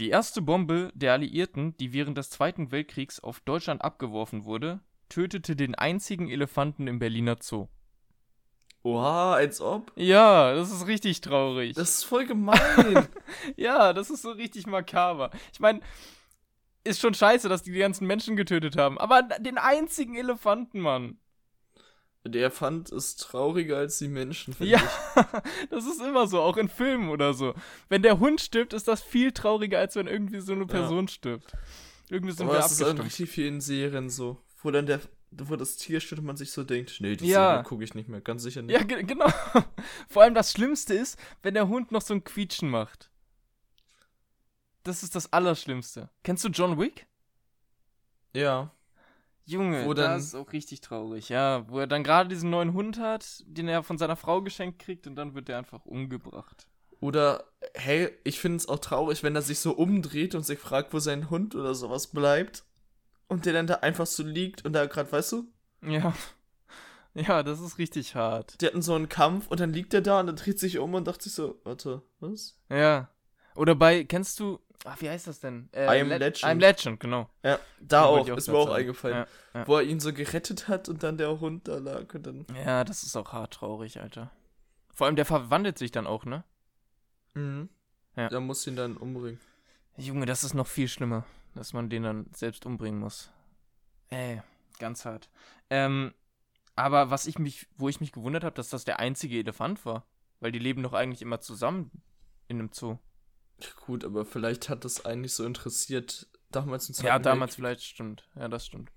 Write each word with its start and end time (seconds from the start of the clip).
Die 0.00 0.10
erste 0.10 0.42
Bombe 0.42 0.90
der 0.94 1.12
Alliierten, 1.12 1.76
die 1.76 1.92
während 1.92 2.18
des 2.18 2.30
Zweiten 2.30 2.72
Weltkriegs 2.72 3.20
auf 3.20 3.40
Deutschland 3.40 3.82
abgeworfen 3.82 4.44
wurde, 4.44 4.80
tötete 5.08 5.54
den 5.54 5.76
einzigen 5.76 6.28
Elefanten 6.28 6.88
im 6.88 6.98
Berliner 6.98 7.36
Zoo. 7.40 7.68
Oha, 8.82 9.34
als 9.34 9.60
ob. 9.60 9.92
Ja, 9.96 10.52
das 10.54 10.72
ist 10.72 10.86
richtig 10.86 11.20
traurig. 11.20 11.74
Das 11.74 11.98
ist 11.98 12.04
voll 12.04 12.26
gemein. 12.26 13.08
ja, 13.56 13.92
das 13.92 14.10
ist 14.10 14.22
so 14.22 14.32
richtig 14.32 14.66
makaber. 14.66 15.30
Ich 15.52 15.60
meine, 15.60 15.80
ist 16.82 17.00
schon 17.00 17.14
scheiße, 17.14 17.48
dass 17.48 17.62
die 17.62 17.72
die 17.72 17.78
ganzen 17.78 18.06
Menschen 18.06 18.36
getötet 18.36 18.76
haben, 18.76 18.98
aber 18.98 19.22
den 19.22 19.58
einzigen 19.58 20.16
Elefanten, 20.16 20.80
Mann. 20.80 21.18
Der 22.26 22.40
Elefant 22.40 22.88
ist 22.88 23.20
trauriger 23.20 23.76
als 23.76 23.98
die 23.98 24.08
Menschen, 24.08 24.54
finde 24.54 24.72
ja, 24.72 24.78
ich. 24.78 25.68
das 25.70 25.84
ist 25.84 26.00
immer 26.00 26.26
so, 26.26 26.40
auch 26.40 26.56
in 26.56 26.70
Filmen 26.70 27.10
oder 27.10 27.34
so. 27.34 27.54
Wenn 27.90 28.00
der 28.00 28.18
Hund 28.18 28.40
stirbt, 28.40 28.72
ist 28.72 28.88
das 28.88 29.02
viel 29.02 29.32
trauriger, 29.32 29.78
als 29.78 29.94
wenn 29.94 30.06
irgendwie 30.06 30.40
so 30.40 30.52
eine 30.52 30.64
Person 30.64 31.06
ja. 31.06 31.12
stirbt. 31.12 31.52
Irgendwie 32.08 32.32
sind 32.32 32.46
Aber 32.46 32.56
wir 32.56 32.62
das 32.62 32.72
ist 32.72 32.80
in 32.80 32.98
richtig 32.98 33.28
vielen 33.28 33.60
Serien 33.60 34.08
so, 34.08 34.40
wo 34.62 34.70
dann 34.70 34.86
der, 34.86 35.00
wo 35.32 35.56
das 35.56 35.76
Tier 35.76 36.00
stirbt 36.00 36.20
und 36.20 36.26
man 36.26 36.38
sich 36.38 36.50
so 36.50 36.64
denkt, 36.64 36.96
nee, 37.00 37.14
die 37.14 37.26
ja. 37.26 37.50
Serie 37.50 37.62
gucke 37.64 37.84
ich 37.84 37.94
nicht 37.94 38.08
mehr, 38.08 38.22
ganz 38.22 38.42
sicher 38.42 38.62
nicht. 38.62 38.74
Ja, 38.74 38.82
genau. 38.84 39.28
Vor 40.08 40.22
allem 40.22 40.34
das 40.34 40.50
Schlimmste 40.50 40.94
ist, 40.94 41.18
wenn 41.42 41.52
der 41.52 41.68
Hund 41.68 41.92
noch 41.92 42.02
so 42.02 42.14
ein 42.14 42.24
Quietschen 42.24 42.70
macht. 42.70 43.10
Das 44.82 45.02
ist 45.02 45.14
das 45.14 45.30
Allerschlimmste. 45.30 46.08
Kennst 46.22 46.44
du 46.44 46.48
John 46.48 46.78
Wick? 46.78 47.06
Ja. 48.34 48.70
Junge, 49.46 49.84
wo 49.84 49.94
das 49.94 50.24
ist 50.24 50.34
auch 50.34 50.52
richtig 50.52 50.80
traurig, 50.80 51.28
ja. 51.28 51.68
Wo 51.68 51.78
er 51.78 51.86
dann 51.86 52.04
gerade 52.04 52.28
diesen 52.28 52.50
neuen 52.50 52.72
Hund 52.72 52.98
hat, 52.98 53.44
den 53.46 53.68
er 53.68 53.82
von 53.82 53.98
seiner 53.98 54.16
Frau 54.16 54.42
geschenkt 54.42 54.78
kriegt 54.78 55.06
und 55.06 55.16
dann 55.16 55.34
wird 55.34 55.48
er 55.48 55.58
einfach 55.58 55.84
umgebracht. 55.84 56.66
Oder, 57.00 57.44
hey, 57.74 58.10
ich 58.24 58.40
finde 58.40 58.56
es 58.56 58.68
auch 58.68 58.78
traurig, 58.78 59.22
wenn 59.22 59.34
er 59.34 59.42
sich 59.42 59.58
so 59.58 59.72
umdreht 59.72 60.34
und 60.34 60.46
sich 60.46 60.58
fragt, 60.58 60.94
wo 60.94 60.98
sein 60.98 61.28
Hund 61.28 61.54
oder 61.54 61.74
sowas 61.74 62.06
bleibt. 62.06 62.64
Und 63.28 63.46
der 63.46 63.52
dann 63.52 63.66
da 63.66 63.74
einfach 63.76 64.06
so 64.06 64.22
liegt 64.22 64.64
und 64.64 64.72
da 64.72 64.86
gerade, 64.86 65.12
weißt 65.12 65.32
du? 65.32 65.44
Ja. 65.82 66.14
Ja, 67.16 67.44
das 67.44 67.60
ist 67.60 67.78
richtig 67.78 68.16
hart. 68.16 68.60
Die 68.60 68.66
hatten 68.66 68.82
so 68.82 68.92
einen 68.92 69.08
Kampf 69.08 69.46
und 69.46 69.60
dann 69.60 69.72
liegt 69.72 69.94
er 69.94 70.00
da 70.00 70.18
und 70.18 70.26
dann 70.26 70.34
dreht 70.34 70.58
sich 70.58 70.78
um 70.78 70.94
und 70.94 71.06
dachte 71.06 71.22
sich 71.22 71.32
so, 71.32 71.60
warte, 71.62 72.02
was? 72.18 72.58
Ja. 72.68 73.08
Oder 73.54 73.76
bei, 73.76 74.02
kennst 74.02 74.40
du, 74.40 74.58
Ach, 74.84 75.00
wie 75.00 75.08
heißt 75.08 75.26
das 75.26 75.40
denn? 75.40 75.68
Äh, 75.72 75.84
I 75.84 76.00
am 76.02 76.08
Le 76.08 76.18
Legend. 76.18 76.42
I 76.42 76.46
am 76.46 76.58
Legend, 76.58 77.00
genau. 77.00 77.30
Ja, 77.42 77.58
da 77.80 78.04
auch, 78.04 78.28
auch, 78.28 78.36
ist 78.36 78.48
mir 78.48 78.56
auch 78.56 78.66
sagen. 78.66 78.76
eingefallen. 78.80 79.16
Ja, 79.16 79.60
ja. 79.60 79.66
Wo 79.66 79.76
er 79.76 79.82
ihn 79.82 80.00
so 80.00 80.12
gerettet 80.12 80.68
hat 80.68 80.88
und 80.88 81.02
dann 81.02 81.16
der 81.16 81.40
Hund 81.40 81.68
da 81.68 81.78
lag 81.78 82.12
und 82.14 82.26
dann. 82.26 82.46
Ja, 82.54 82.84
das 82.84 83.02
ist 83.02 83.16
auch 83.16 83.32
hart 83.32 83.54
traurig, 83.54 84.00
Alter. 84.00 84.30
Vor 84.92 85.06
allem, 85.06 85.16
der 85.16 85.24
verwandelt 85.24 85.78
sich 85.78 85.90
dann 85.90 86.06
auch, 86.06 86.24
ne? 86.24 86.44
Mhm. 87.34 87.68
Ja. 88.16 88.28
Da 88.28 88.40
muss 88.40 88.66
ihn 88.66 88.76
dann 88.76 88.96
umbringen. 88.96 89.40
Junge, 89.96 90.26
das 90.26 90.44
ist 90.44 90.54
noch 90.54 90.66
viel 90.66 90.88
schlimmer, 90.88 91.24
dass 91.54 91.72
man 91.72 91.88
den 91.88 92.02
dann 92.02 92.26
selbst 92.34 92.66
umbringen 92.66 93.00
muss. 93.00 93.30
Ey, 94.10 94.42
ganz 94.78 95.04
hart. 95.04 95.30
Ähm, 95.70 96.12
aber 96.76 97.10
was 97.10 97.26
ich 97.26 97.38
mich, 97.38 97.68
wo 97.76 97.88
ich 97.88 98.00
mich 98.00 98.12
gewundert 98.12 98.44
habe, 98.44 98.54
dass 98.54 98.68
das 98.68 98.84
der 98.84 98.98
einzige 98.98 99.38
Elefant 99.38 99.84
war. 99.86 100.06
Weil 100.40 100.52
die 100.52 100.58
leben 100.58 100.82
doch 100.82 100.92
eigentlich 100.92 101.22
immer 101.22 101.40
zusammen 101.40 101.90
in 102.48 102.58
einem 102.58 102.70
Zoo. 102.70 102.98
Gut, 103.86 104.04
aber 104.04 104.24
vielleicht 104.24 104.68
hat 104.68 104.84
das 104.84 105.04
eigentlich 105.04 105.32
so 105.32 105.44
interessiert 105.44 106.28
damals 106.50 106.88
im 106.88 106.94
Zweiten 106.94 107.06
Ja, 107.06 107.18
damals 107.18 107.56
vielleicht 107.56 107.82
stimmt. 107.82 108.28
Ja, 108.34 108.48
das 108.48 108.66
stimmt. 108.66 108.90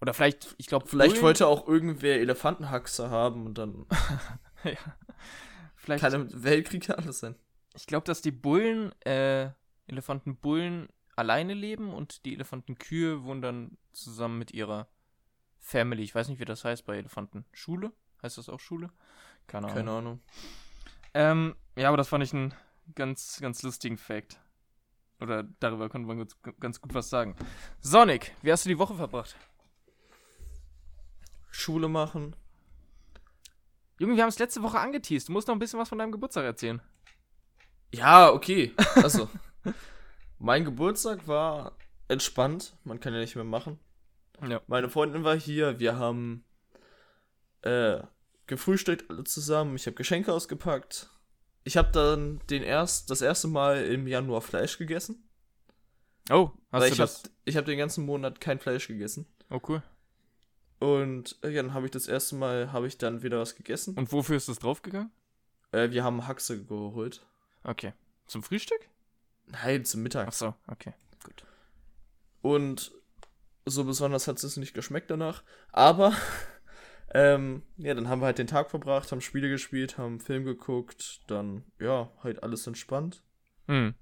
Oder 0.00 0.14
vielleicht, 0.14 0.54
ich 0.58 0.66
glaube, 0.66 0.86
vielleicht 0.86 1.12
Bullen... 1.12 1.22
wollte 1.22 1.46
auch 1.46 1.68
irgendwer 1.68 2.20
Elefantenhaxe 2.20 3.10
haben 3.10 3.46
und 3.46 3.58
dann. 3.58 3.86
ja. 4.64 4.76
Vielleicht. 5.76 6.02
Kann 6.02 6.12
im 6.12 6.42
Weltkrieg 6.44 6.90
alles 6.90 7.20
sein. 7.20 7.36
Ich 7.74 7.86
glaube, 7.86 8.04
dass 8.04 8.20
die 8.20 8.32
Bullen, 8.32 8.92
äh, 9.02 9.50
Elefantenbullen 9.86 10.88
alleine 11.16 11.54
leben 11.54 11.92
und 11.92 12.24
die 12.24 12.34
Elefantenkühe 12.34 13.24
wohnen 13.24 13.42
dann 13.42 13.78
zusammen 13.92 14.38
mit 14.38 14.52
ihrer 14.52 14.88
Family. 15.60 16.02
Ich 16.02 16.14
weiß 16.14 16.28
nicht, 16.28 16.40
wie 16.40 16.44
das 16.44 16.64
heißt 16.64 16.84
bei 16.84 16.96
Elefanten. 16.96 17.44
Schule? 17.52 17.92
Heißt 18.22 18.38
das 18.38 18.48
auch 18.48 18.60
Schule? 18.60 18.90
Keine 19.46 19.66
Ahnung. 19.66 19.76
Keine 19.76 19.90
Ahnung. 19.90 20.20
Ähm, 21.14 21.56
ja, 21.76 21.88
aber 21.88 21.96
das 21.96 22.08
fand 22.08 22.24
ich 22.24 22.32
ein 22.32 22.54
ganz, 22.94 23.38
ganz 23.40 23.62
lustigen 23.62 23.98
Fact. 23.98 24.40
Oder 25.20 25.44
darüber 25.60 25.88
konnte 25.88 26.08
man 26.08 26.18
ganz, 26.18 26.36
ganz 26.58 26.80
gut 26.80 26.94
was 26.94 27.08
sagen. 27.08 27.36
Sonic, 27.80 28.34
wie 28.42 28.50
hast 28.50 28.64
du 28.64 28.68
die 28.68 28.78
Woche 28.78 28.94
verbracht? 28.94 29.36
Schule 31.50 31.88
machen. 31.88 32.34
Junge, 33.98 34.16
wir 34.16 34.22
haben 34.22 34.30
es 34.30 34.38
letzte 34.38 34.62
Woche 34.62 34.80
angeteased. 34.80 35.28
Du 35.28 35.32
musst 35.32 35.46
noch 35.46 35.54
ein 35.54 35.60
bisschen 35.60 35.78
was 35.78 35.88
von 35.88 35.98
deinem 35.98 36.10
Geburtstag 36.10 36.44
erzählen. 36.44 36.82
Ja, 37.94 38.32
okay. 38.32 38.74
Also, 38.96 39.28
mein 40.38 40.64
Geburtstag 40.64 41.28
war 41.28 41.76
entspannt. 42.08 42.76
Man 42.82 42.98
kann 42.98 43.14
ja 43.14 43.20
nicht 43.20 43.36
mehr 43.36 43.44
machen. 43.44 43.78
Ja. 44.48 44.60
Meine 44.66 44.88
Freundin 44.88 45.22
war 45.22 45.36
hier. 45.36 45.78
Wir 45.78 45.98
haben 45.98 46.44
äh, 47.60 48.00
gefrühstückt 48.46 49.08
alle 49.08 49.22
zusammen. 49.22 49.76
Ich 49.76 49.86
habe 49.86 49.94
Geschenke 49.94 50.32
ausgepackt 50.32 51.11
ich 51.64 51.76
habe 51.76 51.90
dann 51.92 52.40
den 52.50 52.62
erst, 52.62 53.10
das 53.10 53.22
erste 53.22 53.48
Mal 53.48 53.84
im 53.84 54.06
Januar 54.06 54.40
Fleisch 54.40 54.78
gegessen. 54.78 55.28
Oh, 56.30 56.50
hast 56.70 56.86
du 56.86 56.92
ich 56.92 56.96
das? 56.96 57.22
Hab, 57.24 57.30
ich 57.44 57.56
habe 57.56 57.66
den 57.66 57.78
ganzen 57.78 58.04
Monat 58.04 58.40
kein 58.40 58.58
Fleisch 58.58 58.88
gegessen. 58.88 59.26
Oh, 59.50 59.60
cool. 59.68 59.82
Und 60.78 61.38
äh, 61.42 61.50
ja, 61.50 61.62
dann 61.62 61.74
habe 61.74 61.86
ich 61.86 61.92
das 61.92 62.08
erste 62.08 62.34
Mal, 62.34 62.72
habe 62.72 62.86
ich 62.86 62.98
dann 62.98 63.22
wieder 63.22 63.38
was 63.38 63.54
gegessen. 63.54 63.94
Und 63.96 64.12
wofür 64.12 64.36
ist 64.36 64.48
das 64.48 64.58
draufgegangen? 64.58 65.10
Äh, 65.70 65.90
wir 65.90 66.04
haben 66.04 66.26
Haxe 66.26 66.64
geholt. 66.64 67.24
Okay. 67.62 67.92
Zum 68.26 68.42
Frühstück? 68.42 68.80
Nein, 69.46 69.84
zum 69.84 70.02
Mittag. 70.02 70.28
Ach 70.28 70.32
so, 70.32 70.54
okay, 70.66 70.94
gut. 71.24 71.44
Und 72.40 72.92
so 73.64 73.84
besonders 73.84 74.26
hat 74.26 74.42
es 74.42 74.56
nicht 74.56 74.74
geschmeckt 74.74 75.10
danach. 75.10 75.42
Aber 75.70 76.12
ähm, 77.14 77.62
ja, 77.76 77.94
dann 77.94 78.08
haben 78.08 78.20
wir 78.20 78.26
halt 78.26 78.38
den 78.38 78.46
Tag 78.46 78.70
verbracht, 78.70 79.12
haben 79.12 79.20
Spiele 79.20 79.48
gespielt, 79.48 79.98
haben 79.98 80.20
Film 80.20 80.44
geguckt, 80.44 81.20
dann, 81.28 81.64
ja, 81.78 82.10
halt 82.22 82.42
alles 82.42 82.66
entspannt. 82.66 83.22
Mhm. 83.66 83.94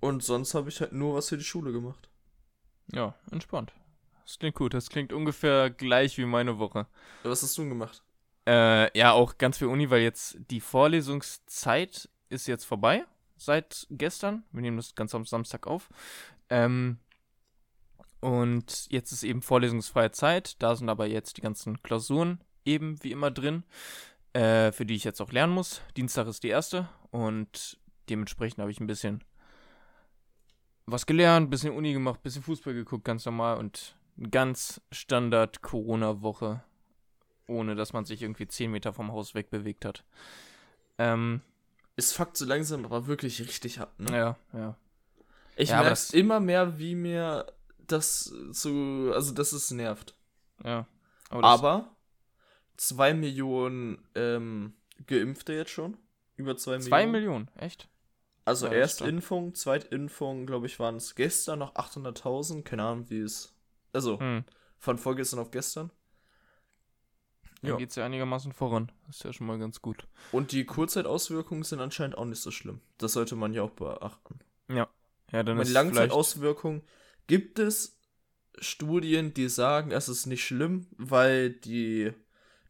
Und 0.00 0.22
sonst 0.22 0.54
habe 0.54 0.70
ich 0.70 0.80
halt 0.80 0.92
nur 0.92 1.14
was 1.14 1.28
für 1.28 1.36
die 1.36 1.44
Schule 1.44 1.72
gemacht. 1.72 2.08
Ja, 2.92 3.14
entspannt. 3.30 3.72
Das 4.24 4.38
klingt 4.38 4.56
gut. 4.56 4.74
Das 4.74 4.88
klingt 4.88 5.12
ungefähr 5.12 5.70
gleich 5.70 6.16
wie 6.16 6.24
meine 6.24 6.58
Woche. 6.58 6.86
Was 7.22 7.42
hast 7.42 7.56
du 7.58 7.62
denn 7.62 7.70
gemacht? 7.70 8.02
Äh, 8.46 8.96
ja, 8.98 9.12
auch 9.12 9.38
ganz 9.38 9.58
viel 9.58 9.68
Uni, 9.68 9.90
weil 9.90 10.02
jetzt 10.02 10.38
die 10.50 10.60
Vorlesungszeit 10.60 12.08
ist 12.28 12.46
jetzt 12.46 12.64
vorbei. 12.64 13.04
Seit 13.36 13.86
gestern. 13.90 14.44
Wir 14.52 14.62
nehmen 14.62 14.76
das 14.76 14.94
ganz 14.94 15.14
am 15.14 15.24
Samstag 15.24 15.66
auf. 15.66 15.88
Ähm, 16.48 16.98
und 18.20 18.86
jetzt 18.90 19.12
ist 19.12 19.22
eben 19.22 19.42
vorlesungsfreie 19.42 20.10
Zeit. 20.10 20.62
Da 20.62 20.76
sind 20.76 20.88
aber 20.88 21.06
jetzt 21.06 21.36
die 21.36 21.40
ganzen 21.40 21.82
Klausuren 21.82 22.40
eben 22.64 23.02
wie 23.02 23.12
immer 23.12 23.30
drin, 23.30 23.64
äh, 24.32 24.72
für 24.72 24.84
die 24.84 24.94
ich 24.94 25.04
jetzt 25.04 25.20
auch 25.20 25.32
lernen 25.32 25.54
muss. 25.54 25.80
Dienstag 25.96 26.26
ist 26.26 26.42
die 26.42 26.48
erste 26.48 26.88
und 27.10 27.78
dementsprechend 28.08 28.58
habe 28.58 28.70
ich 28.70 28.80
ein 28.80 28.86
bisschen 28.86 29.24
was 30.86 31.06
gelernt, 31.06 31.46
ein 31.46 31.50
bisschen 31.50 31.74
Uni 31.74 31.92
gemacht, 31.92 32.20
ein 32.20 32.22
bisschen 32.22 32.42
Fußball 32.42 32.74
geguckt, 32.74 33.04
ganz 33.04 33.24
normal 33.24 33.58
und 33.58 33.96
ganz 34.30 34.80
Standard 34.92 35.62
Corona-Woche, 35.62 36.62
ohne 37.46 37.74
dass 37.74 37.92
man 37.92 38.04
sich 38.04 38.22
irgendwie 38.22 38.48
10 38.48 38.70
Meter 38.70 38.92
vom 38.92 39.12
Haus 39.12 39.34
wegbewegt 39.34 39.84
hat. 39.84 40.04
Ähm, 40.98 41.40
es 41.96 42.12
fuckt 42.12 42.36
so 42.36 42.44
langsam 42.44 42.84
aber 42.84 43.06
wirklich 43.06 43.40
richtig 43.40 43.80
ab, 43.80 43.94
ne? 43.98 44.16
Ja, 44.16 44.36
ja. 44.52 44.76
Ich 45.56 45.70
ja, 45.70 45.82
merke 45.82 46.16
immer 46.16 46.40
mehr, 46.40 46.78
wie 46.78 46.94
mir 46.94 47.46
das 47.92 48.24
so, 48.24 49.12
also 49.14 49.32
dass 49.34 49.52
es 49.52 49.70
nervt. 49.70 50.14
Ja. 50.64 50.86
Aber, 51.28 51.44
aber 51.44 51.96
zwei 52.76 53.14
Millionen 53.14 54.06
ähm, 54.14 54.74
Geimpfte 55.06 55.52
jetzt 55.52 55.70
schon. 55.70 55.96
Über 56.36 56.56
zwei, 56.56 56.72
Millionen. 56.72 56.88
Zwei 56.88 57.06
Millionen, 57.06 57.50
echt? 57.56 57.88
Also 58.44 58.66
ja, 58.66 58.72
Erstimpfung, 58.72 59.54
Zweitimpfung, 59.54 60.46
glaube 60.46 60.66
ich, 60.66 60.78
waren 60.80 60.96
es 60.96 61.14
gestern 61.14 61.58
noch 61.58 61.74
800.000. 61.74 62.62
Keine 62.62 62.84
Ahnung, 62.84 63.10
wie 63.10 63.20
es. 63.20 63.54
Also, 63.92 64.18
hm. 64.18 64.44
von 64.78 64.98
vorgestern 64.98 65.40
auf 65.40 65.50
gestern. 65.50 65.90
Dann 67.60 67.72
ja. 67.72 67.76
geht 67.76 67.90
es 67.90 67.96
ja 67.96 68.06
einigermaßen 68.06 68.52
voran. 68.52 68.90
Das 69.06 69.16
ist 69.16 69.24
ja 69.24 69.32
schon 69.34 69.46
mal 69.46 69.58
ganz 69.58 69.82
gut. 69.82 70.08
Und 70.32 70.52
die 70.52 70.64
Kurzzeitauswirkungen 70.64 71.62
sind 71.62 71.80
anscheinend 71.80 72.16
auch 72.16 72.24
nicht 72.24 72.40
so 72.40 72.50
schlimm. 72.50 72.80
Das 72.96 73.12
sollte 73.12 73.36
man 73.36 73.52
ja 73.52 73.62
auch 73.62 73.70
beachten. 73.70 74.38
Ja. 74.68 74.88
Ja, 75.30 75.42
dann 75.42 75.58
Meine 75.58 75.68
ist 75.68 75.74
Langzeitauswirkungen 75.74 76.82
Gibt 77.26 77.58
es 77.58 78.00
Studien, 78.58 79.32
die 79.32 79.48
sagen, 79.48 79.90
es 79.90 80.08
ist 80.08 80.26
nicht 80.26 80.44
schlimm, 80.44 80.86
weil 80.96 81.50
die, 81.50 82.12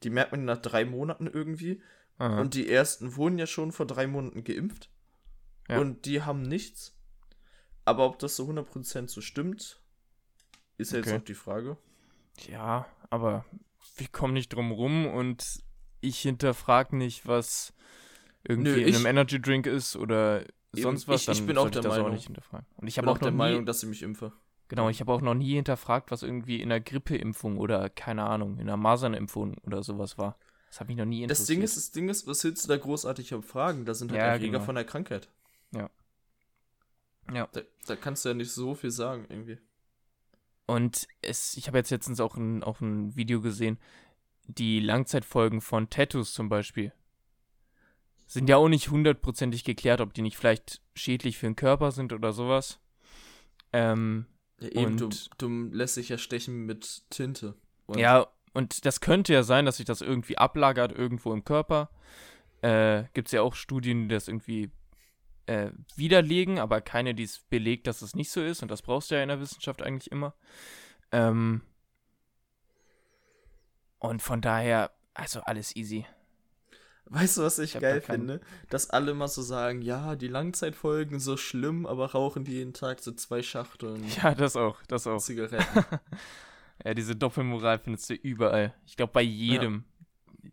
die 0.02 0.10
merkt 0.10 0.32
man 0.32 0.44
nach 0.44 0.58
drei 0.58 0.84
Monaten 0.84 1.26
irgendwie. 1.26 1.82
Aha. 2.18 2.40
Und 2.40 2.54
die 2.54 2.68
ersten 2.68 3.16
wurden 3.16 3.38
ja 3.38 3.46
schon 3.46 3.72
vor 3.72 3.86
drei 3.86 4.06
Monaten 4.06 4.44
geimpft. 4.44 4.90
Ja. 5.68 5.78
Und 5.78 6.04
die 6.04 6.22
haben 6.22 6.42
nichts. 6.42 6.96
Aber 7.84 8.06
ob 8.06 8.18
das 8.18 8.36
so 8.36 8.48
100% 8.48 9.08
so 9.08 9.20
stimmt, 9.20 9.80
ist 10.76 10.92
ja 10.92 10.98
okay. 10.98 11.10
jetzt 11.10 11.20
auch 11.20 11.24
die 11.24 11.34
Frage. 11.34 11.76
Ja, 12.48 12.86
aber 13.08 13.44
wir 13.96 14.08
kommen 14.08 14.34
nicht 14.34 14.52
drum 14.52 14.70
rum 14.72 15.06
und 15.06 15.62
ich 16.00 16.20
hinterfrage 16.20 16.96
nicht, 16.96 17.26
was 17.26 17.74
irgendwie 18.44 18.72
Nö, 18.72 18.82
in 18.82 18.94
einem 18.94 19.06
Energy 19.06 19.40
Drink 19.40 19.66
ist 19.66 19.96
oder 19.96 20.44
sonst 20.72 21.08
was, 21.08 21.22
ich, 21.22 21.26
dann 21.26 21.36
ich 21.36 21.46
bin 21.46 21.58
auch 21.58 21.70
der 21.70 21.82
ich 21.82 21.82
das 21.82 21.98
auch 21.98 22.04
Meinung. 22.04 22.12
nicht 22.12 22.24
hinterfragen. 22.26 22.66
Und 22.76 22.88
ich 22.88 22.96
Ich 22.96 22.98
bin 22.98 23.08
habe 23.08 23.10
auch 23.10 23.16
auch 23.16 23.18
der 23.18 23.30
noch 23.30 23.32
Meinung, 23.32 23.60
nie, 23.60 23.64
dass 23.64 23.82
ich 23.82 23.88
mich 23.88 24.02
impfe. 24.02 24.32
genau, 24.68 24.88
ich 24.88 25.00
habe 25.00 25.12
auch 25.12 25.20
noch 25.20 25.34
nie 25.34 25.54
hinterfragt, 25.54 26.10
was 26.10 26.22
irgendwie 26.22 26.60
in 26.62 26.68
der 26.70 26.80
Grippeimpfung 26.80 27.58
oder 27.58 27.90
keine 27.90 28.24
Ahnung, 28.24 28.58
in 28.58 28.66
der 28.66 28.76
Masernimpfung 28.76 29.58
oder 29.58 29.82
sowas 29.82 30.18
war. 30.18 30.38
Das 30.68 30.80
hat 30.80 30.88
mich 30.88 30.96
noch 30.96 31.04
nie 31.04 31.26
Das 31.26 31.40
interessiert. 31.40 31.48
Ding 31.48 31.62
ist, 31.62 31.76
das 31.76 31.90
Ding 31.90 32.08
ist, 32.08 32.26
was 32.26 32.44
willst 32.44 32.64
du 32.64 32.68
da 32.68 32.76
großartig 32.76 33.34
am 33.34 33.42
fragen? 33.42 33.84
Da 33.84 33.94
sind 33.94 34.12
halt 34.12 34.20
Ja, 34.20 34.26
Erreger 34.28 34.52
genau. 34.52 34.64
von 34.64 34.74
der 34.76 34.84
Krankheit. 34.84 35.28
Ja. 37.32 37.48
Da, 37.52 37.62
da 37.86 37.96
kannst 37.96 38.24
du 38.24 38.28
ja 38.30 38.34
nicht 38.34 38.52
so 38.52 38.74
viel 38.74 38.90
sagen, 38.90 39.24
irgendwie. 39.28 39.58
Und 40.66 41.08
es, 41.22 41.56
ich 41.56 41.66
habe 41.66 41.78
jetzt 41.78 41.90
letztens 41.90 42.20
auch 42.20 42.36
ein, 42.36 42.62
auch 42.62 42.80
ein 42.80 43.16
Video 43.16 43.40
gesehen, 43.40 43.78
die 44.46 44.80
Langzeitfolgen 44.80 45.60
von 45.60 45.90
Tattoos 45.90 46.32
zum 46.32 46.48
Beispiel 46.48 46.92
sind 48.32 48.48
ja 48.48 48.56
auch 48.58 48.68
nicht 48.68 48.90
hundertprozentig 48.90 49.64
geklärt, 49.64 50.00
ob 50.00 50.14
die 50.14 50.22
nicht 50.22 50.36
vielleicht 50.36 50.80
schädlich 50.94 51.36
für 51.36 51.46
den 51.46 51.56
Körper 51.56 51.90
sind 51.90 52.12
oder 52.12 52.32
sowas. 52.32 52.78
Ähm, 53.72 54.26
Ja, 54.60 54.68
eben, 54.82 54.96
du, 54.96 55.06
Und- 55.06 55.30
du 55.38 55.48
lässt 55.72 55.96
dich 55.96 56.10
ja 56.10 56.16
stechen 56.18 56.64
mit 56.64 57.02
Tinte. 57.10 57.56
Und 57.86 57.98
ja, 57.98 58.28
und 58.52 58.84
das 58.84 59.00
könnte 59.00 59.32
ja 59.32 59.42
sein, 59.42 59.64
dass 59.66 59.78
sich 59.78 59.86
das 59.86 60.00
irgendwie 60.00 60.38
ablagert 60.38 60.92
irgendwo 60.92 61.32
im 61.32 61.44
Körper. 61.44 61.90
Äh, 62.62 63.04
Gibt 63.14 63.28
es 63.28 63.32
ja 63.32 63.42
auch 63.42 63.54
Studien, 63.56 64.08
die 64.08 64.14
das 64.14 64.28
irgendwie 64.28 64.70
äh, 65.46 65.72
widerlegen, 65.96 66.60
aber 66.60 66.80
keine, 66.82 67.14
die 67.16 67.24
es 67.24 67.40
belegt, 67.40 67.88
dass 67.88 68.00
es 68.00 68.14
nicht 68.14 68.30
so 68.30 68.40
ist. 68.44 68.62
Und 68.62 68.70
das 68.70 68.82
brauchst 68.82 69.10
du 69.10 69.16
ja 69.16 69.22
in 69.24 69.28
der 69.30 69.40
Wissenschaft 69.40 69.82
eigentlich 69.82 70.12
immer. 70.12 70.34
Ähm, 71.10 71.62
und 73.98 74.22
von 74.22 74.40
daher, 74.40 74.92
also 75.14 75.40
alles 75.40 75.74
easy. 75.74 76.06
Weißt 77.06 77.38
du, 77.38 77.42
was 77.42 77.58
ich, 77.58 77.74
Ich 77.74 77.80
geil 77.80 78.00
finde? 78.00 78.40
Dass 78.68 78.90
alle 78.90 79.14
mal 79.14 79.26
so 79.28 79.42
sagen, 79.42 79.82
ja, 79.82 80.14
die 80.14 80.28
Langzeitfolgen 80.28 81.18
so 81.18 81.36
schlimm, 81.36 81.86
aber 81.86 82.12
rauchen 82.12 82.44
die 82.44 82.52
jeden 82.52 82.72
Tag 82.72 83.00
so 83.00 83.10
zwei 83.12 83.42
Schachteln 83.42 84.04
Ja, 84.22 84.34
das 84.34 84.54
auch, 84.56 84.76
das 84.88 85.06
auch. 85.06 85.18
Zigaretten. 85.20 85.84
Ja, 86.82 86.94
diese 86.94 87.14
Doppelmoral 87.14 87.78
findest 87.78 88.08
du 88.08 88.14
überall. 88.14 88.72
Ich 88.86 88.96
glaube, 88.96 89.12
bei 89.12 89.20
jedem, 89.20 89.84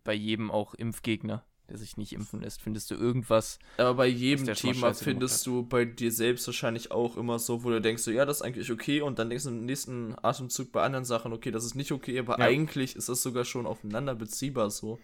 bei 0.04 0.14
jedem 0.14 0.52
auch 0.52 0.74
Impfgegner, 0.74 1.46
der 1.70 1.78
sich 1.78 1.96
nicht 1.96 2.12
impfen 2.12 2.42
lässt, 2.42 2.62
findest 2.62 2.92
du 2.92 2.96
irgendwas. 2.96 3.60
aber 3.78 3.94
bei 3.94 4.08
jedem 4.08 4.54
Thema 4.54 4.94
findest 4.94 5.46
du 5.48 5.64
bei 5.64 5.86
dir 5.86 6.12
selbst 6.12 6.46
wahrscheinlich 6.46 6.92
auch 6.92 7.16
immer 7.16 7.40
so, 7.40 7.64
wo 7.64 7.70
du 7.70 7.80
denkst, 7.80 8.04
so, 8.04 8.12
ja, 8.12 8.26
das 8.26 8.38
ist 8.38 8.42
eigentlich 8.42 8.70
okay 8.72 9.00
und 9.00 9.20
dann 9.20 9.30
denkst 9.30 9.46
du 9.46 9.52
im 9.52 9.66
nächsten 9.66 10.16
Atemzug 10.22 10.74
bei 10.74 10.84
anderen 10.84 11.06
Sachen, 11.06 11.32
okay, 11.32 11.52
das 11.52 11.64
ist 11.64 11.76
nicht 11.76 11.94
okay, 11.94 12.20
aber 12.20 12.40
Ja. 12.40 12.46
eigentlich 12.46 12.98
ist 12.98 13.08
das 13.08 13.22
sogar 13.24 13.46
schon 13.46 13.66
aufeinander 13.66 14.14
beziehbar 14.14 14.70
so. 14.70 15.00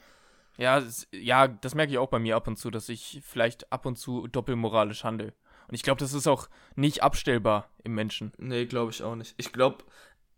Ja, 0.57 0.77
es, 0.79 1.07
ja, 1.11 1.47
das 1.47 1.73
merke 1.75 1.91
ich 1.91 1.97
auch 1.97 2.09
bei 2.09 2.19
mir 2.19 2.35
ab 2.35 2.47
und 2.47 2.57
zu, 2.57 2.69
dass 2.69 2.89
ich 2.89 3.21
vielleicht 3.25 3.71
ab 3.71 3.85
und 3.85 3.97
zu 3.97 4.27
doppelmoralisch 4.27 5.03
handle. 5.03 5.33
Und 5.67 5.75
ich 5.75 5.83
glaube, 5.83 5.99
das 5.99 6.13
ist 6.13 6.27
auch 6.27 6.47
nicht 6.75 7.01
abstellbar 7.03 7.69
im 7.83 7.95
Menschen. 7.95 8.33
Nee, 8.37 8.65
glaube 8.65 8.91
ich 8.91 9.01
auch 9.01 9.15
nicht. 9.15 9.33
Ich 9.37 9.51
glaube, 9.53 9.83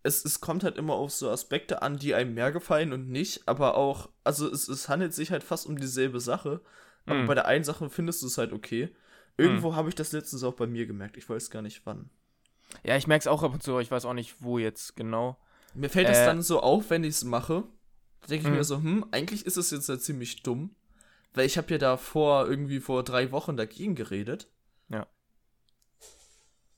es, 0.04 0.24
es 0.24 0.40
kommt 0.40 0.64
halt 0.64 0.78
immer 0.78 0.94
auf 0.94 1.12
so 1.12 1.30
Aspekte 1.30 1.82
an, 1.82 1.98
die 1.98 2.14
einem 2.16 2.34
mehr 2.34 2.52
gefallen 2.52 2.94
und 2.94 3.10
nicht, 3.10 3.48
aber 3.48 3.76
auch, 3.76 4.10
also 4.24 4.50
es, 4.50 4.68
es 4.70 4.88
handelt 4.88 5.14
sich 5.14 5.32
halt 5.32 5.44
fast 5.44 5.66
um 5.66 5.78
dieselbe 5.78 6.20
Sache. 6.20 6.62
Aber 7.08 7.16
Mhm. 7.22 7.26
bei 7.28 7.36
der 7.36 7.46
einen 7.48 7.64
Sache 7.64 7.90
findest 7.90 8.22
du 8.22 8.28
es 8.28 8.38
halt 8.38 8.54
okay. 8.54 8.96
Irgendwo 9.38 9.76
habe 9.76 9.90
ich 9.90 9.96
das 9.96 10.12
letztens 10.14 10.44
auch 10.44 10.54
bei 10.54 10.66
mir 10.68 10.86
gemerkt. 10.86 11.18
Ich 11.18 11.28
weiß 11.30 11.50
gar 11.50 11.62
nicht 11.62 11.86
wann. 11.86 12.10
Ja, 12.84 12.96
ich 12.96 13.06
merke 13.08 13.22
es 13.24 13.28
auch 13.28 13.44
ab 13.44 13.54
und 13.54 13.62
zu, 13.64 13.72
aber 13.72 13.82
ich 13.82 13.92
weiß 13.92 14.06
auch 14.06 14.14
nicht, 14.14 14.36
wo 14.42 14.58
jetzt 14.60 14.96
genau. 14.96 15.38
Mir 15.74 15.90
fällt 15.90 16.08
es 16.08 16.20
Äh. 16.20 16.26
dann 16.26 16.42
so 16.42 16.62
auf, 16.62 16.90
wenn 16.90 17.04
ich 17.04 17.10
es 17.16 17.24
mache. 17.26 17.64
Da 18.26 18.30
denke 18.30 18.46
ich 18.46 18.50
Mhm. 18.52 18.58
mir 18.58 18.64
so, 18.64 18.78
hm, 18.78 19.06
eigentlich 19.12 19.46
ist 19.46 19.58
es 19.58 19.70
jetzt 19.72 19.88
ja 19.88 20.00
ziemlich 20.00 20.42
dumm. 20.42 20.76
Weil 21.34 21.46
ich 21.46 21.58
habe 21.58 21.70
ja 21.72 21.78
da 21.78 21.98
vor, 21.98 22.48
irgendwie 22.48 22.80
vor 22.80 23.04
drei 23.04 23.32
Wochen 23.32 23.56
dagegen 23.58 23.94
geredet. 23.94 24.48
Ja. 24.90 25.06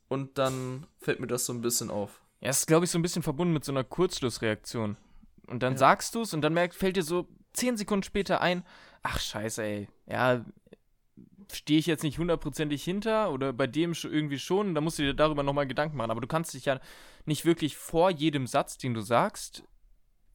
Und 0.08 0.38
dann 0.38 0.88
fällt 1.00 1.20
mir 1.20 1.28
das 1.28 1.46
so 1.46 1.54
ein 1.54 1.62
bisschen 1.62 1.90
auf. 1.90 2.22
Ja, 2.42 2.50
es 2.50 2.60
ist, 2.60 2.68
glaube 2.68 2.86
ich, 2.86 2.92
so 2.92 2.98
ein 2.98 3.02
bisschen 3.02 3.24
verbunden 3.24 3.54
mit 3.54 3.64
so 3.66 3.72
einer 3.72 3.84
Kurzschlussreaktion. 3.84 4.98
Und 5.48 5.64
dann 5.64 5.74
Ja. 5.74 5.80
sagst 5.80 6.16
du 6.16 6.22
es 6.22 6.34
und 6.34 6.42
dann 6.42 6.54
merkt, 6.54 6.76
fällt 6.76 6.98
dir 6.98 7.04
so 7.04 7.28
zehn 7.54 7.78
Sekunden 7.78 8.04
später 8.04 8.42
ein, 8.42 8.64
ach 9.04 9.20
scheiße, 9.20 9.64
ey, 9.64 9.88
ja, 10.08 10.44
stehe 11.52 11.80
ich 11.80 11.86
jetzt 11.86 12.04
nicht 12.04 12.18
hundertprozentig 12.20 12.84
hinter 12.84 13.32
oder 13.32 13.54
bei 13.54 13.68
dem 13.68 13.94
irgendwie 14.04 14.40
schon, 14.40 14.76
da 14.76 14.82
musst 14.82 15.00
du 15.00 15.04
dir 15.04 15.14
darüber 15.14 15.44
nochmal 15.44 15.68
Gedanken 15.68 15.98
machen. 15.98 16.12
Aber 16.12 16.22
du 16.22 16.28
kannst 16.28 16.54
dich 16.54 16.66
ja 16.66 16.80
nicht 17.26 17.46
wirklich 17.46 17.78
vor 17.78 18.10
jedem 18.10 18.48
Satz, 18.48 18.78
den 18.78 18.94
du 18.94 19.02
sagst, 19.02 19.64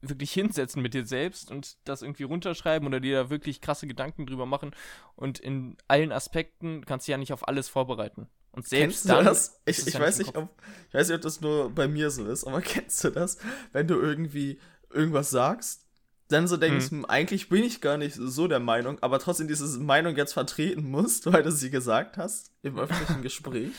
wirklich 0.03 0.33
hinsetzen 0.33 0.83
mit 0.83 0.95
dir 0.95 1.07
selbst 1.07 1.51
und 1.51 1.77
das 1.85 2.03
irgendwie 2.03 2.25
runterschreiben 2.25 2.87
oder 2.87 3.01
dir 3.01 3.23
da 3.25 3.31
wirklich 3.31 3.61
krasse 3.61 3.87
Gedanken 3.87 4.27
drüber 4.27 4.47
machen. 4.47 4.73
Und 5.17 5.39
in 5.39 5.77
allen 5.89 6.13
Aspekten 6.13 6.85
kannst 6.85 7.07
du 7.09 7.13
ja 7.13 7.19
nicht 7.19 7.33
auf 7.33 7.47
alles 7.49 7.69
vorbereiten. 7.69 8.27
Und 8.51 8.67
selbst 8.69 9.03
Kennst 9.03 9.05
du 9.05 9.09
dann. 9.09 9.25
das? 9.25 9.61
Ich, 9.65 9.87
ich, 9.87 9.95
ja 9.95 10.01
weiß 10.01 10.19
nicht 10.19 10.37
ob, 10.37 10.51
ich 10.89 10.95
weiß 10.95 11.09
nicht, 11.09 11.17
ob 11.17 11.23
das 11.23 11.41
nur 11.41 11.71
bei 11.71 11.89
mir 11.89 12.11
so 12.11 12.27
ist, 12.27 12.45
aber 12.45 12.61
kennst 12.63 13.03
du 13.05 13.11
das? 13.11 13.39
Wenn 13.73 13.87
du 13.87 13.95
irgendwie 13.99 14.59
irgendwas 14.91 15.31
sagst, 15.31 15.87
dann 16.29 16.49
so 16.49 16.57
denkst, 16.57 16.91
Mhm. 16.91 16.99
hm, 16.99 17.05
eigentlich 17.07 17.49
bin 17.49 17.63
ich 17.63 17.81
gar 17.81 17.97
nicht 17.97 18.15
so 18.17 18.49
der 18.49 18.61
Meinung, 18.61 18.99
aber 19.03 19.19
trotzdem 19.19 19.49
diese 19.49 19.67
Meinung 19.79 20.17
jetzt 20.17 20.33
vertreten 20.33 20.91
musst, 20.91 21.27
weil 21.33 21.43
du 21.43 21.51
sie 21.53 21.71
gesagt 21.71 22.17
hast 22.19 22.51
im 22.63 22.79
öffentlichen 22.79 23.23
Gespräch. 23.23 23.73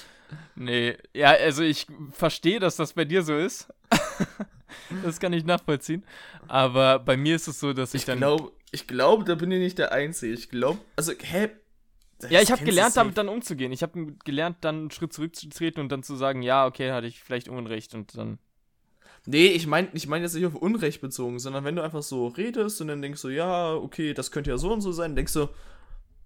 Nee, 0.56 0.98
ja, 1.14 1.32
also 1.32 1.62
ich 1.62 1.86
verstehe, 2.12 2.60
dass 2.60 2.76
das 2.78 2.94
bei 2.94 3.06
dir 3.06 3.22
so 3.24 3.36
ist. 3.38 3.68
Das 5.04 5.20
kann 5.20 5.34
ich 5.34 5.46
nachvollziehen. 5.46 6.04
Aber 6.48 7.00
bei 7.00 7.18
mir 7.18 7.36
ist 7.36 7.48
es 7.48 7.60
so, 7.60 7.74
dass 7.74 7.94
ich, 7.94 8.02
Ich 8.02 8.06
dann. 8.06 8.18
glaube, 8.20 8.52
ich 8.72 8.88
glaube, 8.88 9.24
da 9.24 9.36
bin 9.36 9.52
ich 9.52 9.60
nicht 9.60 9.78
der 9.78 9.92
Einzige. 9.92 10.34
Ich 10.34 10.50
glaube, 10.50 10.80
also, 10.96 11.12
hä? 11.20 11.50
Ja, 12.30 12.42
ich 12.42 12.52
habe 12.52 12.64
gelernt, 12.64 12.96
damit 12.96 13.18
dann 13.18 13.28
umzugehen. 13.28 13.72
Ich 13.74 13.84
habe 13.84 14.14
gelernt, 14.24 14.58
dann 14.62 14.76
einen 14.82 14.92
Schritt 14.92 15.12
zurückzutreten 15.12 15.82
und 15.82 15.92
dann 15.92 16.04
zu 16.04 16.16
sagen, 16.16 16.42
ja, 16.42 16.66
okay, 16.66 16.92
hatte 16.92 17.08
ich 17.08 17.22
vielleicht 17.22 17.50
Unrecht 17.50 17.94
und 17.94 18.18
dann. 18.18 18.40
Nee, 19.26 19.48
ich 19.48 19.68
meine 19.68 19.88
ich 19.94 20.08
mein 20.08 20.22
jetzt 20.22 20.34
nicht 20.36 20.46
auf 20.46 20.56
Unrecht 20.56 21.02
bezogen, 21.02 21.40
sondern 21.40 21.64
wenn 21.64 21.76
du 21.76 21.82
einfach 21.82 22.04
so 22.04 22.28
redest 22.28 22.82
und 22.82 22.88
dann 22.90 23.02
denkst 23.02 23.22
du, 23.22 23.30
ja, 23.30 23.74
okay, 23.74 24.14
das 24.14 24.32
könnte 24.32 24.50
ja 24.50 24.58
so 24.58 24.72
und 24.72 24.82
so 24.82 24.92
sein, 24.92 25.16
denkst 25.16 25.34
du, 25.34 25.48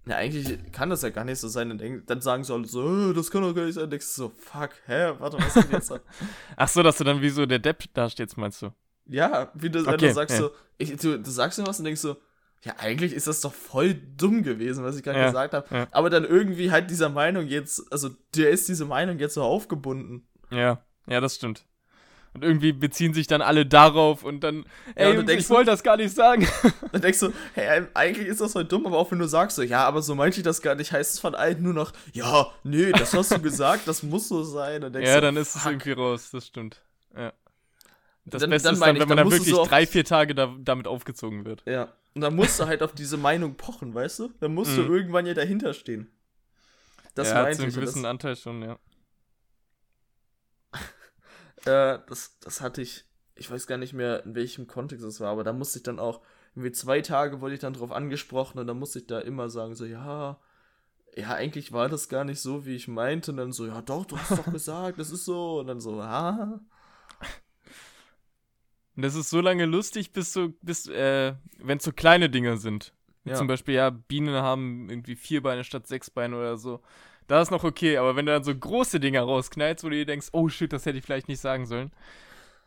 na, 0.08 0.16
eigentlich 0.16 0.72
kann 0.72 0.90
das 0.90 1.02
ja 1.02 1.10
gar 1.10 1.24
nicht 1.24 1.38
so 1.38 1.48
sein. 1.48 1.68
Dann, 1.68 1.78
denk, 1.78 2.06
dann 2.06 2.20
sagen 2.20 2.42
sie 2.44 2.52
alle 2.52 2.66
so, 2.66 3.10
äh, 3.10 3.14
das 3.14 3.30
kann 3.30 3.42
doch 3.42 3.54
gar 3.54 3.64
nicht 3.66 3.74
sein. 3.74 3.88
Du 3.90 3.98
so, 4.00 4.30
fuck, 4.30 4.70
hä, 4.86 5.12
warte, 5.18 5.36
was 5.38 5.54
geht 5.54 5.70
jetzt 5.72 5.92
ab? 5.92 6.00
Ach 6.56 6.68
so, 6.68 6.82
dass 6.82 6.98
du 6.98 7.04
dann 7.04 7.20
wie 7.20 7.28
so 7.30 7.46
der 7.46 7.58
Depp 7.58 7.84
dastehst, 7.94 8.36
meinst 8.38 8.62
du? 8.62 8.70
Ja, 9.06 9.50
wie 9.54 9.70
du, 9.70 9.80
Okay, 9.80 9.96
du 9.96 10.12
sagst 10.12 10.38
ja. 10.38 10.44
so, 10.46 10.50
ich, 10.78 10.96
du, 10.96 11.18
du 11.18 11.30
sagst 11.30 11.58
mir 11.58 11.66
was 11.66 11.78
und 11.78 11.84
denkst 11.84 12.00
so, 12.00 12.16
ja, 12.64 12.74
eigentlich 12.78 13.12
ist 13.12 13.26
das 13.26 13.40
doch 13.40 13.54
voll 13.54 13.94
dumm 13.94 14.42
gewesen, 14.42 14.82
was 14.82 14.96
ich 14.96 15.02
gerade 15.02 15.18
Ja, 15.18 15.26
gesagt 15.26 15.54
habe. 15.54 15.66
ja. 15.74 15.86
Aber 15.92 16.10
dann 16.10 16.24
irgendwie 16.24 16.70
halt 16.72 16.90
dieser 16.90 17.08
Meinung 17.08 17.46
jetzt, 17.46 17.90
also 17.92 18.10
dir 18.34 18.50
ist 18.50 18.68
diese 18.68 18.84
Meinung 18.84 19.18
jetzt 19.18 19.34
so 19.34 19.42
aufgebunden. 19.42 20.26
Ja, 20.50 20.82
ja, 21.06 21.20
das 21.20 21.36
stimmt. 21.36 21.64
Und 22.34 22.44
irgendwie 22.44 22.72
beziehen 22.72 23.14
sich 23.14 23.26
dann 23.26 23.42
alle 23.42 23.66
darauf 23.66 24.22
und 24.22 24.40
dann, 24.40 24.64
ey, 24.94 25.06
und 25.06 25.12
du 25.12 25.16
Jungs, 25.20 25.26
denkst 25.26 25.44
ich 25.46 25.50
wollte 25.50 25.70
das 25.70 25.82
gar 25.82 25.96
nicht 25.96 26.14
sagen. 26.14 26.46
Dann 26.92 27.00
denkst 27.00 27.18
du, 27.20 27.32
hey, 27.54 27.82
eigentlich 27.94 28.28
ist 28.28 28.40
das 28.40 28.52
voll 28.52 28.64
dumm, 28.64 28.86
aber 28.86 28.98
auch 28.98 29.10
wenn 29.10 29.18
du 29.18 29.26
sagst 29.26 29.56
so, 29.56 29.62
ja, 29.62 29.84
aber 29.84 30.02
so 30.02 30.14
meinte 30.14 30.36
ich 30.38 30.44
das 30.44 30.62
gar 30.62 30.74
nicht, 30.74 30.92
heißt 30.92 31.14
es 31.14 31.20
von 31.20 31.34
allen 31.34 31.62
nur 31.62 31.72
noch, 31.74 31.92
ja, 32.12 32.46
nee, 32.62 32.92
das 32.92 33.12
hast 33.14 33.32
du 33.32 33.40
gesagt, 33.40 33.88
das 33.88 34.02
muss 34.02 34.28
so 34.28 34.44
sein. 34.44 34.84
Und 34.84 34.92
denkst 34.94 35.08
ja, 35.08 35.16
du, 35.16 35.20
dann 35.22 35.36
ist 35.36 35.56
es 35.56 35.62
fuck. 35.62 35.72
irgendwie 35.72 35.92
raus, 35.92 36.30
das 36.30 36.46
stimmt. 36.46 36.80
Ja. 37.16 37.32
Das 38.24 38.42
Dann- 38.42 38.50
Beste 38.50 38.66
dann 38.68 38.74
ist 38.74 38.80
dann, 38.82 38.96
ich, 38.96 39.00
wenn 39.02 39.08
man 39.08 39.16
dann 39.16 39.16
dann 39.16 39.26
du 39.30 39.32
wirklich 39.32 39.54
so 39.54 39.64
drei, 39.64 39.86
vier 39.86 40.04
Tage 40.04 40.34
da, 40.34 40.54
damit 40.60 40.86
aufgezogen 40.86 41.44
wird. 41.46 41.62
Ja. 41.66 41.88
Und 42.14 42.20
dann 42.20 42.36
musst 42.36 42.60
du 42.60 42.66
halt 42.66 42.82
auf 42.82 42.92
diese 42.92 43.16
Meinung 43.16 43.54
pochen, 43.54 43.94
weißt 43.94 44.18
du? 44.20 44.30
Dann 44.40 44.52
musst 44.54 44.76
du 44.76 44.82
Mhm. 44.82 44.94
irgendwann 44.94 45.26
ja 45.26 45.34
dahinter 45.34 45.72
stehen. 45.72 46.10
Das 47.14 47.30
ja, 47.30 47.42
meinte 47.42 47.56
zu 47.56 47.62
einem 47.62 47.70
ich. 47.70 47.76
und 47.76 47.80
gewissen 47.80 48.04
Anteil 48.04 48.36
schon, 48.36 48.62
ja. 48.62 48.78
Das, 51.68 51.98
äh, 51.98 52.02
das, 52.08 52.38
das 52.40 52.60
hatte 52.60 52.82
ich, 52.82 53.04
ich 53.34 53.50
weiß 53.50 53.66
gar 53.66 53.78
nicht 53.78 53.92
mehr, 53.92 54.24
in 54.24 54.34
welchem 54.34 54.66
Kontext 54.66 55.04
es 55.04 55.20
war, 55.20 55.30
aber 55.30 55.44
da 55.44 55.52
musste 55.52 55.78
ich 55.78 55.82
dann 55.82 55.98
auch, 55.98 56.20
irgendwie 56.54 56.72
zwei 56.72 57.00
Tage 57.02 57.40
wurde 57.40 57.54
ich 57.54 57.60
dann 57.60 57.74
drauf 57.74 57.92
angesprochen 57.92 58.58
und 58.58 58.66
dann 58.66 58.78
musste 58.78 58.98
ich 58.98 59.06
da 59.06 59.20
immer 59.20 59.48
sagen, 59.48 59.74
so, 59.74 59.84
ja, 59.84 60.40
ja, 61.16 61.30
eigentlich 61.34 61.72
war 61.72 61.88
das 61.88 62.08
gar 62.08 62.24
nicht 62.24 62.40
so, 62.40 62.64
wie 62.64 62.76
ich 62.76 62.86
meinte. 62.86 63.32
Und 63.32 63.38
dann 63.38 63.52
so, 63.52 63.66
ja 63.66 63.82
doch, 63.82 64.04
du 64.06 64.16
hast 64.16 64.38
doch 64.38 64.52
gesagt, 64.52 64.98
das 64.98 65.10
ist 65.10 65.24
so. 65.24 65.60
Und 65.60 65.66
dann 65.66 65.80
so, 65.80 66.00
ah. 66.00 66.60
Und 68.96 69.02
das 69.02 69.14
ist 69.14 69.30
so 69.30 69.40
lange 69.40 69.64
lustig, 69.66 70.12
bis 70.12 70.32
so, 70.32 70.52
bis, 70.62 70.86
äh, 70.88 71.34
wenn 71.58 71.78
es 71.78 71.84
so 71.84 71.92
kleine 71.92 72.30
Dinge 72.30 72.56
sind. 72.56 72.92
Ja. 73.24 73.34
Zum 73.34 73.46
Beispiel, 73.46 73.74
ja, 73.74 73.90
Bienen 73.90 74.34
haben 74.34 74.88
irgendwie 74.90 75.16
vier 75.16 75.42
Beine 75.42 75.64
statt 75.64 75.86
sechs 75.86 76.10
Beine 76.10 76.36
oder 76.36 76.56
so. 76.56 76.82
Da 77.28 77.40
ist 77.42 77.50
noch 77.50 77.62
okay, 77.62 77.98
aber 77.98 78.16
wenn 78.16 78.26
du 78.26 78.32
dann 78.32 78.42
so 78.42 78.54
große 78.54 78.98
Dinger 79.00 79.22
rausknallst, 79.22 79.84
wo 79.84 79.88
du 79.90 79.96
dir 79.96 80.06
denkst, 80.06 80.28
oh 80.32 80.48
shit, 80.48 80.72
das 80.72 80.86
hätte 80.86 80.98
ich 80.98 81.04
vielleicht 81.04 81.28
nicht 81.28 81.40
sagen 81.40 81.66
sollen, 81.66 81.92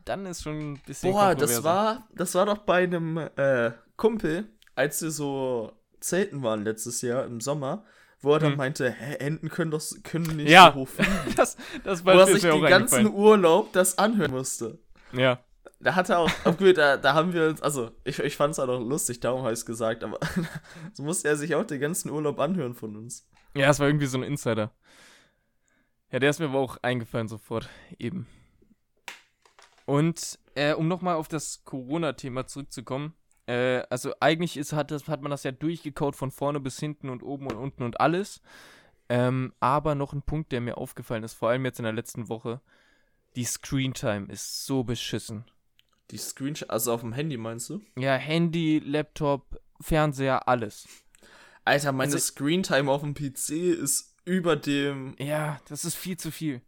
dann 0.05 0.25
ist 0.25 0.43
schon 0.43 0.73
ein 0.73 0.81
bisschen 0.85 1.11
Boah, 1.11 1.35
das 1.35 1.63
war, 1.63 2.07
das 2.15 2.33
war 2.35 2.45
doch 2.45 2.59
bei 2.59 2.83
einem 2.83 3.17
äh, 3.17 3.71
Kumpel, 3.97 4.45
als 4.75 5.01
wir 5.01 5.11
so 5.11 5.71
zelten 5.99 6.41
waren 6.43 6.63
letztes 6.63 7.01
Jahr 7.01 7.25
im 7.25 7.41
Sommer, 7.41 7.83
wo 8.21 8.33
er 8.33 8.39
dann 8.39 8.51
Hm. 8.51 8.57
meinte, 8.57 8.89
hä, 8.91 9.15
Enten 9.15 9.49
können 9.49 9.71
doch 9.71 9.81
können 10.03 10.37
nicht 10.37 10.49
Ja. 10.49 10.71
so 10.73 10.79
hoch 10.81 10.87
fliegen. 10.87 11.11
das, 11.35 11.57
das 11.83 12.05
Wo 12.05 12.09
er 12.11 12.27
sich 12.27 12.41
den 12.41 12.61
ganzen. 12.61 13.11
Urlaub 13.13 13.73
das 13.73 13.97
anhören 13.97 14.31
musste. 14.31 14.77
Ja. 15.11 15.39
Da 15.79 15.95
hat 15.95 16.09
er 16.09 16.19
auch, 16.19 16.31
okay, 16.45 16.73
da, 16.73 16.97
da 16.97 17.15
haben 17.15 17.33
wir 17.33 17.47
uns, 17.49 17.61
also 17.63 17.89
ich, 18.03 18.19
ich 18.19 18.35
fand 18.37 18.51
es 18.53 18.59
halt 18.59 18.69
auch 18.69 18.79
lustig, 18.79 19.19
darum 19.19 19.41
habe 19.41 19.53
ich 19.53 19.59
es 19.59 19.65
gesagt, 19.65 20.03
aber 20.03 20.19
so 20.93 21.01
musste 21.01 21.27
er 21.27 21.35
sich 21.35 21.55
auch 21.55 21.63
den 21.65 21.79
ganzen 21.79 22.11
Urlaub 22.11 22.39
anhören 22.39 22.75
von 22.75 22.95
uns. 22.95 23.27
Ja, 23.55 23.69
es 23.69 23.79
war 23.79 23.87
irgendwie 23.87 24.05
so 24.05 24.17
ein 24.17 24.23
Insider. 24.23 24.71
Ja, 26.11 26.19
der 26.19 26.29
ist 26.29 26.39
mir 26.39 26.45
aber 26.45 26.59
auch 26.59 26.77
eingefallen 26.81 27.27
sofort, 27.27 27.69
eben. 27.97 28.27
Und 29.85 30.39
äh, 30.55 30.73
um 30.73 30.87
nochmal 30.87 31.15
auf 31.15 31.27
das 31.27 31.63
Corona-Thema 31.63 32.47
zurückzukommen, 32.47 33.13
äh, 33.47 33.83
also 33.89 34.13
eigentlich 34.19 34.57
ist, 34.57 34.73
hat, 34.73 34.91
das, 34.91 35.07
hat 35.07 35.21
man 35.21 35.31
das 35.31 35.43
ja 35.43 35.51
durchgekaut 35.51 36.15
von 36.15 36.31
vorne 36.31 36.59
bis 36.59 36.79
hinten 36.79 37.09
und 37.09 37.23
oben 37.23 37.47
und 37.47 37.55
unten 37.55 37.83
und 37.83 37.99
alles. 37.99 38.41
Ähm, 39.09 39.53
aber 39.59 39.95
noch 39.95 40.13
ein 40.13 40.21
Punkt, 40.21 40.51
der 40.51 40.61
mir 40.61 40.77
aufgefallen 40.77 41.23
ist, 41.23 41.33
vor 41.33 41.49
allem 41.49 41.65
jetzt 41.65 41.79
in 41.79 41.83
der 41.83 41.93
letzten 41.93 42.29
Woche, 42.29 42.61
die 43.35 43.43
Screentime 43.43 44.31
ist 44.31 44.65
so 44.65 44.83
beschissen. 44.83 45.45
Die 46.11 46.17
Screenshot, 46.17 46.69
also 46.69 46.93
auf 46.93 47.01
dem 47.01 47.13
Handy 47.13 47.37
meinst 47.37 47.69
du? 47.69 47.81
Ja, 47.97 48.15
Handy, 48.15 48.79
Laptop, 48.79 49.61
Fernseher, 49.79 50.47
alles. 50.47 50.87
Alter, 51.63 51.91
meine 51.91 52.13
also, 52.13 52.25
Screentime 52.25 52.91
auf 52.91 53.01
dem 53.01 53.13
PC 53.13 53.49
ist 53.49 54.15
über 54.25 54.55
dem. 54.55 55.15
Ja, 55.19 55.59
das 55.67 55.85
ist 55.85 55.95
viel 55.95 56.17
zu 56.17 56.31
viel. 56.31 56.61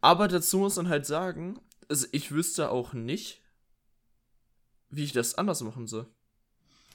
Aber 0.00 0.28
dazu 0.28 0.58
muss 0.58 0.76
man 0.76 0.88
halt 0.88 1.06
sagen, 1.06 1.60
also 1.88 2.06
ich 2.12 2.32
wüsste 2.32 2.70
auch 2.70 2.92
nicht, 2.92 3.42
wie 4.88 5.04
ich 5.04 5.12
das 5.12 5.36
anders 5.36 5.60
machen 5.62 5.86
soll. 5.86 6.08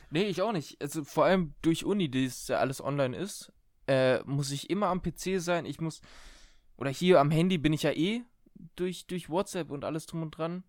Nee, 0.09 0.25
ich 0.25 0.41
auch 0.41 0.51
nicht. 0.51 0.81
Also 0.81 1.03
vor 1.03 1.25
allem 1.25 1.53
durch 1.61 1.85
Uni, 1.85 2.09
das 2.09 2.47
ja 2.47 2.59
alles 2.59 2.81
online 2.81 3.15
ist, 3.15 3.51
äh, 3.87 4.21
muss 4.23 4.51
ich 4.51 4.69
immer 4.69 4.87
am 4.87 5.01
PC 5.01 5.39
sein. 5.39 5.65
Ich 5.65 5.79
muss. 5.79 6.01
Oder 6.77 6.91
hier 6.91 7.19
am 7.19 7.31
Handy 7.31 7.57
bin 7.57 7.73
ich 7.73 7.83
ja 7.83 7.91
eh 7.91 8.23
durch, 8.75 9.07
durch 9.07 9.29
WhatsApp 9.29 9.71
und 9.71 9.83
alles 9.83 10.05
drum 10.05 10.21
und 10.21 10.31
dran. 10.31 10.63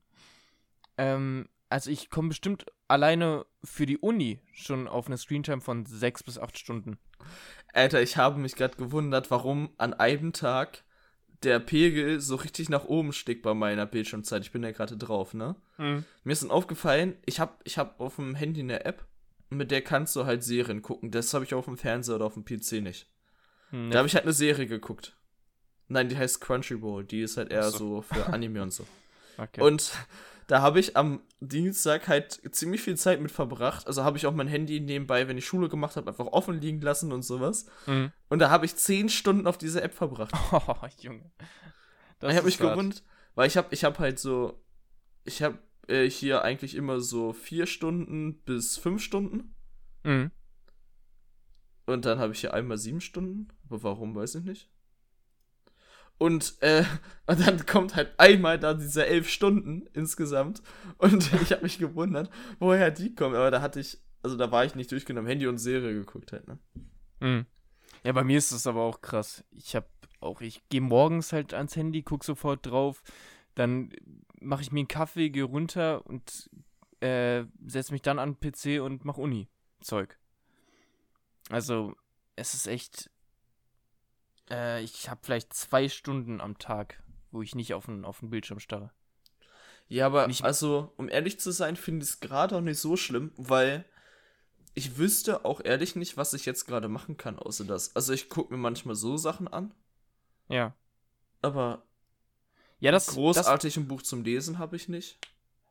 Ähm, 0.96 1.48
also 1.68 1.90
ich 1.90 2.10
komme 2.10 2.28
bestimmt 2.28 2.66
alleine 2.86 3.46
für 3.62 3.86
die 3.86 3.98
Uni 3.98 4.40
schon 4.52 4.88
auf 4.88 5.06
eine 5.06 5.18
Screentime 5.18 5.60
von 5.60 5.86
sechs 5.86 6.22
bis 6.22 6.38
acht 6.38 6.58
Stunden. 6.58 6.98
Alter, 7.72 8.02
ich 8.02 8.16
habe 8.16 8.38
mich 8.38 8.54
gerade 8.54 8.76
gewundert, 8.76 9.30
warum 9.30 9.70
an 9.76 9.94
einem 9.94 10.32
Tag 10.32 10.84
der 11.42 11.60
Pegel 11.60 12.20
so 12.20 12.36
richtig 12.36 12.68
nach 12.68 12.84
oben 12.84 13.12
stieg 13.12 13.42
bei 13.42 13.54
meiner 13.54 13.86
Bildschirmzeit. 13.86 14.42
Ich 14.42 14.52
bin 14.52 14.62
ja 14.62 14.72
gerade 14.72 14.96
drauf, 14.96 15.34
ne? 15.34 15.54
Mhm. 15.76 16.04
Mir 16.24 16.32
ist 16.32 16.42
dann 16.42 16.50
aufgefallen, 16.50 17.16
ich 17.26 17.38
habe 17.38 17.52
ich 17.64 17.78
hab 17.78 18.00
auf 18.00 18.16
dem 18.16 18.34
Handy 18.34 18.60
eine 18.60 18.84
App, 18.84 19.06
mit 19.50 19.70
der 19.70 19.82
kannst 19.82 20.16
du 20.16 20.24
halt 20.24 20.42
Serien 20.42 20.82
gucken. 20.82 21.10
Das 21.10 21.32
habe 21.34 21.44
ich 21.44 21.54
auf 21.54 21.66
dem 21.66 21.78
Fernseher 21.78 22.16
oder 22.16 22.26
auf 22.26 22.34
dem 22.34 22.44
PC 22.44 22.82
nicht. 22.82 23.06
Mhm. 23.70 23.90
Da 23.90 23.98
habe 23.98 24.08
ich 24.08 24.14
halt 24.14 24.24
eine 24.24 24.32
Serie 24.32 24.66
geguckt. 24.66 25.16
Nein, 25.86 26.08
die 26.08 26.16
heißt 26.16 26.40
Crunchyroll. 26.40 27.04
Die 27.04 27.22
ist 27.22 27.36
halt 27.36 27.50
eher 27.50 27.70
so. 27.70 27.78
so 27.78 28.02
für 28.02 28.26
Anime 28.26 28.62
und 28.62 28.72
so. 28.72 28.86
Okay. 29.40 29.60
Und 29.60 29.92
da 30.48 30.62
habe 30.62 30.80
ich 30.80 30.96
am 30.96 31.20
Dienstag 31.40 32.08
halt 32.08 32.40
ziemlich 32.54 32.80
viel 32.80 32.96
Zeit 32.96 33.20
mit 33.20 33.30
verbracht. 33.30 33.86
Also 33.86 34.02
habe 34.02 34.16
ich 34.16 34.26
auch 34.26 34.34
mein 34.34 34.48
Handy 34.48 34.80
nebenbei, 34.80 35.28
wenn 35.28 35.36
ich 35.36 35.46
Schule 35.46 35.68
gemacht 35.68 35.96
habe, 35.96 36.08
einfach 36.08 36.26
offen 36.26 36.58
liegen 36.58 36.80
lassen 36.80 37.12
und 37.12 37.22
sowas. 37.22 37.66
Mhm. 37.86 38.12
Und 38.30 38.38
da 38.38 38.48
habe 38.48 38.64
ich 38.64 38.74
zehn 38.74 39.10
Stunden 39.10 39.46
auf 39.46 39.58
diese 39.58 39.82
App 39.82 39.94
verbracht. 39.94 40.34
Oh, 40.52 40.74
Junge. 41.00 41.30
Das 42.18 42.32
ich 42.32 42.36
habe 42.36 42.46
mich 42.46 42.58
gewundert, 42.58 43.04
weil 43.34 43.46
ich 43.46 43.58
habe 43.58 43.68
ich 43.72 43.84
hab 43.84 43.98
halt 43.98 44.18
so, 44.18 44.58
ich 45.24 45.42
habe 45.42 45.58
äh, 45.86 46.08
hier 46.08 46.42
eigentlich 46.42 46.74
immer 46.74 47.00
so 47.00 47.34
vier 47.34 47.66
Stunden 47.66 48.40
bis 48.42 48.78
fünf 48.78 49.02
Stunden. 49.02 49.54
Mhm. 50.02 50.30
Und 51.84 52.06
dann 52.06 52.18
habe 52.18 52.32
ich 52.32 52.40
hier 52.40 52.54
einmal 52.54 52.78
sieben 52.78 53.02
Stunden. 53.02 53.48
Aber 53.66 53.82
warum, 53.82 54.14
weiß 54.14 54.36
ich 54.36 54.44
nicht. 54.44 54.70
Und, 56.18 56.56
äh, 56.60 56.84
und 57.26 57.46
dann 57.46 57.64
kommt 57.66 57.96
halt 57.96 58.12
einmal 58.18 58.58
da 58.58 58.74
diese 58.74 59.06
elf 59.06 59.28
Stunden 59.28 59.86
insgesamt. 59.94 60.62
Und 60.98 61.32
ich 61.42 61.52
habe 61.52 61.62
mich 61.62 61.78
gewundert, 61.78 62.30
woher 62.58 62.90
die 62.90 63.14
kommen. 63.14 63.34
Aber 63.34 63.50
da 63.50 63.62
hatte 63.62 63.80
ich, 63.80 63.98
also 64.22 64.36
da 64.36 64.50
war 64.50 64.64
ich 64.64 64.74
nicht 64.74 64.92
durchgenommen, 64.92 65.28
Handy 65.28 65.46
und 65.46 65.58
Serie 65.58 65.94
geguckt 65.94 66.32
halt, 66.32 66.46
ne? 66.48 66.58
Mhm. 67.20 67.46
Ja, 68.04 68.12
bei 68.12 68.24
mir 68.24 68.38
ist 68.38 68.52
das 68.52 68.66
aber 68.66 68.82
auch 68.82 69.00
krass. 69.00 69.44
Ich 69.50 69.74
habe 69.74 69.86
auch, 70.20 70.40
ich 70.40 70.68
gehe 70.68 70.80
morgens 70.80 71.32
halt 71.32 71.54
ans 71.54 71.76
Handy, 71.76 72.02
guck 72.02 72.24
sofort 72.24 72.66
drauf, 72.66 73.02
dann 73.54 73.90
mache 74.40 74.62
ich 74.62 74.72
mir 74.72 74.80
einen 74.80 74.88
Kaffee, 74.88 75.30
gehe 75.30 75.44
runter 75.44 76.06
und 76.06 76.50
äh, 77.00 77.44
setze 77.66 77.92
mich 77.92 78.02
dann 78.02 78.18
an 78.18 78.36
den 78.40 78.52
PC 78.52 78.82
und 78.82 79.04
mache 79.04 79.20
Uni-Zeug. 79.20 80.18
Also, 81.50 81.94
es 82.36 82.54
ist 82.54 82.66
echt 82.66 83.10
äh, 84.50 84.82
ich 84.82 85.08
habe 85.08 85.20
vielleicht 85.22 85.52
zwei 85.54 85.88
Stunden 85.88 86.40
am 86.40 86.58
Tag, 86.58 87.02
wo 87.30 87.42
ich 87.42 87.54
nicht 87.54 87.74
auf 87.74 87.86
den, 87.86 88.04
auf 88.04 88.20
den 88.20 88.30
Bildschirm 88.30 88.60
starre. 88.60 88.90
Ja, 89.88 90.06
aber 90.06 90.28
ich, 90.28 90.44
also, 90.44 90.92
um 90.96 91.08
ehrlich 91.08 91.40
zu 91.40 91.50
sein, 91.50 91.76
finde 91.76 92.04
ich 92.04 92.10
es 92.10 92.20
gerade 92.20 92.56
auch 92.56 92.60
nicht 92.60 92.78
so 92.78 92.96
schlimm, 92.96 93.32
weil 93.36 93.84
ich 94.74 94.98
wüsste 94.98 95.44
auch 95.44 95.62
ehrlich 95.64 95.96
nicht, 95.96 96.16
was 96.16 96.34
ich 96.34 96.44
jetzt 96.44 96.66
gerade 96.66 96.88
machen 96.88 97.16
kann, 97.16 97.38
außer 97.38 97.64
das. 97.64 97.96
Also, 97.96 98.12
ich 98.12 98.28
gucke 98.28 98.52
mir 98.52 98.60
manchmal 98.60 98.94
so 98.94 99.16
Sachen 99.16 99.48
an. 99.48 99.74
Ja. 100.48 100.74
Aber 101.40 101.82
ja, 102.80 102.92
das, 102.92 103.08
großartig 103.08 103.74
das, 103.74 103.82
ein 103.82 103.88
Buch 103.88 104.02
zum 104.02 104.24
Lesen 104.24 104.58
habe 104.58 104.76
ich 104.76 104.88
nicht. 104.88 105.18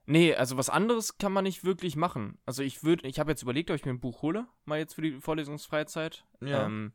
Nee, 0.06 0.34
also 0.36 0.56
was 0.56 0.70
anderes 0.70 1.18
kann 1.18 1.34
man 1.34 1.44
nicht 1.44 1.66
wirklich 1.66 1.98
machen. 1.98 2.38
Also 2.46 2.64
ich 2.64 2.84
würde, 2.84 3.06
ich 3.08 3.20
habe 3.20 3.32
jetzt 3.32 3.44
überlegt, 3.44 3.70
ob 3.70 3.76
ich 3.76 3.84
mir 3.84 3.92
ein 3.92 4.00
Buch 4.00 4.22
hole, 4.22 4.48
mal 4.64 4.80
jetzt 4.80 4.94
für 4.94 5.02
die 5.02 5.20
Vorlesungsfreizeit. 5.20 6.24
Ja. 6.40 6.66
Ähm, 6.66 6.94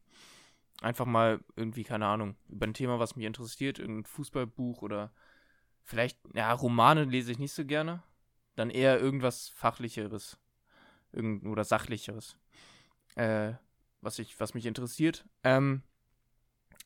einfach 0.82 1.06
mal 1.06 1.40
irgendwie, 1.56 1.84
keine 1.84 2.06
Ahnung, 2.06 2.36
über 2.48 2.66
ein 2.66 2.74
Thema, 2.74 2.98
was 2.98 3.16
mich 3.16 3.26
interessiert, 3.26 3.78
irgendein 3.78 4.04
Fußballbuch 4.04 4.82
oder 4.82 5.12
vielleicht, 5.82 6.18
ja, 6.34 6.52
Romane 6.52 7.04
lese 7.04 7.32
ich 7.32 7.38
nicht 7.38 7.52
so 7.52 7.64
gerne. 7.64 8.02
Dann 8.54 8.70
eher 8.70 9.00
irgendwas 9.00 9.48
Fachlicheres 9.48 10.38
irgend, 11.12 11.46
oder 11.46 11.64
Sachlicheres, 11.64 12.36
äh, 13.14 13.52
was, 14.00 14.18
ich, 14.18 14.38
was 14.40 14.54
mich 14.54 14.66
interessiert. 14.66 15.24
Ähm, 15.42 15.82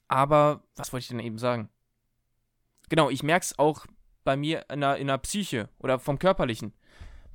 aber 0.09 0.63
was 0.77 0.93
wollte 0.93 1.05
ich 1.05 1.09
denn 1.09 1.21
eben 1.21 1.39
sagen? 1.39 1.69
Genau, 2.89 3.11
ich 3.11 3.23
merke 3.23 3.45
es 3.45 3.59
auch 3.59 3.87
bei 4.25 4.37
mir 4.37 4.67
in 4.71 4.81
der, 4.81 4.97
in 4.97 5.09
der 5.09 5.19
Psyche 5.19 5.69
oder 5.79 5.99
vom 5.99 6.19
Körperlichen 6.19 6.73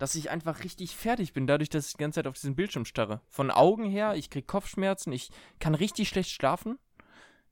dass 0.02 0.16
ich 0.16 0.32
einfach 0.32 0.64
richtig 0.64 0.96
fertig 0.96 1.32
bin, 1.32 1.46
dadurch, 1.46 1.70
dass 1.70 1.86
ich 1.86 1.94
die 1.94 2.00
ganze 2.00 2.16
Zeit 2.16 2.26
auf 2.26 2.34
diesen 2.34 2.56
Bildschirm 2.56 2.86
starre. 2.86 3.22
Von 3.30 3.52
Augen 3.52 3.86
her, 3.86 4.16
ich 4.16 4.32
kriege 4.32 4.48
Kopfschmerzen, 4.48 5.14
ich 5.14 5.30
kann 5.60 5.76
richtig 5.76 6.10
schlecht 6.10 6.32
schlafen 6.32 6.80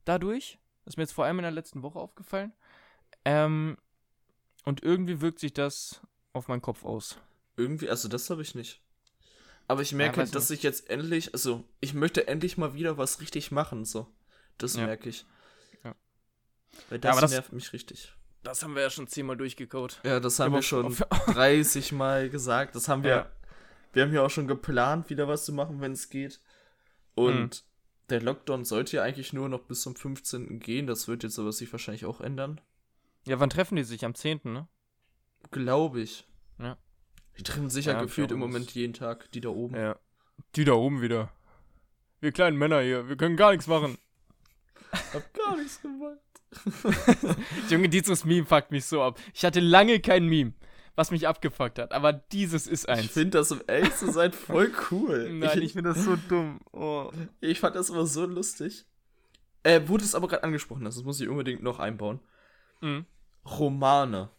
dadurch. 0.04 0.58
Das 0.84 0.94
ist 0.94 0.96
mir 0.96 1.04
jetzt 1.04 1.12
vor 1.12 1.24
allem 1.24 1.38
in 1.38 1.44
der 1.44 1.52
letzten 1.52 1.84
Woche 1.84 2.00
aufgefallen. 2.00 2.52
Ähm, 3.24 3.78
und 4.64 4.82
irgendwie 4.82 5.20
wirkt 5.20 5.38
sich 5.38 5.52
das 5.52 6.00
auf 6.32 6.48
meinen 6.48 6.60
Kopf 6.60 6.84
aus. 6.84 7.18
Irgendwie, 7.56 7.88
also 7.88 8.08
das 8.08 8.28
habe 8.30 8.42
ich 8.42 8.56
nicht. 8.56 8.82
Aber 9.68 9.82
ich 9.82 9.92
merke, 9.92 10.18
ja, 10.18 10.26
dass 10.26 10.50
ich 10.50 10.64
jetzt 10.64 10.90
endlich, 10.90 11.32
also 11.32 11.62
ich 11.78 11.94
möchte 11.94 12.26
endlich 12.26 12.58
mal 12.58 12.74
wieder 12.74 12.98
was 12.98 13.20
richtig 13.20 13.52
machen, 13.52 13.84
so. 13.84 14.08
Das 14.58 14.74
ja. 14.74 14.86
merke 14.86 15.08
ich. 15.08 15.24
Ja. 15.84 15.94
Weil 16.88 16.98
das, 16.98 17.14
ja, 17.14 17.20
das 17.20 17.30
nervt 17.30 17.52
mich 17.52 17.72
richtig. 17.72 18.12
Das 18.42 18.62
haben 18.62 18.74
wir 18.74 18.82
ja 18.82 18.90
schon 18.90 19.06
zehnmal 19.06 19.36
durchgekaut. 19.36 20.00
Ja, 20.04 20.18
das 20.18 20.38
haben 20.38 20.54
wir 20.54 20.62
schon 20.62 20.96
30 21.26 21.92
Mal 21.92 22.30
gesagt. 22.30 22.74
Das 22.74 22.88
haben 22.88 23.02
wir. 23.02 23.10
Ja. 23.10 23.30
Wir 23.92 24.04
haben 24.04 24.14
ja 24.14 24.22
auch 24.22 24.30
schon 24.30 24.48
geplant, 24.48 25.10
wieder 25.10 25.28
was 25.28 25.44
zu 25.44 25.52
machen, 25.52 25.80
wenn 25.80 25.92
es 25.92 26.08
geht. 26.08 26.40
Und 27.14 27.64
mhm. 27.64 28.08
der 28.08 28.22
Lockdown 28.22 28.64
sollte 28.64 28.96
ja 28.96 29.02
eigentlich 29.02 29.32
nur 29.32 29.48
noch 29.48 29.64
bis 29.64 29.82
zum 29.82 29.96
15. 29.96 30.60
gehen. 30.60 30.86
Das 30.86 31.08
wird 31.08 31.22
jetzt 31.22 31.38
aber 31.38 31.52
sich 31.52 31.70
wahrscheinlich 31.72 32.06
auch 32.06 32.20
ändern. 32.20 32.60
Ja, 33.26 33.40
wann 33.40 33.50
treffen 33.50 33.76
die 33.76 33.84
sich? 33.84 34.04
Am 34.04 34.14
10., 34.14 34.40
ne? 34.44 34.68
Glaube 35.50 36.00
ich. 36.00 36.26
Ja. 36.58 36.78
Die 37.36 37.42
treffen 37.42 37.70
sich 37.70 37.86
ja, 37.86 38.00
gefühlt 38.00 38.30
im 38.32 38.38
Moment 38.38 38.72
jeden 38.72 38.94
Tag, 38.94 39.30
die 39.32 39.40
da 39.40 39.50
oben. 39.50 39.74
Ja. 39.74 39.98
Die 40.56 40.64
da 40.64 40.72
oben 40.72 41.02
wieder. 41.02 41.32
Wir 42.20 42.32
kleinen 42.32 42.58
Männer 42.58 42.80
hier, 42.80 43.08
wir 43.08 43.16
können 43.16 43.36
gar 43.36 43.50
nichts 43.52 43.66
machen. 43.66 43.98
Hab 45.12 45.32
gar 45.34 45.56
nichts 45.56 45.80
gemacht. 45.80 46.18
Junge, 47.68 47.88
dieses 47.88 48.24
Meme 48.24 48.46
fuckt 48.46 48.70
mich 48.70 48.84
so 48.84 49.02
ab. 49.02 49.18
Ich 49.34 49.44
hatte 49.44 49.60
lange 49.60 50.00
kein 50.00 50.26
Meme, 50.26 50.52
was 50.96 51.10
mich 51.10 51.26
abgefuckt 51.26 51.78
hat, 51.78 51.92
aber 51.92 52.12
dieses 52.12 52.66
ist 52.66 52.88
eins. 52.88 53.04
Ich 53.04 53.10
finde 53.10 53.38
das, 53.38 53.52
um 53.52 53.60
ehrlich 53.66 53.94
zu 53.96 54.10
sein, 54.10 54.32
voll 54.32 54.72
cool. 54.90 55.30
Nein, 55.32 55.58
ich, 55.58 55.64
ich 55.64 55.72
finde 55.72 55.92
das 55.94 56.04
so 56.04 56.16
dumm. 56.28 56.60
Oh. 56.72 57.10
Ich 57.40 57.60
fand 57.60 57.76
das 57.76 57.90
immer 57.90 58.06
so 58.06 58.26
lustig. 58.26 58.84
Äh, 59.62 59.82
wurde 59.86 60.04
es 60.04 60.14
aber 60.14 60.28
gerade 60.28 60.44
angesprochen, 60.44 60.84
das 60.84 61.02
muss 61.02 61.20
ich 61.20 61.28
unbedingt 61.28 61.62
noch 61.62 61.78
einbauen. 61.78 62.20
Mhm. 62.80 63.04
Romane. 63.44 64.30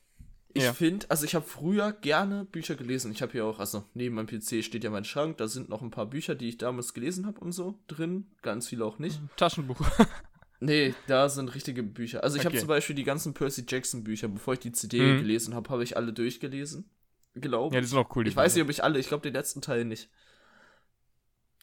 Ich 0.54 0.64
ja. 0.64 0.74
finde, 0.74 1.10
also 1.10 1.24
ich 1.24 1.34
habe 1.34 1.46
früher 1.46 1.94
gerne 1.94 2.44
Bücher 2.44 2.76
gelesen. 2.76 3.12
Ich 3.12 3.22
habe 3.22 3.32
hier 3.32 3.46
auch, 3.46 3.60
also 3.60 3.86
neben 3.94 4.16
meinem 4.16 4.28
PC 4.28 4.64
steht 4.66 4.84
ja 4.84 4.90
mein 4.90 5.06
Schrank, 5.06 5.38
da 5.38 5.48
sind 5.48 5.70
noch 5.70 5.82
ein 5.82 5.92
paar 5.92 6.08
Bücher, 6.08 6.36
die 6.36 6.50
ich 6.50 6.58
damals 6.58 6.94
gelesen 6.94 7.26
habe 7.26 7.40
und 7.40 7.54
so 7.54 7.80
drin. 7.88 8.28
Ganz 8.42 8.68
viele 8.68 8.84
auch 8.84 9.00
nicht. 9.00 9.22
Taschenbuch. 9.38 9.80
Nee, 10.64 10.94
da 11.08 11.28
sind 11.28 11.54
richtige 11.56 11.82
Bücher. 11.82 12.24
Also 12.24 12.38
ich 12.38 12.42
okay. 12.42 12.50
habe 12.50 12.60
zum 12.60 12.68
Beispiel 12.68 12.96
die 12.96 13.04
ganzen 13.04 13.34
Percy 13.34 13.66
Jackson 13.68 14.04
Bücher, 14.04 14.28
bevor 14.28 14.54
ich 14.54 14.60
die 14.60 14.72
CD 14.72 15.02
mhm. 15.02 15.18
gelesen 15.18 15.56
habe, 15.56 15.68
habe 15.72 15.84
ich 15.84 15.98
alle 15.98 16.14
durchgelesen. 16.14 16.88
Glaube 17.34 17.74
Ja, 17.74 17.82
die 17.82 17.88
sind 17.88 17.98
auch 17.98 18.16
cool. 18.16 18.28
ich 18.28 18.36
weiß 18.36 18.54
nicht, 18.54 18.64
ob 18.64 18.70
ich 18.70 18.84
alle, 18.84 19.00
ich 19.00 19.08
glaube 19.08 19.24
den 19.24 19.34
letzten 19.34 19.62
Teil 19.62 19.86
nicht. 19.86 20.12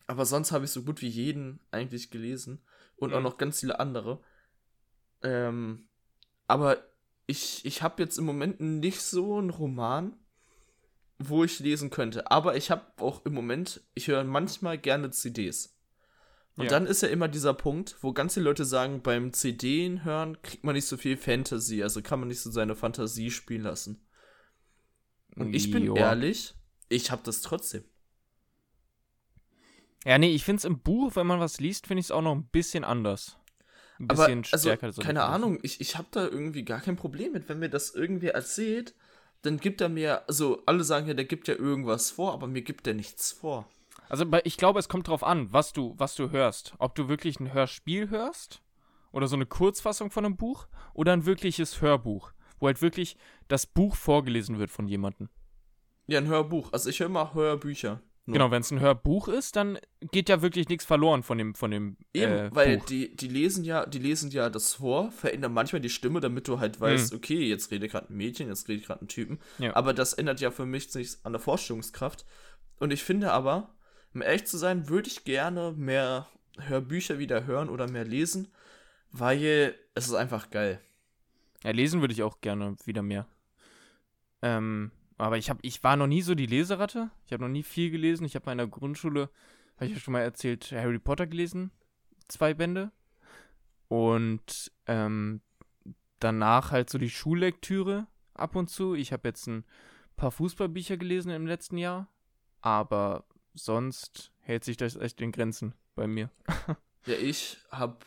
Aber 0.09 0.26
sonst 0.26 0.50
habe 0.50 0.64
ich 0.64 0.73
so 0.73 0.83
gut 0.83 1.00
wie 1.00 1.09
jeden 1.09 1.61
eigentlich 1.71 2.11
gelesen. 2.11 2.61
Und 2.97 3.11
mhm. 3.11 3.17
auch 3.17 3.23
noch 3.23 3.38
ganz 3.38 3.61
viele 3.61 3.78
andere. 3.78 4.21
Ähm, 5.23 5.88
aber 6.49 6.78
ich, 7.28 7.64
ich 7.64 7.83
habe 7.83 8.02
jetzt 8.02 8.19
im 8.19 8.25
Moment 8.25 8.59
nicht 8.59 9.00
so 9.00 9.38
einen 9.38 9.50
Roman, 9.50 10.17
wo 11.21 11.45
ich 11.45 11.61
lesen 11.61 11.90
könnte. 11.90 12.33
Aber 12.33 12.57
ich 12.57 12.73
habe 12.73 12.83
auch 12.97 13.25
im 13.25 13.35
Moment, 13.35 13.81
ich 13.95 14.09
höre 14.09 14.25
manchmal 14.25 14.76
gerne 14.76 15.11
CDs. 15.11 15.77
Und 16.58 16.64
ja. 16.64 16.70
dann 16.70 16.86
ist 16.86 17.02
ja 17.02 17.08
immer 17.08 17.28
dieser 17.28 17.54
Punkt, 17.54 17.94
wo 18.00 18.12
ganz 18.12 18.34
viele 18.34 18.46
Leute 18.46 18.64
sagen, 18.64 19.00
beim 19.00 19.32
CDen 19.32 20.02
hören 20.02 20.42
kriegt 20.42 20.64
man 20.64 20.74
nicht 20.74 20.86
so 20.86 20.96
viel 20.96 21.16
Fantasy, 21.16 21.84
also 21.84 22.02
kann 22.02 22.18
man 22.18 22.28
nicht 22.28 22.40
so 22.40 22.50
seine 22.50 22.74
Fantasie 22.74 23.30
spielen 23.30 23.62
lassen. 23.62 24.04
Und 25.36 25.54
ich 25.54 25.70
bin 25.70 25.84
Joa. 25.84 25.96
ehrlich, 25.98 26.54
ich 26.88 27.12
habe 27.12 27.22
das 27.24 27.42
trotzdem. 27.42 27.84
Ja, 30.04 30.18
nee, 30.18 30.34
ich 30.34 30.42
finde 30.42 30.58
es 30.58 30.64
im 30.64 30.80
Buch, 30.80 31.14
wenn 31.14 31.28
man 31.28 31.38
was 31.38 31.60
liest, 31.60 31.86
finde 31.86 32.00
ich 32.00 32.06
es 32.06 32.10
auch 32.10 32.22
noch 32.22 32.34
ein 32.34 32.48
bisschen 32.48 32.82
anders. 32.82 33.36
Ein 34.00 34.08
bisschen 34.08 34.38
Aber, 34.40 34.48
also, 34.50 34.68
stärker. 34.68 34.92
So 34.92 35.00
keine 35.00 35.22
Ahnung, 35.22 35.60
ich, 35.62 35.80
ich 35.80 35.96
habe 35.96 36.08
da 36.10 36.26
irgendwie 36.26 36.64
gar 36.64 36.80
kein 36.80 36.96
Problem 36.96 37.34
mit, 37.34 37.48
wenn 37.48 37.60
mir 37.60 37.70
das 37.70 37.94
irgendwie 37.94 38.28
erzählt, 38.28 38.96
dann 39.42 39.58
gibt 39.58 39.80
er 39.80 39.88
mir, 39.88 40.26
also 40.28 40.64
alle 40.66 40.82
sagen 40.82 41.06
ja, 41.06 41.14
der 41.14 41.24
gibt 41.24 41.46
ja 41.46 41.54
irgendwas 41.54 42.10
vor, 42.10 42.32
aber 42.32 42.48
mir 42.48 42.62
gibt 42.62 42.88
er 42.88 42.94
nichts 42.94 43.30
vor. 43.30 43.68
Also 44.08 44.24
ich 44.44 44.56
glaube, 44.56 44.78
es 44.78 44.88
kommt 44.88 45.08
drauf 45.08 45.22
an, 45.22 45.52
was 45.52 45.72
du, 45.72 45.94
was 45.98 46.14
du 46.14 46.30
hörst. 46.30 46.74
Ob 46.78 46.94
du 46.94 47.08
wirklich 47.08 47.40
ein 47.40 47.52
Hörspiel 47.52 48.10
hörst 48.10 48.62
oder 49.12 49.26
so 49.26 49.36
eine 49.36 49.46
Kurzfassung 49.46 50.10
von 50.10 50.24
einem 50.24 50.36
Buch 50.36 50.68
oder 50.94 51.12
ein 51.12 51.26
wirkliches 51.26 51.80
Hörbuch, 51.80 52.32
wo 52.58 52.66
halt 52.66 52.82
wirklich 52.82 53.16
das 53.48 53.66
Buch 53.66 53.96
vorgelesen 53.96 54.58
wird 54.58 54.70
von 54.70 54.88
jemandem. 54.88 55.28
Ja, 56.06 56.18
ein 56.18 56.26
Hörbuch. 56.26 56.72
Also 56.72 56.88
ich 56.88 57.00
höre 57.00 57.08
mal 57.08 57.34
Hörbücher. 57.34 58.00
Nur. 58.28 58.34
Genau, 58.34 58.50
wenn 58.50 58.60
es 58.60 58.70
ein 58.70 58.80
Hörbuch 58.80 59.28
ist, 59.28 59.56
dann 59.56 59.78
geht 60.10 60.28
ja 60.28 60.42
wirklich 60.42 60.68
nichts 60.68 60.84
verloren 60.84 61.22
von 61.22 61.38
dem, 61.38 61.54
von 61.54 61.70
dem 61.70 61.96
Eben, 62.12 62.32
äh, 62.32 62.50
weil 62.52 62.76
Buch. 62.76 62.84
Die, 62.84 63.16
die 63.16 63.28
lesen 63.28 63.64
ja, 63.64 63.86
die 63.86 63.98
lesen 63.98 64.30
ja 64.30 64.50
das 64.50 64.74
vor, 64.74 65.10
verändern 65.12 65.54
manchmal 65.54 65.80
die 65.80 65.88
Stimme, 65.88 66.20
damit 66.20 66.46
du 66.46 66.60
halt 66.60 66.78
weißt, 66.78 67.12
mhm. 67.12 67.16
okay, 67.16 67.48
jetzt 67.48 67.70
rede 67.70 67.88
gerade 67.88 68.12
ein 68.12 68.16
Mädchen, 68.18 68.48
jetzt 68.48 68.68
rede 68.68 68.82
gerade 68.82 69.02
ein 69.02 69.08
Typen. 69.08 69.38
Ja. 69.58 69.74
Aber 69.74 69.94
das 69.94 70.12
ändert 70.12 70.40
ja 70.40 70.50
für 70.50 70.66
mich 70.66 70.94
nichts 70.94 71.24
an 71.24 71.32
der 71.32 71.40
Vorstellungskraft. 71.40 72.26
Und 72.78 72.92
ich 72.92 73.02
finde 73.02 73.32
aber, 73.32 73.74
um 74.18 74.22
ehrlich 74.22 74.46
zu 74.46 74.58
sein, 74.58 74.88
würde 74.88 75.06
ich 75.06 75.22
gerne 75.22 75.72
mehr 75.76 76.26
Hörbücher 76.58 77.20
wieder 77.20 77.46
hören 77.46 77.68
oder 77.68 77.88
mehr 77.88 78.04
lesen, 78.04 78.48
weil 79.12 79.76
es 79.94 80.08
ist 80.08 80.14
einfach 80.14 80.50
geil. 80.50 80.80
Ja, 81.62 81.70
lesen 81.70 82.00
würde 82.00 82.14
ich 82.14 82.25
auch 82.25 82.40
gerne 82.40 82.75
wieder 82.84 83.02
mehr. 83.02 83.28
Ähm, 84.42 84.90
aber 85.18 85.38
ich 85.38 85.50
habe, 85.50 85.60
ich 85.62 85.84
war 85.84 85.96
noch 85.96 86.08
nie 86.08 86.22
so 86.22 86.34
die 86.34 86.46
Leseratte. 86.46 87.12
Ich 87.26 87.32
habe 87.32 87.44
noch 87.44 87.48
nie 87.48 87.62
viel 87.62 87.92
gelesen. 87.92 88.25
Ich 88.25 88.34
habe 88.34 88.46
mal 88.46 88.52
in 88.52 88.58
der 88.58 88.66
Grundschule, 88.66 89.30
habe 89.76 89.87
ich 89.87 89.92
ja 89.92 90.00
schon 90.00 90.12
mal 90.12 90.22
erzählt, 90.22 90.72
Harry 90.72 90.98
Potter 90.98 91.28
gelesen, 91.28 91.70
zwei 92.26 92.54
Bände. 92.54 92.90
Und 93.87 94.72
ähm, 94.87 95.42
danach 96.18 96.72
halt 96.72 96.90
so 96.90 96.98
die 96.98 97.10
Schullektüre 97.10 98.08
ab 98.34 98.56
und 98.56 98.68
zu. 98.68 98.96
Ich 98.96 99.12
habe 99.12 99.28
jetzt 99.28 99.46
ein 99.46 99.64
paar 100.16 100.32
Fußballbücher 100.32 100.96
gelesen 100.96 101.30
im 101.30 101.46
letzten 101.46 101.78
Jahr, 101.78 102.08
aber 102.60 103.25
sonst 103.58 104.32
hält 104.40 104.64
sich 104.64 104.76
das 104.76 104.96
echt 104.96 105.20
in 105.20 105.32
Grenzen 105.32 105.74
bei 105.94 106.06
mir. 106.06 106.30
ja, 107.06 107.14
ich 107.14 107.58
habe 107.70 107.98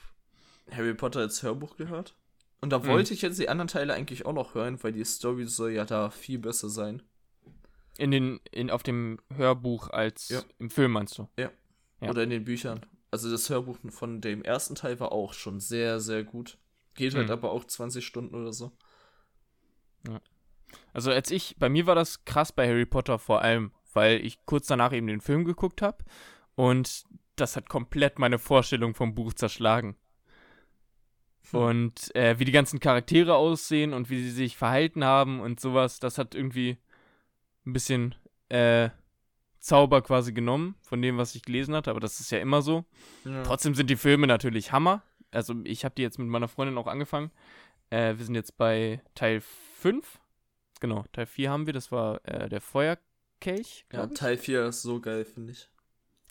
Harry 0.72 0.94
Potter 0.94 1.20
als 1.20 1.44
Hörbuch 1.44 1.78
gehört. 1.78 2.16
Und 2.62 2.70
da 2.70 2.80
mhm. 2.80 2.88
wollte 2.88 3.14
ich 3.14 3.22
jetzt 3.22 3.40
die 3.40 3.50
anderen 3.50 3.68
Teile 3.68 3.94
eigentlich 3.94 4.26
auch 4.26 4.34
noch 4.34 4.56
hören, 4.56 4.82
weil 4.84 4.94
die 4.94 5.04
Story 5.04 5.46
soll 5.46 5.72
ja 5.72 5.86
da 5.86 6.10
viel 6.10 6.40
besser 6.40 6.70
sein. 6.70 7.02
In 7.98 8.12
den, 8.12 8.40
in, 8.52 8.70
auf 8.70 8.84
dem 8.84 9.20
Hörbuch 9.36 9.90
als 9.90 10.30
ja. 10.30 10.42
im 10.60 10.70
Film 10.70 10.92
meinst 10.92 11.18
du? 11.18 11.28
Ja. 11.38 11.52
ja. 12.02 12.10
Oder 12.10 12.24
in 12.24 12.30
den 12.30 12.46
Büchern. 12.46 12.86
Also 13.10 13.30
das 13.30 13.50
Hörbuch 13.50 13.78
von 13.90 14.22
dem 14.22 14.44
ersten 14.44 14.76
Teil 14.76 15.00
war 15.00 15.12
auch 15.12 15.34
schon 15.34 15.60
sehr, 15.60 16.00
sehr 16.00 16.24
gut. 16.24 16.58
Geht 16.94 17.16
halt 17.16 17.28
mhm. 17.28 17.34
aber 17.34 17.52
auch 17.52 17.66
20 17.66 18.06
Stunden 18.06 18.36
oder 18.36 18.54
so. 18.54 18.72
Ja. 20.08 20.22
Also 20.94 21.12
als 21.12 21.32
ich, 21.32 21.58
bei 21.58 21.68
mir 21.68 21.86
war 21.86 21.96
das 21.96 22.24
krass 22.26 22.52
bei 22.52 22.68
Harry 22.68 22.86
Potter 22.86 23.20
vor 23.20 23.42
allem, 23.42 23.72
weil 23.94 24.26
ich 24.26 24.46
kurz 24.46 24.68
danach 24.68 24.94
eben 24.94 25.08
den 25.08 25.22
Film 25.22 25.46
geguckt 25.46 25.82
habe 25.82 26.04
und 26.56 27.04
das 27.36 27.56
hat 27.56 27.70
komplett 27.70 28.20
meine 28.20 28.40
Vorstellung 28.40 28.94
vom 28.94 29.16
Buch 29.16 29.34
zerschlagen. 29.34 29.96
Hm. 31.52 31.60
Und 31.60 32.16
äh, 32.16 32.38
wie 32.40 32.46
die 32.46 32.52
ganzen 32.52 32.80
Charaktere 32.80 33.36
aussehen 33.36 33.94
und 33.94 34.10
wie 34.10 34.22
sie 34.22 34.32
sich 34.32 34.58
verhalten 34.58 35.04
haben 35.04 35.40
und 35.40 35.60
sowas, 35.60 36.00
das 36.00 36.18
hat 36.18 36.36
irgendwie 36.36 36.78
ein 37.66 37.74
bisschen 37.74 38.16
äh, 38.50 38.90
Zauber 39.60 40.02
quasi 40.02 40.34
genommen 40.34 40.76
von 40.82 41.02
dem, 41.02 41.18
was 41.18 41.36
ich 41.36 41.44
gelesen 41.44 41.76
hatte, 41.76 41.92
aber 41.92 42.00
das 42.00 42.20
ist 42.20 42.32
ja 42.32 42.40
immer 42.40 42.62
so. 42.62 42.86
Ja. 43.26 43.44
Trotzdem 43.44 43.76
sind 43.76 43.90
die 43.90 43.96
Filme 43.96 44.28
natürlich 44.28 44.72
Hammer. 44.72 45.04
Also 45.32 45.56
ich 45.64 45.86
habe 45.86 45.96
die 45.96 46.02
jetzt 46.02 46.20
mit 46.20 46.28
meiner 46.28 46.48
Freundin 46.48 46.78
auch 46.78 46.88
angefangen. 46.88 47.32
Äh, 47.90 48.18
wir 48.18 48.26
sind 48.26 48.36
jetzt 48.36 48.58
bei 48.58 49.02
Teil 49.16 49.42
5. 49.42 50.20
Genau, 50.80 51.06
Teil 51.14 51.28
4 51.28 51.52
haben 51.52 51.66
wir, 51.68 51.74
das 51.74 51.92
war 51.92 52.20
äh, 52.26 52.50
der 52.50 52.60
Feuerkelch. 53.42 53.86
Ja, 53.92 54.06
ich. 54.06 54.14
Teil 54.18 54.38
4 54.38 54.66
ist 54.68 54.82
so 54.82 55.00
geil, 55.00 55.26
finde 55.26 55.54
ich. 55.54 55.70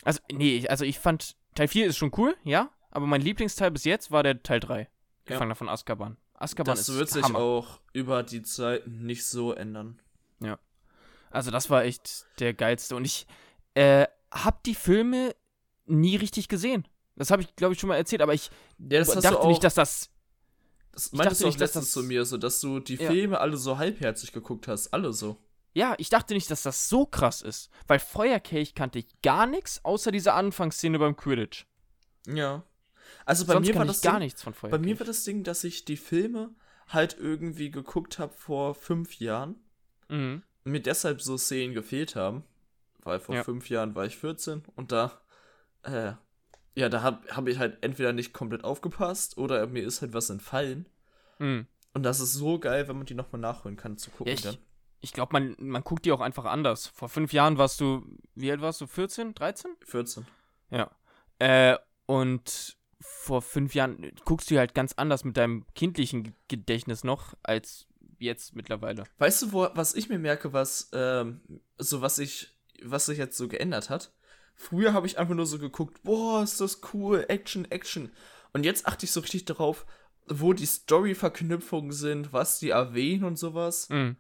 Also, 0.03 0.21
nee, 0.33 0.67
also 0.69 0.85
ich 0.85 0.99
fand, 0.99 1.37
Teil 1.55 1.69
4 1.69 1.87
ist 1.87 1.99
schon 1.99 2.13
cool, 2.17 2.35
ja, 2.45 2.71
aber 2.91 3.07
mein 3.07 3.21
Lieblingsteil 3.21 3.71
bis 3.71 3.85
jetzt 3.85 4.11
war 4.11 4.23
der 4.23 4.43
Teil 4.43 4.61
3. 4.61 4.89
Gefangener 5.25 5.53
ja. 5.53 5.55
von 5.57 5.69
Azkaban. 5.69 6.17
Azkaban 6.35 6.75
das 6.75 6.93
wird 6.95 7.11
sich 7.11 7.23
Hammer. 7.23 7.39
auch 7.39 7.81
über 7.93 8.23
die 8.23 8.43
Zeit 8.43 8.87
nicht 8.87 9.27
so 9.27 9.53
ändern. 9.53 10.01
Ja. 10.41 10.59
Also 11.31 11.51
das 11.51 11.69
war 11.69 11.85
echt 11.85 12.27
der 12.39 12.55
geilste. 12.55 12.97
Und 12.97 13.05
ich 13.05 13.27
äh, 13.75 14.07
hab 14.33 14.65
die 14.65 14.75
Filme 14.75 15.37
nie 15.87 16.17
richtig 16.17 16.49
gesehen. 16.49 16.89
Das 17.17 17.31
habe 17.31 17.43
ich, 17.43 17.55
glaube 17.57 17.75
ich, 17.75 17.81
schon 17.81 17.89
mal 17.89 17.97
erzählt, 17.97 18.23
aber 18.23 18.33
ich 18.33 18.51
ja, 18.79 19.05
dachte 19.05 19.47
nicht, 19.47 19.63
dass 19.63 19.75
das. 19.75 20.11
Das 20.93 21.13
meintest 21.13 21.43
du 21.43 21.45
auch 21.45 21.49
nicht, 21.51 21.61
letztens 21.61 21.85
das, 21.85 21.93
zu 21.93 22.03
mir 22.03 22.25
so, 22.25 22.37
dass 22.37 22.61
du 22.61 22.81
die 22.81 22.97
ja. 22.97 23.11
Filme 23.11 23.39
alle 23.39 23.57
so 23.57 23.79
halbherzig 23.79 24.33
geguckt 24.33 24.67
hast. 24.67 24.93
Alle 24.93 25.13
so. 25.13 25.37
Ja, 25.73 25.95
ich 25.99 26.09
dachte 26.09 26.35
nicht, 26.35 26.51
dass 26.51 26.63
das 26.63 26.89
so 26.89 27.07
krass 27.07 27.43
ist. 27.43 27.71
Weil 27.87 27.99
Feuerkelch 27.99 28.75
kannte 28.75 28.99
ich 28.99 29.23
gar 29.23 29.47
nichts, 29.47 29.85
außer 29.85 30.11
dieser 30.11 30.35
Anfangsszene 30.35 30.99
beim 30.99 31.17
Quidditch. 31.17 31.67
Ja. 32.27 32.65
Also 33.25 33.47
bei 33.47 33.55
Sonst 33.55 33.69
mir 33.69 33.75
war 33.77 33.85
das 33.85 34.01
gar 34.03 34.15
Ding, 34.15 34.25
nichts 34.25 34.43
von 34.43 34.55
Feuerkelch. 34.55 34.81
Bei 34.81 34.85
mir 34.85 34.99
war 34.99 35.07
das 35.07 35.25
Ding, 35.25 35.45
dass 35.45 35.65
ich 35.65 35.85
die 35.85 35.97
Filme 35.97 36.51
halt 36.89 37.17
irgendwie 37.19 37.71
geguckt 37.71 38.19
habe 38.19 38.33
vor 38.33 38.75
fünf 38.75 39.19
Jahren. 39.21 39.57
Mhm. 40.09 40.43
Und 40.65 40.73
mir 40.73 40.83
deshalb 40.83 41.23
so 41.23 41.37
Szenen 41.39 41.75
gefehlt 41.75 42.17
haben. 42.17 42.45
Weil 43.03 43.21
vor 43.21 43.35
ja. 43.35 43.45
fünf 43.45 43.71
Jahren 43.71 43.95
war 43.95 44.05
ich 44.05 44.19
14 44.19 44.63
und 44.77 44.93
da, 44.93 45.21
äh, 45.85 46.13
ja, 46.75 46.89
da 46.89 47.03
habe 47.03 47.35
hab 47.35 47.49
ich 47.49 47.59
halt 47.59 47.83
entweder 47.83 48.13
nicht 48.13 48.33
komplett 48.35 48.63
aufgepasst 48.65 49.39
oder 49.39 49.67
mir 49.67 49.85
ist 49.85 50.03
halt 50.03 50.13
was 50.13 50.29
entfallen. 50.29 50.87
Mhm. 51.39 51.67
Und 51.95 52.03
das 52.03 52.21
ist 52.21 52.35
so 52.35 52.59
geil, 52.59 52.89
wenn 52.89 52.97
man 52.97 53.07
die 53.07 53.15
nochmal 53.15 53.41
nachholen 53.41 53.77
kann, 53.77 53.97
zu 53.97 54.11
gucken 54.11 54.29
ja, 54.29 54.35
ich, 54.35 54.43
dann. 54.43 54.59
Ich 55.01 55.13
glaube, 55.13 55.33
man, 55.33 55.57
man 55.59 55.83
guckt 55.83 56.05
die 56.05 56.13
auch 56.13 56.21
einfach 56.21 56.45
anders. 56.45 56.87
Vor 56.87 57.09
fünf 57.09 57.33
Jahren 57.33 57.59
warst 57.59 57.81
du, 57.81 58.05
wie 58.35 58.51
alt 58.51 58.61
warst 58.61 58.81
du? 58.81 58.87
14, 58.87 59.35
13? 59.35 59.71
14. 59.85 60.27
Ja. 60.71 60.91
Äh, 61.39 61.77
und 62.07 62.77
vor 63.01 63.41
fünf 63.41 63.75
Jahren 63.75 64.13
guckst 64.25 64.51
du 64.51 64.59
halt 64.59 64.75
ganz 64.75 64.93
anders 64.95 65.25
mit 65.25 65.37
deinem 65.37 65.65
kindlichen 65.75 66.35
Gedächtnis 66.49 67.03
noch 67.03 67.35
als 67.43 67.87
jetzt 68.19 68.55
mittlerweile. 68.55 69.05
Weißt 69.19 69.43
du, 69.43 69.53
wo, 69.53 69.69
was 69.75 69.95
ich 69.95 70.09
mir 70.09 70.19
merke, 70.19 70.53
was 70.53 70.91
ähm, 70.93 71.41
so 71.79 72.03
was 72.03 72.19
ich 72.19 72.55
was 72.83 73.07
sich 73.07 73.19
jetzt 73.19 73.37
so 73.37 73.49
geändert 73.49 73.91
hat? 73.91 74.13
Früher 74.55 74.93
habe 74.93 75.07
ich 75.07 75.19
einfach 75.19 75.35
nur 75.35 75.47
so 75.47 75.59
geguckt, 75.59 76.03
boah, 76.03 76.43
ist 76.43 76.61
das 76.61 76.81
cool, 76.93 77.25
Action, 77.29 77.71
Action. 77.71 78.13
Und 78.53 78.65
jetzt 78.65 78.87
achte 78.87 79.07
ich 79.07 79.13
so 79.13 79.21
richtig 79.21 79.47
darauf, 79.47 79.87
wo 80.27 80.53
die 80.53 80.67
Story-Verknüpfungen 80.67 81.93
sind, 81.93 82.33
was 82.33 82.59
die 82.59 82.71
erwähnen 82.71 83.25
und 83.25 83.39
sowas. 83.39 83.89
Mhm. 83.89 84.17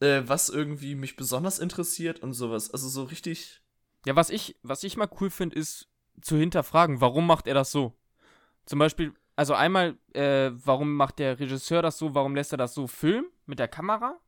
Äh, 0.00 0.22
was 0.26 0.48
irgendwie 0.48 0.94
mich 0.94 1.16
besonders 1.16 1.58
interessiert 1.58 2.20
und 2.20 2.32
sowas. 2.32 2.70
Also 2.70 2.88
so 2.88 3.04
richtig. 3.04 3.62
Ja, 4.06 4.14
was 4.16 4.30
ich, 4.30 4.56
was 4.62 4.84
ich 4.84 4.96
mal 4.96 5.10
cool 5.20 5.30
finde, 5.30 5.56
ist 5.56 5.88
zu 6.20 6.36
hinterfragen, 6.36 7.00
warum 7.00 7.26
macht 7.26 7.46
er 7.46 7.54
das 7.54 7.70
so? 7.70 7.98
Zum 8.64 8.78
Beispiel, 8.78 9.12
also 9.34 9.54
einmal, 9.54 9.98
äh, 10.14 10.50
warum 10.52 10.94
macht 10.94 11.18
der 11.18 11.38
Regisseur 11.38 11.82
das 11.82 11.98
so, 11.98 12.14
warum 12.14 12.34
lässt 12.34 12.52
er 12.52 12.58
das 12.58 12.74
so 12.74 12.86
filmen 12.86 13.26
mit 13.46 13.58
der 13.58 13.68
Kamera? 13.68 14.18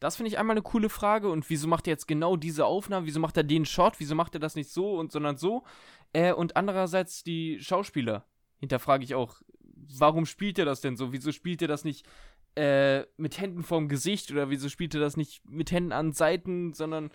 Das 0.00 0.16
finde 0.16 0.28
ich 0.28 0.38
einmal 0.38 0.54
eine 0.54 0.62
coole 0.62 0.88
Frage. 0.88 1.30
Und 1.30 1.48
wieso 1.50 1.68
macht 1.68 1.86
er 1.86 1.92
jetzt 1.92 2.06
genau 2.06 2.36
diese 2.36 2.66
Aufnahme? 2.66 3.06
Wieso 3.06 3.20
macht 3.20 3.36
er 3.36 3.42
den 3.42 3.64
Shot? 3.64 3.98
Wieso 3.98 4.14
macht 4.14 4.34
er 4.34 4.40
das 4.40 4.54
nicht 4.54 4.70
so 4.70 4.96
und 4.96 5.12
sondern 5.12 5.36
so? 5.36 5.64
Äh, 6.12 6.32
und 6.32 6.56
andererseits 6.56 7.24
die 7.24 7.58
Schauspieler. 7.60 8.26
Hinterfrage 8.60 9.04
ich 9.04 9.14
auch, 9.14 9.40
warum 9.98 10.26
spielt 10.26 10.58
er 10.58 10.64
das 10.64 10.80
denn 10.80 10.96
so? 10.96 11.12
Wieso 11.12 11.32
spielt 11.32 11.62
er 11.62 11.68
das 11.68 11.84
nicht 11.84 12.06
äh, 12.58 13.06
mit 13.16 13.38
Händen 13.38 13.62
vorm 13.62 13.88
Gesicht 13.88 14.32
oder 14.32 14.50
wieso 14.50 14.68
spielt 14.68 14.92
er 14.94 15.00
das 15.00 15.16
nicht 15.16 15.48
mit 15.48 15.70
Händen 15.70 15.92
an 15.92 16.12
Seiten, 16.12 16.74
sondern. 16.74 17.10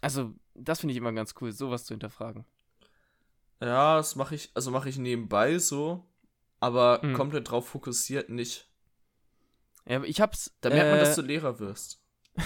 Also, 0.00 0.34
das 0.54 0.80
finde 0.80 0.92
ich 0.92 0.98
immer 0.98 1.12
ganz 1.12 1.34
cool, 1.40 1.52
sowas 1.52 1.84
zu 1.84 1.92
hinterfragen. 1.92 2.44
Ja, 3.60 3.96
das 3.96 4.16
mache 4.16 4.34
ich, 4.34 4.50
also 4.54 4.70
mache 4.70 4.88
ich 4.88 4.98
nebenbei 4.98 5.58
so, 5.58 6.08
aber 6.60 7.00
hm. 7.02 7.14
komplett 7.14 7.50
drauf 7.50 7.68
fokussiert 7.68 8.30
nicht. 8.30 8.68
Ja, 9.86 10.02
ich 10.02 10.20
hab's. 10.20 10.52
Da 10.60 10.70
merkt 10.70 10.90
man, 10.90 10.98
dass 10.98 11.16
äh, 11.16 11.20
du 11.20 11.28
Lehrer 11.28 11.58
wirst. 11.60 12.00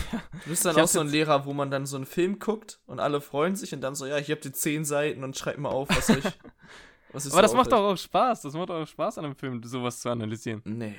Du 0.44 0.50
bist 0.50 0.64
dann 0.64 0.76
auch 0.76 0.88
so 0.88 1.00
ein 1.00 1.08
Lehrer, 1.08 1.46
wo 1.46 1.52
man 1.52 1.70
dann 1.70 1.86
so 1.86 1.96
einen 1.96 2.06
Film 2.06 2.38
guckt 2.38 2.80
und 2.86 3.00
alle 3.00 3.20
freuen 3.20 3.56
sich 3.56 3.72
und 3.72 3.80
dann 3.80 3.94
so, 3.94 4.06
ja, 4.06 4.18
ich 4.18 4.30
hab 4.30 4.40
die 4.40 4.52
zehn 4.52 4.84
Seiten 4.84 5.24
und 5.24 5.36
schreib 5.36 5.58
mal 5.58 5.70
auf, 5.70 5.88
was 5.88 6.08
ich. 6.08 6.24
was 7.12 7.26
ist 7.26 7.32
Aber 7.32 7.42
das 7.42 7.54
macht 7.54 7.72
doch 7.72 7.78
auch 7.78 7.96
Spaß. 7.96 8.42
Das 8.42 8.54
macht 8.54 8.70
auch 8.70 8.86
Spaß 8.86 9.18
an 9.18 9.24
einem 9.24 9.36
Film, 9.36 9.62
sowas 9.62 10.00
zu 10.00 10.10
analysieren. 10.10 10.60
Nee. 10.64 10.96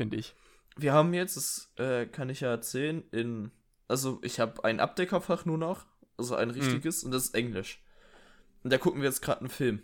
Finde 0.00 0.16
ich. 0.16 0.34
Wir 0.76 0.94
haben 0.94 1.12
jetzt, 1.12 1.36
das 1.36 1.70
äh, 1.76 2.06
kann 2.06 2.30
ich 2.30 2.40
ja 2.40 2.48
erzählen, 2.48 3.04
in. 3.12 3.50
Also, 3.86 4.18
ich 4.22 4.40
habe 4.40 4.64
ein 4.64 4.80
Abdeckerfach 4.80 5.44
nur 5.44 5.58
noch, 5.58 5.84
also 6.16 6.36
ein 6.36 6.54
hm. 6.54 6.58
richtiges, 6.58 7.02
hm. 7.02 7.06
und 7.06 7.12
das 7.12 7.24
ist 7.24 7.34
Englisch. 7.34 7.82
Und 8.64 8.72
da 8.72 8.78
gucken 8.78 9.02
wir 9.02 9.08
jetzt 9.10 9.20
gerade 9.20 9.40
einen 9.40 9.50
Film. 9.50 9.82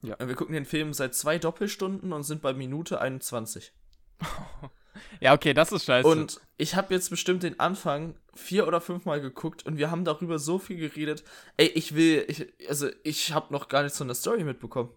Ja. 0.00 0.14
Und 0.14 0.28
wir 0.28 0.36
gucken 0.36 0.54
den 0.54 0.64
Film 0.64 0.92
seit 0.92 1.16
zwei 1.16 1.38
Doppelstunden 1.38 2.12
und 2.12 2.22
sind 2.22 2.40
bei 2.40 2.52
Minute 2.52 3.00
21. 3.00 3.72
ja, 5.20 5.32
okay, 5.32 5.54
das 5.54 5.72
ist 5.72 5.86
scheiße. 5.86 6.06
Und 6.06 6.40
ich 6.56 6.76
habe 6.76 6.94
jetzt 6.94 7.10
bestimmt 7.10 7.42
den 7.42 7.58
Anfang 7.58 8.14
vier 8.34 8.68
oder 8.68 8.80
fünfmal 8.80 9.20
geguckt 9.20 9.66
und 9.66 9.76
wir 9.76 9.90
haben 9.90 10.04
darüber 10.04 10.38
so 10.38 10.60
viel 10.60 10.76
geredet. 10.76 11.24
Ey, 11.56 11.66
ich 11.66 11.96
will, 11.96 12.26
ich, 12.28 12.46
also 12.68 12.88
ich 13.02 13.32
habe 13.32 13.52
noch 13.52 13.68
gar 13.68 13.82
nichts 13.82 13.98
von 13.98 14.06
der 14.06 14.14
Story 14.14 14.44
mitbekommen. 14.44 14.90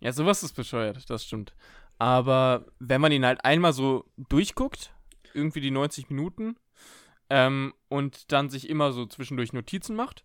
Ja, 0.00 0.12
sowas 0.12 0.42
ist 0.42 0.54
bescheuert, 0.54 1.08
das 1.08 1.24
stimmt. 1.24 1.54
Aber 1.98 2.66
wenn 2.78 3.00
man 3.00 3.12
ihn 3.12 3.24
halt 3.24 3.44
einmal 3.44 3.72
so 3.72 4.04
durchguckt, 4.16 4.92
irgendwie 5.32 5.60
die 5.60 5.70
90 5.70 6.10
Minuten, 6.10 6.56
ähm, 7.30 7.74
und 7.88 8.32
dann 8.32 8.50
sich 8.50 8.68
immer 8.68 8.92
so 8.92 9.06
zwischendurch 9.06 9.52
Notizen 9.52 9.96
macht 9.96 10.24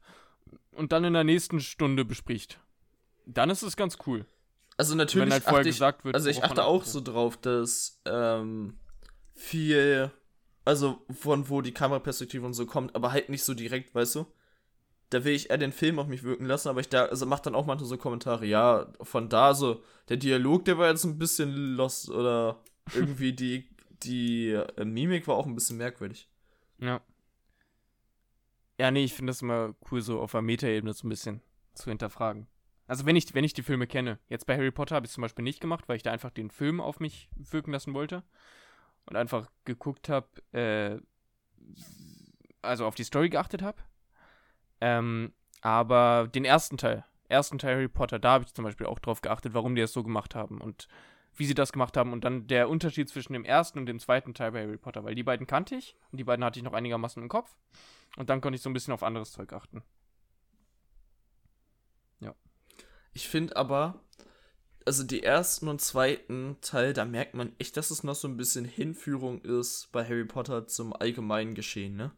und 0.75 0.91
dann 0.91 1.03
in 1.03 1.13
der 1.13 1.23
nächsten 1.23 1.60
Stunde 1.60 2.05
bespricht, 2.05 2.60
dann 3.25 3.49
ist 3.49 3.62
es 3.62 3.75
ganz 3.75 3.97
cool. 4.05 4.25
Also 4.77 4.95
natürlich 4.95 5.32
halt 5.32 5.47
achte 5.47 5.69
ich, 5.69 5.79
wird, 5.79 6.15
also 6.15 6.29
ich 6.29 6.43
achte 6.43 6.63
auch 6.63 6.86
so 6.86 7.01
drauf, 7.01 7.38
dass 7.38 8.01
ähm, 8.05 8.79
viel, 9.34 10.12
also 10.65 11.05
von 11.10 11.49
wo 11.49 11.62
die 11.62 11.73
Kameraperspektive 11.73 12.45
und 12.45 12.53
so 12.53 12.65
kommt, 12.65 12.95
aber 12.95 13.12
halt 13.12 13.29
nicht 13.29 13.43
so 13.43 13.53
direkt, 13.53 13.93
weißt 13.93 14.15
du? 14.15 14.25
Da 15.10 15.24
will 15.24 15.34
ich 15.34 15.50
eher 15.50 15.58
den 15.58 15.72
Film 15.72 15.98
auf 15.98 16.08
mich 16.08 16.24
wirken 16.24 16.45
lassen, 16.45 16.69
aber 16.69 16.82
ich 16.82 16.89
da, 16.89 17.06
also 17.06 17.26
mach 17.26 17.39
dann 17.39 17.56
auch 17.56 17.65
manchmal 17.65 17.89
so 17.89 17.98
Kommentare, 17.98 18.45
ja, 18.45 18.91
von 19.02 19.28
da 19.28 19.54
so, 19.56 19.84
der 20.08 20.17
Dialog, 20.17 20.65
der 20.65 20.78
war 20.78 20.89
jetzt 20.89 21.04
ein 21.04 21.17
bisschen 21.17 21.76
lost 21.76 22.10
oder 22.10 22.62
irgendwie 22.93 23.34
die, 23.34 23.67
die 24.04 24.52
äh, 24.52 24.86
Mimik 24.86 25.28
war 25.28 25.36
auch 25.36 25.48
ein 25.48 25.56
bisschen 25.56 25.78
merkwürdig. 25.78 26.30
Ja. 26.80 27.02
Ja, 28.80 28.91
nee, 28.91 29.04
ich 29.04 29.13
finde 29.13 29.32
das 29.32 29.41
immer 29.41 29.76
cool, 29.91 30.02
so 30.02 30.22
auf 30.22 30.32
der 30.32 30.41
Metaebene 30.41 30.93
so 30.93 31.06
ein 31.06 31.10
bisschen 31.10 31.41
zu 31.74 31.89
hinterfragen. 31.89 32.48
Also 32.88 33.06
wenn 33.06 33.15
ich, 33.15 33.34
wenn 33.36 33.43
ich 33.43 33.54
die 33.54 33.62
Filme 33.62 33.86
kenne. 33.88 34.19
Jetzt 34.30 34.45
bei 34.45 34.56
Harry 34.56 34.72
Potter 34.72 34.95
habe 34.95 35.06
ich 35.06 35.12
es 35.12 35.13
zum 35.13 35.22
Beispiel 35.22 35.43
nicht 35.43 35.60
gemacht, 35.60 35.88
weil 35.88 35.98
ich 35.98 36.04
da 36.04 36.12
einfach 36.12 36.32
den 36.32 36.50
Film 36.50 36.82
auf 36.82 37.00
mich 37.00 37.30
wirken 37.36 37.72
lassen 37.72 37.93
wollte. 37.93 38.24
Und 39.06 39.15
einfach 39.15 39.48
geguckt 39.65 40.10
habe, 40.10 40.28
äh, 40.54 41.00
also 42.62 42.86
auf 42.86 42.95
die 42.95 43.04
Story 43.04 43.30
geachtet 43.30 43.62
habe. 43.62 43.78
Ähm, 44.82 45.34
aber 45.62 46.30
den 46.34 46.46
ersten 46.46 46.78
Teil, 46.78 47.06
ersten 47.28 47.60
Teil 47.60 47.76
Harry 47.76 47.88
Potter, 47.88 48.20
da 48.20 48.34
habe 48.34 48.46
ich 48.46 48.54
zum 48.54 48.65
Beispiel 48.65 48.88
auch 48.88 49.00
drauf 49.00 49.22
geachtet, 49.22 49.54
warum 49.54 49.76
die 49.76 49.82
das 49.82 49.94
so 49.94 50.04
gemacht 50.04 50.36
haben 50.36 50.62
und 50.62 50.88
wie 51.36 51.46
sie 51.46 51.54
das 51.54 51.72
gemacht 51.72 51.96
haben 51.96 52.12
und 52.12 52.24
dann 52.24 52.48
der 52.48 52.70
Unterschied 52.70 53.10
zwischen 53.10 53.34
dem 53.34 53.46
ersten 53.46 53.80
und 53.80 53.86
dem 53.86 54.00
zweiten 54.00 54.34
Teil 54.34 54.52
bei 54.52 54.63
Harry 54.63 54.78
Potter, 54.78 55.04
weil 55.04 55.15
die 55.15 55.24
beiden 55.24 55.48
kannte 55.48 55.76
ich 55.76 55.96
und 56.12 56.18
die 56.20 56.24
beiden 56.24 56.44
hatte 56.44 56.60
ich 56.60 56.63
noch 56.63 56.74
einigermaßen 56.74 57.22
im 57.22 57.30
Kopf 57.30 57.56
und 58.18 58.30
dann 58.30 58.42
konnte 58.42 58.56
ich 58.56 58.62
so 58.62 58.70
ein 58.70 58.74
bisschen 58.74 58.94
auf 58.94 59.04
anderes 59.04 59.32
Zeug 59.32 59.54
achten. 59.54 59.84
Ich 63.13 63.28
finde 63.28 63.56
aber, 63.56 64.02
also 64.86 65.04
die 65.04 65.24
ersten 65.24 65.68
und 65.68 65.82
zweiten 65.82 66.58
Teil, 66.62 66.94
da 66.94 67.06
merkt 67.06 67.34
man 67.34 67.54
echt, 67.60 67.78
dass 67.78 67.92
es 67.92 68.04
noch 68.04 68.15
so 68.15 68.28
ein 68.28 68.38
bisschen 68.38 68.65
Hinführung 68.65 69.42
ist 69.42 69.92
bei 69.92 70.06
Harry 70.06 70.26
Potter 70.26 70.68
zum 70.68 70.94
allgemeinen 70.94 71.56
Geschehen, 71.56 71.96
ne? 71.96 72.12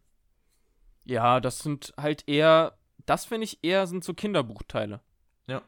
Ja, 1.04 1.40
das 1.40 1.60
sind 1.60 1.94
halt 1.98 2.28
eher, 2.28 2.78
das 3.06 3.26
finde 3.26 3.46
ich 3.46 3.64
eher 3.64 3.88
sind 3.88 4.04
so 4.04 4.14
Kinderbuchteile. 4.14 5.02
Ja. 5.48 5.62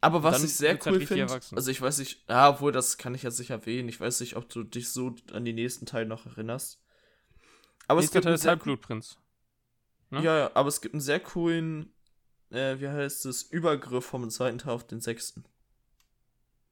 Aber 0.00 0.22
was 0.22 0.42
ich 0.42 0.54
sehr 0.54 0.70
halt 0.70 0.86
cool 0.86 0.98
halt 0.98 1.08
finde, 1.08 1.32
also 1.32 1.70
ich 1.70 1.80
weiß 1.80 1.98
nicht, 1.98 2.24
ja, 2.28 2.50
obwohl 2.50 2.72
das 2.72 2.98
kann 2.98 3.14
ich 3.14 3.22
jetzt 3.22 3.38
nicht 3.38 3.50
erwähnen, 3.50 3.88
ich 3.88 4.00
weiß 4.00 4.20
nicht, 4.20 4.36
ob 4.36 4.48
du 4.48 4.62
dich 4.62 4.90
so 4.90 5.14
an 5.32 5.44
die 5.44 5.52
nächsten 5.52 5.86
Teile 5.86 6.06
noch 6.06 6.26
erinnerst. 6.26 6.80
Aber 7.86 8.00
Nächster 8.00 8.18
es 8.18 8.22
gibt 8.22 8.24
Teil 8.24 8.34
ist 8.34 8.46
Halbblutprinz. 8.46 9.18
Ne? 10.10 10.22
Ja, 10.22 10.38
ja, 10.38 10.50
aber 10.54 10.68
es 10.68 10.80
gibt 10.80 10.94
einen 10.94 11.00
sehr 11.00 11.20
coolen 11.20 11.92
äh, 12.50 12.80
wie 12.80 12.88
heißt 12.88 13.26
es, 13.26 13.42
Übergriff 13.42 14.06
vom 14.06 14.28
zweiten 14.30 14.58
Teil 14.58 14.74
auf 14.74 14.86
den 14.86 15.00
sechsten. 15.00 15.44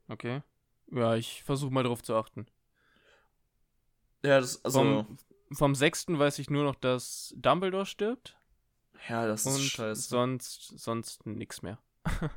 Okay. 0.09 0.43
Ja, 0.91 1.17
ich 1.17 1.43
versuche 1.43 1.73
mal 1.73 1.83
drauf 1.83 2.03
zu 2.03 2.15
achten. 2.15 2.47
Ja, 4.25 4.41
das, 4.41 4.65
also. 4.65 4.79
Vom, 4.79 5.19
vom 5.53 5.75
sechsten 5.75 6.19
weiß 6.19 6.39
ich 6.39 6.51
nur 6.51 6.65
noch, 6.65 6.75
dass 6.75 7.35
Dumbledore 7.37 7.87
stirbt. 7.87 8.39
Ja, 9.09 9.27
das 9.27 9.47
ist 9.47 9.55
und 9.55 9.63
scheiße. 9.63 10.03
Sonst, 10.03 10.79
sonst 10.79 11.27
nix 11.27 11.63
mehr. 11.63 11.79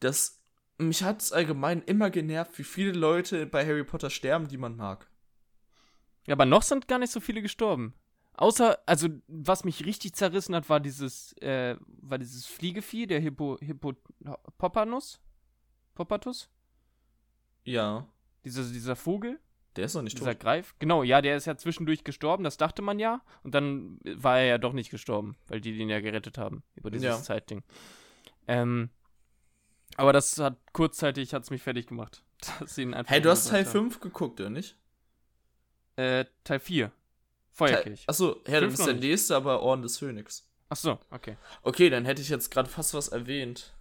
das. 0.00 0.38
Mich 0.78 1.04
hat 1.04 1.20
es 1.20 1.32
allgemein 1.32 1.82
immer 1.82 2.10
genervt, 2.10 2.58
wie 2.58 2.64
viele 2.64 2.92
Leute 2.92 3.46
bei 3.46 3.64
Harry 3.64 3.84
Potter 3.84 4.10
sterben, 4.10 4.48
die 4.48 4.56
man 4.56 4.74
mag. 4.74 5.08
Ja, 6.26 6.34
aber 6.34 6.44
noch 6.46 6.62
sind 6.62 6.88
gar 6.88 6.98
nicht 6.98 7.12
so 7.12 7.20
viele 7.20 7.42
gestorben. 7.42 7.94
Außer, 8.34 8.78
also, 8.86 9.08
was 9.28 9.64
mich 9.64 9.84
richtig 9.84 10.14
zerrissen 10.14 10.54
hat, 10.54 10.68
war 10.68 10.80
dieses, 10.80 11.34
äh, 11.38 11.76
war 11.86 12.18
dieses 12.18 12.46
Fliegevieh, 12.46 13.06
der 13.06 13.20
Hippo, 13.20 13.58
Hippo, 13.60 13.92
Poppanus? 14.58 15.20
Poppatus? 15.94 16.48
Ja. 17.64 18.08
Dieser, 18.44 18.64
dieser 18.64 18.96
Vogel? 18.96 19.38
Der 19.76 19.86
ist 19.86 19.94
noch 19.94 20.02
nicht 20.02 20.18
dieser 20.18 20.32
tot. 20.32 20.40
Greif? 20.40 20.74
Genau, 20.78 21.02
ja, 21.02 21.22
der 21.22 21.36
ist 21.36 21.46
ja 21.46 21.56
zwischendurch 21.56 22.04
gestorben, 22.04 22.44
das 22.44 22.56
dachte 22.56 22.82
man 22.82 22.98
ja. 22.98 23.22
Und 23.42 23.54
dann 23.54 23.98
war 24.04 24.38
er 24.38 24.46
ja 24.46 24.58
doch 24.58 24.72
nicht 24.72 24.90
gestorben, 24.90 25.36
weil 25.48 25.60
die 25.60 25.76
den 25.76 25.88
ja 25.88 26.00
gerettet 26.00 26.38
haben 26.38 26.62
über 26.74 26.90
dieses 26.90 27.04
ja. 27.06 27.22
Zeitding. 27.22 27.62
Ähm, 28.46 28.90
aber 29.96 30.12
das 30.12 30.38
hat 30.38 30.56
kurzzeitig 30.72 31.34
hat's 31.34 31.50
mich 31.50 31.62
fertig 31.62 31.86
gemacht. 31.86 32.22
hey, 33.06 33.20
du 33.20 33.30
hast 33.30 33.48
Teil 33.48 33.64
5 33.64 34.00
geguckt, 34.00 34.40
oder 34.40 34.50
nicht? 34.50 34.76
Äh, 35.96 36.24
Teil 36.44 36.60
4. 36.60 36.92
Feuerkirch. 37.52 38.04
Achso, 38.08 38.40
ja, 38.46 38.60
dann 38.60 38.70
ist 38.70 38.86
der 38.86 38.94
nächste 38.94 39.36
aber 39.36 39.60
Orden 39.60 39.82
des 39.82 39.98
Phönix. 39.98 40.48
Achso, 40.68 40.98
okay. 41.10 41.36
Okay, 41.62 41.90
dann 41.90 42.06
hätte 42.06 42.22
ich 42.22 42.30
jetzt 42.30 42.50
gerade 42.50 42.68
fast 42.68 42.94
was 42.94 43.08
erwähnt. 43.08 43.74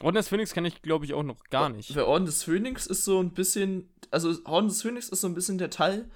Orden 0.00 0.16
des 0.16 0.28
Phönix 0.28 0.52
kenne 0.52 0.68
ich, 0.68 0.82
glaube 0.82 1.04
ich, 1.04 1.14
auch 1.14 1.22
noch 1.22 1.44
gar 1.44 1.68
nicht. 1.68 1.94
Weil 1.94 2.04
Orden 2.04 2.26
des 2.26 2.42
Phönix 2.42 2.86
ist 2.86 3.04
so 3.04 3.20
ein 3.20 3.32
bisschen, 3.32 3.88
also 4.10 4.34
Orden 4.44 4.68
des 4.68 4.82
Phönix 4.82 5.08
ist 5.08 5.20
so 5.20 5.26
ein 5.26 5.34
bisschen 5.34 5.58
der 5.58 5.70
Teil, 5.70 6.10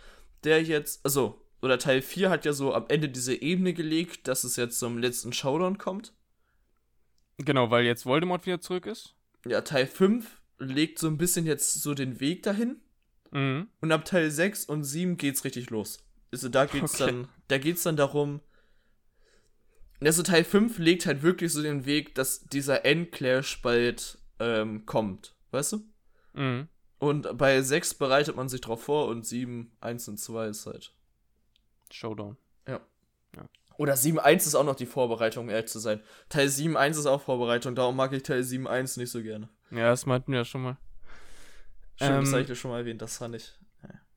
der 0.44 0.62
jetzt, 0.62 1.04
also, 1.04 1.44
oder 1.60 1.78
Teil 1.78 2.02
4 2.02 2.30
hat 2.30 2.44
ja 2.44 2.52
so 2.52 2.74
am 2.74 2.86
Ende 2.88 3.08
diese 3.08 3.40
Ebene 3.40 3.72
gelegt, 3.72 4.28
dass 4.28 4.44
es 4.44 4.56
jetzt 4.56 4.78
zum 4.78 4.98
letzten 4.98 5.32
Showdown 5.32 5.78
kommt. 5.78 6.12
Genau, 7.38 7.70
weil 7.70 7.84
jetzt 7.84 8.06
Voldemort 8.06 8.46
wieder 8.46 8.60
zurück 8.60 8.86
ist. 8.86 9.14
Ja, 9.46 9.60
Teil 9.62 9.86
5 9.86 10.40
legt 10.58 10.98
so 10.98 11.08
ein 11.08 11.18
bisschen 11.18 11.46
jetzt 11.46 11.82
so 11.82 11.94
den 11.94 12.20
Weg 12.20 12.42
dahin. 12.42 12.80
Mhm. 13.30 13.68
Und 13.80 13.92
ab 13.92 14.04
Teil 14.04 14.30
6 14.30 14.66
und 14.66 14.84
7 14.84 15.16
geht's 15.16 15.44
richtig 15.44 15.70
los. 15.70 15.98
Also 16.32 16.48
da 16.48 16.66
geht's 16.66 17.00
okay. 17.00 17.06
dann, 17.12 17.28
da 17.48 17.58
geht's 17.58 17.82
dann 17.82 17.96
darum, 17.96 18.40
also 20.06 20.22
Teil 20.22 20.44
5 20.44 20.78
legt 20.78 21.06
halt 21.06 21.22
wirklich 21.22 21.52
so 21.52 21.62
den 21.62 21.86
Weg, 21.86 22.14
dass 22.14 22.44
dieser 22.44 22.84
Endclash 22.84 23.60
bald 23.62 24.18
ähm, 24.38 24.86
kommt, 24.86 25.34
weißt 25.50 25.72
du? 25.72 25.84
Mhm. 26.34 26.68
Und 26.98 27.36
bei 27.36 27.60
6 27.60 27.94
bereitet 27.94 28.36
man 28.36 28.48
sich 28.48 28.60
drauf 28.60 28.84
vor 28.84 29.08
und 29.08 29.26
7, 29.26 29.72
1 29.80 30.08
und 30.08 30.18
2 30.18 30.46
ist 30.48 30.66
halt 30.66 30.94
Showdown. 31.90 32.36
Ja. 32.66 32.80
ja. 33.36 33.48
Oder 33.76 33.94
7.1 33.94 34.36
ist 34.36 34.54
auch 34.54 34.64
noch 34.64 34.76
die 34.76 34.86
Vorbereitung, 34.86 35.44
um 35.44 35.50
ehrlich 35.50 35.68
zu 35.68 35.78
sein. 35.78 36.00
Teil 36.28 36.46
7.1 36.46 36.90
ist 36.90 37.06
auch 37.06 37.20
Vorbereitung, 37.20 37.74
darum 37.74 37.96
mag 37.96 38.12
ich 38.12 38.22
Teil 38.22 38.40
7.1 38.40 38.98
nicht 38.98 39.10
so 39.10 39.22
gerne. 39.22 39.48
Ja, 39.70 39.90
das 39.90 40.06
meinten 40.06 40.32
wir 40.32 40.40
ja 40.40 40.44
schon 40.44 40.62
mal. 40.62 40.76
Stimmt, 41.96 42.10
ähm, 42.10 42.20
das 42.20 42.32
habe 42.32 42.42
ich 42.42 42.48
ja 42.48 42.54
schon 42.54 42.70
mal 42.70 42.78
erwähnt, 42.78 43.02
das 43.02 43.18
fand 43.18 43.34
ich. 43.34 43.52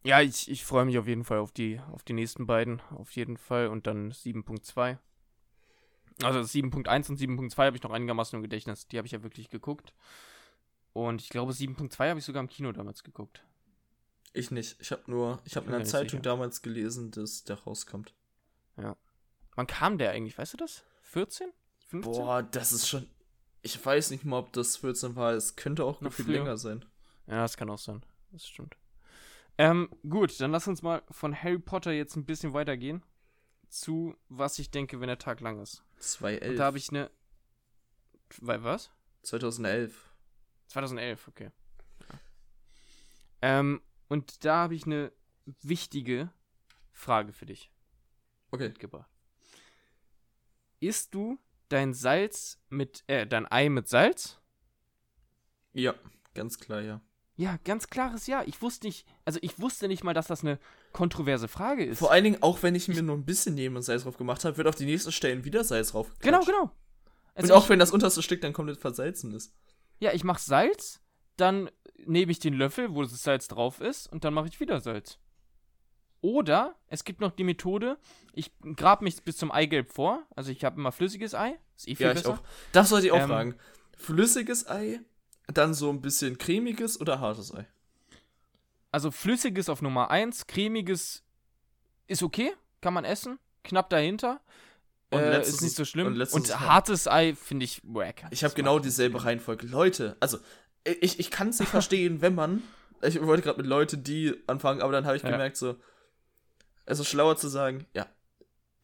Ja, 0.06 0.21
ich, 0.21 0.52
ich 0.52 0.63
freue 0.63 0.86
mich 0.86 1.00
auf 1.00 1.08
jeden 1.08 1.24
Fall 1.24 1.39
auf 1.39 1.52
die, 1.52 1.82
auf 1.91 2.04
die 2.04 2.13
nächsten 2.13 2.45
beiden, 2.45 2.80
auf 2.91 3.10
jeden 3.12 3.38
Fall. 3.38 3.67
Und 3.67 3.88
dann 3.88 4.12
7.2. 4.12 5.00
Also 6.23 6.39
7.1 6.39 7.10
und 7.10 7.19
7.2 7.19 7.65
habe 7.65 7.75
ich 7.75 7.84
noch 7.84 7.91
einigermaßen 7.91 8.38
im 8.38 8.43
Gedächtnis. 8.43 8.88
Die 8.88 8.97
habe 8.97 9.06
ich 9.06 9.12
ja 9.12 9.23
wirklich 9.23 9.49
geguckt. 9.49 9.93
Und 10.93 11.21
ich 11.21 11.30
glaube, 11.30 11.51
7.2 11.51 12.10
habe 12.10 12.19
ich 12.19 12.25
sogar 12.25 12.41
im 12.41 12.47
Kino 12.47 12.71
damals 12.71 13.04
geguckt. 13.04 13.43
Ich 14.32 14.51
nicht. 14.51 14.78
Ich 14.80 14.91
habe 14.91 15.04
nur, 15.08 15.41
ich 15.45 15.56
habe 15.56 15.65
in 15.67 15.73
der 15.73 15.86
Zeitung 15.86 16.19
sicher. 16.19 16.21
damals 16.21 16.62
gelesen, 16.62 17.12
dass 17.12 17.43
der 17.43 17.58
rauskommt. 17.60 18.13
Ja. 18.78 18.95
Wann 19.56 19.67
kam 19.67 19.97
der 19.97 20.12
eigentlich? 20.12 20.38
Weißt 20.38 20.54
du 20.54 20.58
das? 20.58 20.84
14? 21.04 21.51
15? 21.88 22.13
Boah, 22.13 22.43
das 22.43 22.71
ist 22.71 22.88
schon. 22.88 23.08
Ich 23.62 23.84
weiß 23.84 24.12
nicht 24.12 24.25
mal, 24.25 24.39
ob 24.39 24.54
das 24.54 24.78
14 24.78 25.15
war. 25.15 25.34
Es 25.34 25.56
könnte 25.56 25.84
auch 25.84 26.01
noch 26.01 26.13
viel 26.13 26.30
länger 26.32 26.58
sein. 26.58 26.86
Ja, 27.28 27.41
das 27.41 27.58
kann 27.58 27.69
auch 27.69 27.80
sein. 27.80 28.06
Das 28.32 28.47
stimmt. 28.47 28.78
Ähm, 29.58 29.89
gut, 30.08 30.39
dann 30.39 30.51
lass 30.51 30.67
uns 30.67 30.82
mal 30.82 31.01
von 31.10 31.36
Harry 31.36 31.60
Potter 31.60 31.91
jetzt 31.91 32.15
ein 32.15 32.25
bisschen 32.25 32.54
weitergehen 32.54 33.01
zu 33.75 34.15
was 34.30 34.60
ich 34.60 34.71
denke, 34.71 34.99
wenn 34.99 35.08
der 35.08 35.17
Tag 35.17 35.41
lang 35.41 35.62
ist. 35.62 35.84
2011. 35.99 36.51
Und 36.51 36.58
da 36.58 36.65
habe 36.65 36.77
ich 36.77 36.89
eine. 36.89 37.12
Weil 38.41 38.63
was? 38.63 38.91
2011. 39.23 40.13
2011, 40.67 41.27
okay. 41.27 41.51
Ja. 41.99 42.19
Ähm, 43.41 43.81
und 44.08 44.43
da 44.45 44.63
habe 44.63 44.75
ich 44.75 44.86
eine 44.86 45.12
wichtige 45.62 46.29
Frage 46.91 47.34
für 47.34 47.45
dich. 47.45 47.71
Okay. 48.51 48.69
Mitgebracht. 48.69 49.10
Isst 50.79 51.13
du 51.13 51.39
dein 51.69 51.93
Salz 51.93 52.60
mit, 52.69 53.03
äh, 53.08 53.25
dein 53.25 53.49
Ei 53.51 53.69
mit 53.69 53.88
Salz? 53.88 54.39
Ja, 55.73 55.93
ganz 56.34 56.60
klar, 56.60 56.81
ja. 56.81 57.01
Ja, 57.38 57.58
ganz 57.63 57.88
klares 57.89 58.27
Ja. 58.27 58.43
Ich 58.45 58.62
wusste 58.62 58.88
nicht, 58.88 59.08
also 59.25 59.39
ich 59.41 59.60
wusste 59.60 59.88
nicht 59.88 60.03
mal, 60.03 60.13
dass 60.13 60.27
das 60.27 60.41
eine 60.41 60.60
kontroverse 60.95 61.49
Frage 61.49 61.84
ist. 61.84 61.99
Vor 61.99 62.12
allen 62.12 62.23
Dingen, 62.23 62.41
auch 62.41 62.63
wenn 62.63 62.73
ich 62.73 62.88
mir 62.88 63.03
nur 63.03 63.17
ein 63.17 63.25
bisschen 63.25 63.53
neben 63.53 63.75
und 63.75 63.81
Salz 63.81 64.03
drauf 64.03 64.17
gemacht 64.17 64.45
habe, 64.45 64.55
wird 64.55 64.67
auf 64.67 64.75
die 64.75 64.86
nächsten 64.86 65.12
Stellen 65.12 65.43
wieder 65.43 65.65
Salz 65.65 65.91
drauf. 65.91 66.10
Genau, 66.19 66.39
genau. 66.39 66.71
Also 67.36 67.53
Und 67.53 67.60
auch 67.60 67.69
wenn 67.69 67.79
das 67.79 67.91
unterste 67.91 68.23
Stück 68.23 68.39
dann 68.39 68.53
komplett 68.53 68.79
versalzen 68.79 69.34
ist. 69.34 69.53
Ja, 69.99 70.13
ich 70.13 70.23
mach 70.23 70.39
Salz, 70.39 71.01
dann 71.36 71.69
nehme 72.05 72.31
ich 72.31 72.39
den 72.39 72.53
Löffel, 72.53 72.95
wo 72.95 73.01
das 73.01 73.21
Salz 73.21 73.49
drauf 73.49 73.81
ist, 73.81 74.10
und 74.10 74.23
dann 74.23 74.34
mache 74.34 74.47
ich 74.47 74.62
wieder 74.62 74.79
Salz. 74.79 75.19
Oder 76.21 76.75
es 76.88 77.03
gibt 77.03 77.19
noch 77.19 77.31
die 77.31 77.43
Methode, 77.43 77.97
ich 78.31 78.53
grab 78.77 79.01
mich 79.01 79.21
bis 79.21 79.36
zum 79.36 79.51
Eigelb 79.51 79.91
vor. 79.91 80.23
Also 80.34 80.49
ich 80.49 80.63
habe 80.63 80.79
immer 80.79 80.93
flüssiges 80.93 81.36
Ei. 81.36 81.60
Ist 81.75 81.89
eh 81.89 81.95
viel 81.95 82.08
ja, 82.08 82.13
besser. 82.13 82.29
Ich 82.29 82.36
auch. 82.39 82.43
Das 82.71 82.89
sollte 82.89 83.08
ich 83.08 83.12
auch 83.12 83.19
ähm, 83.19 83.27
fragen. 83.27 83.55
Flüssiges 83.97 84.65
Ei, 84.67 85.01
dann 85.47 85.73
so 85.73 85.89
ein 85.89 86.01
bisschen 86.01 86.38
cremiges 86.38 86.99
oder 87.01 87.19
hartes 87.19 87.53
Ei? 87.53 87.67
Also 88.95 89.12
flüssiges 89.12 89.67
auf 89.67 89.81
Nummer 89.81 90.10
1, 90.10 90.47
cremiges 90.47 91.21
ist 92.08 92.23
okay, 92.23 92.53
kann 92.79 92.93
man 92.93 93.03
essen. 93.03 93.39
Knapp 93.65 93.89
dahinter. 93.89 94.39
Und 95.10 95.19
äh, 95.19 95.41
ist 95.41 95.62
nicht 95.62 95.75
so 95.75 95.84
schlimm. 95.84 96.08
Und, 96.08 96.31
und 96.31 96.60
hartes 96.62 97.05
Ei 97.05 97.36
finde 97.36 97.65
ich 97.65 97.81
wack. 97.84 98.23
Ich 98.31 98.45
habe 98.45 98.53
genau 98.53 98.79
dieselbe 98.79 99.25
Reihenfolge. 99.25 99.67
Leute, 99.67 100.15
also 100.21 100.38
ich, 100.86 101.19
ich 101.19 101.29
kann 101.29 101.49
es 101.49 101.60
nicht 101.60 101.67
verstehen, 101.71 102.21
wenn 102.21 102.36
man. 102.36 102.63
Ich 103.01 103.21
wollte 103.21 103.43
gerade 103.43 103.58
mit 103.58 103.67
Leuten, 103.67 104.01
die 104.01 104.34
anfangen, 104.47 104.81
aber 104.81 104.93
dann 104.93 105.05
habe 105.05 105.17
ich 105.17 105.23
ja. 105.23 105.29
gemerkt, 105.29 105.58
so. 105.58 105.75
Es 106.86 106.97
ist 106.97 107.10
schlauer 107.10 107.36
zu 107.36 107.49
sagen, 107.49 107.86
ja. 107.93 108.08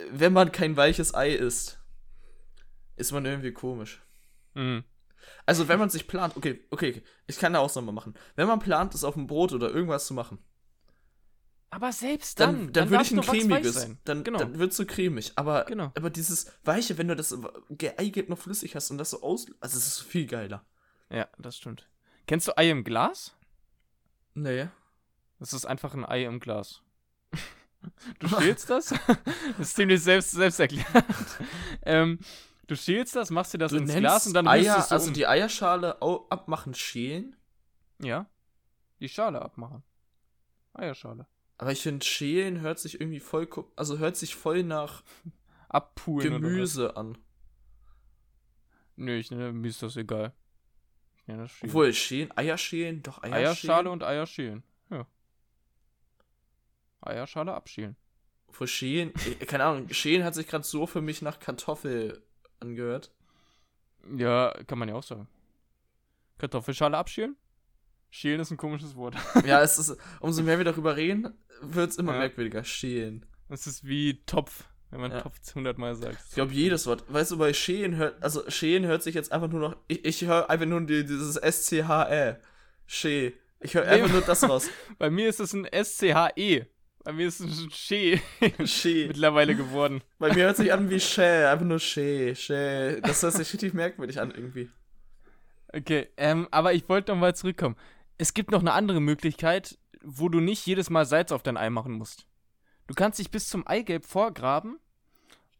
Wenn 0.09 0.33
man 0.33 0.51
kein 0.51 0.75
weiches 0.75 1.15
Ei 1.15 1.31
isst, 1.31 1.79
ist 2.97 3.13
man 3.13 3.25
irgendwie 3.25 3.53
komisch. 3.53 4.01
Mhm. 4.55 4.83
Also, 5.45 5.67
wenn 5.67 5.79
man 5.79 5.89
sich 5.89 6.07
plant, 6.07 6.37
okay, 6.37 6.65
okay, 6.71 7.03
ich 7.27 7.37
kann 7.37 7.53
eine 7.55 7.59
Ausnahme 7.59 7.91
machen. 7.91 8.13
Wenn 8.35 8.47
man 8.47 8.59
plant, 8.59 8.93
es 8.95 9.03
auf 9.03 9.15
dem 9.15 9.27
Brot 9.27 9.53
oder 9.53 9.69
irgendwas 9.69 10.05
zu 10.07 10.13
machen. 10.13 10.39
Aber 11.69 11.91
selbst 11.93 12.39
dann. 12.39 12.53
Dann, 12.53 12.59
dann, 12.61 12.73
dann 12.73 12.89
würde 12.91 13.03
ich 13.03 13.11
ein 13.11 13.21
cremiges. 13.21 13.89
Dann, 14.03 14.23
genau. 14.23 14.39
dann 14.39 14.59
wird 14.59 14.71
es 14.71 14.77
so 14.77 14.85
cremig. 14.85 15.31
Aber, 15.35 15.63
genau. 15.65 15.91
aber 15.95 16.09
dieses 16.09 16.51
Weiche, 16.63 16.97
wenn 16.97 17.07
du 17.07 17.15
das 17.15 17.35
Eigelb 17.97 18.29
noch 18.29 18.37
flüssig 18.37 18.75
hast 18.75 18.91
und 18.91 18.97
das 18.97 19.11
so 19.11 19.21
aus. 19.21 19.45
Also, 19.61 19.77
es 19.77 19.87
ist 19.87 20.01
viel 20.01 20.27
geiler. 20.27 20.65
Ja, 21.09 21.27
das 21.37 21.57
stimmt. 21.57 21.87
Kennst 22.27 22.47
du 22.47 22.57
Ei 22.57 22.69
im 22.69 22.83
Glas? 22.83 23.35
Nee. 24.33 24.67
Das 25.39 25.53
ist 25.53 25.65
einfach 25.65 25.93
ein 25.93 26.05
Ei 26.05 26.25
im 26.25 26.39
Glas. 26.39 26.81
Du 28.19 28.27
schälst 28.27 28.69
das? 28.69 28.89
das 29.57 29.69
ist 29.69 29.75
ziemlich 29.75 30.03
selbst, 30.03 30.29
selbsterklärend. 30.29 31.03
ähm, 31.81 32.19
du 32.67 32.75
schälst 32.75 33.15
das, 33.15 33.29
machst 33.29 33.53
dir 33.53 33.57
das 33.57 33.71
du 33.71 33.77
ins 33.77 33.93
Glas 33.93 34.27
und 34.27 34.33
dann 34.33 34.47
Eier, 34.47 34.75
du 34.75 34.81
so 34.81 34.95
Also 34.95 35.07
um. 35.07 35.13
die 35.13 35.27
Eierschale 35.27 36.01
abmachen, 36.01 36.73
schälen? 36.73 37.35
Ja. 37.99 38.27
Die 38.99 39.09
Schale 39.09 39.41
abmachen. 39.41 39.83
Eierschale. 40.73 41.27
Aber 41.57 41.71
ich 41.71 41.81
finde, 41.81 42.05
schälen 42.05 42.61
hört 42.61 42.79
sich 42.79 42.99
irgendwie 42.99 43.19
voll, 43.19 43.47
also 43.75 43.97
hört 43.99 44.17
sich 44.17 44.35
voll 44.35 44.63
nach 44.63 45.03
Abpulen 45.69 46.41
Gemüse 46.41 46.97
an. 46.97 47.17
Nö, 48.95 49.17
ich 49.17 49.31
nenne 49.31 49.51
mir 49.53 49.67
ist 49.67 49.81
das 49.81 49.95
egal. 49.95 50.33
Ja, 51.27 51.37
das 51.37 51.51
Obwohl, 51.63 51.93
schälen, 51.93 52.35
Eier 52.35 52.57
schälen, 52.57 53.03
doch 53.03 53.23
Eier 53.23 53.33
Eierschale 53.33 53.89
und 53.89 54.03
Eier 54.03 54.25
schälen. 54.25 54.63
Ja. 54.89 55.07
Eierschale 57.01 57.53
abschälen. 57.53 57.95
Vor 58.49 58.67
schälen, 58.67 59.13
äh, 59.25 59.45
keine 59.45 59.63
Ahnung, 59.63 59.89
schälen 59.89 60.23
hat 60.23 60.35
sich 60.35 60.47
gerade 60.47 60.65
so 60.65 60.85
für 60.87 61.01
mich 61.01 61.21
nach 61.21 61.39
Kartoffel 61.39 62.21
angehört. 62.61 63.11
Ja, 64.15 64.53
kann 64.67 64.79
man 64.79 64.89
ja 64.89 64.95
auch 64.95 65.03
sagen. 65.03 65.27
Kartoffelschale 66.37 66.97
abschälen? 66.97 67.35
Schälen 68.09 68.41
ist 68.41 68.51
ein 68.51 68.57
komisches 68.57 68.95
Wort. 68.95 69.15
ja, 69.45 69.61
es 69.61 69.77
ist, 69.79 69.97
umso 70.19 70.43
mehr 70.43 70.57
wir 70.57 70.65
darüber 70.65 70.97
reden, 70.97 71.33
wird 71.61 71.91
es 71.91 71.97
immer 71.97 72.13
ja. 72.13 72.19
merkwürdiger. 72.19 72.63
Schälen. 72.63 73.25
Es 73.49 73.67
ist 73.67 73.85
wie 73.85 74.23
Topf, 74.25 74.65
wenn 74.89 75.01
man 75.01 75.11
ja. 75.11 75.21
Topf 75.21 75.37
hundertmal 75.55 75.95
sagt. 75.95 76.19
Ich 76.29 76.35
glaube, 76.35 76.53
jedes 76.53 76.87
Wort. 76.87 77.03
Weißt 77.07 77.31
du, 77.31 77.37
bei 77.37 77.53
Schälen 77.53 77.95
hört, 77.95 78.21
also 78.21 78.49
Schälen 78.49 78.85
hört 78.85 79.03
sich 79.03 79.15
jetzt 79.15 79.31
einfach 79.31 79.49
nur 79.49 79.59
noch, 79.59 79.77
ich, 79.87 80.03
ich 80.03 80.21
höre 80.25 80.49
einfach 80.49 80.65
nur 80.65 80.81
die, 80.81 81.05
dieses 81.05 81.37
S-C-H-E. 81.37 82.35
Schä. 82.85 83.33
Ich 83.59 83.75
höre 83.75 83.87
einfach 83.87 84.11
nur 84.11 84.21
das 84.21 84.43
raus. 84.49 84.69
bei 84.97 85.09
mir 85.09 85.29
ist 85.29 85.39
es 85.39 85.53
ein 85.53 85.65
S-C-H-E. 85.65 86.65
Bei 87.03 87.13
mir 87.13 87.27
ist 87.27 87.39
es 87.39 87.59
ein 87.61 87.71
Schä. 87.71 88.21
Schä. 88.65 89.05
mittlerweile 89.07 89.55
geworden. 89.55 90.01
Bei 90.19 90.33
mir 90.33 90.45
hört 90.45 90.57
sich 90.57 90.71
an 90.71 90.89
wie 90.89 90.99
Schä, 90.99 91.45
einfach 91.45 91.65
nur 91.65 91.79
Schä, 91.79 92.35
Schä. 92.35 93.01
Das 93.01 93.23
hört 93.23 93.33
sich 93.33 93.51
richtig 93.53 93.73
merkwürdig 93.73 94.19
an 94.19 94.31
irgendwie. 94.31 94.69
Okay, 95.73 96.09
ähm, 96.17 96.47
aber 96.51 96.73
ich 96.73 96.87
wollte 96.89 97.11
nochmal 97.11 97.35
zurückkommen 97.35 97.75
es 98.21 98.35
gibt 98.35 98.51
noch 98.51 98.59
eine 98.59 98.73
andere 98.73 99.01
Möglichkeit, 99.01 99.79
wo 100.03 100.29
du 100.29 100.39
nicht 100.39 100.63
jedes 100.67 100.91
Mal 100.91 101.07
Salz 101.07 101.31
auf 101.31 101.41
dein 101.41 101.57
Ei 101.57 101.71
machen 101.71 101.93
musst. 101.93 102.27
Du 102.85 102.93
kannst 102.93 103.17
dich 103.17 103.31
bis 103.31 103.49
zum 103.49 103.65
Eigelb 103.65 104.05
vorgraben 104.05 104.79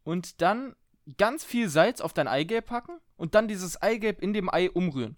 und 0.04 0.40
dann 0.42 0.76
ganz 1.18 1.42
viel 1.42 1.68
Salz 1.68 2.00
auf 2.00 2.12
dein 2.12 2.28
Eigelb 2.28 2.66
packen 2.66 3.00
und 3.16 3.34
dann 3.34 3.48
dieses 3.48 3.82
Eigelb 3.82 4.22
in 4.22 4.32
dem 4.32 4.48
Ei 4.48 4.70
umrühren. 4.70 5.16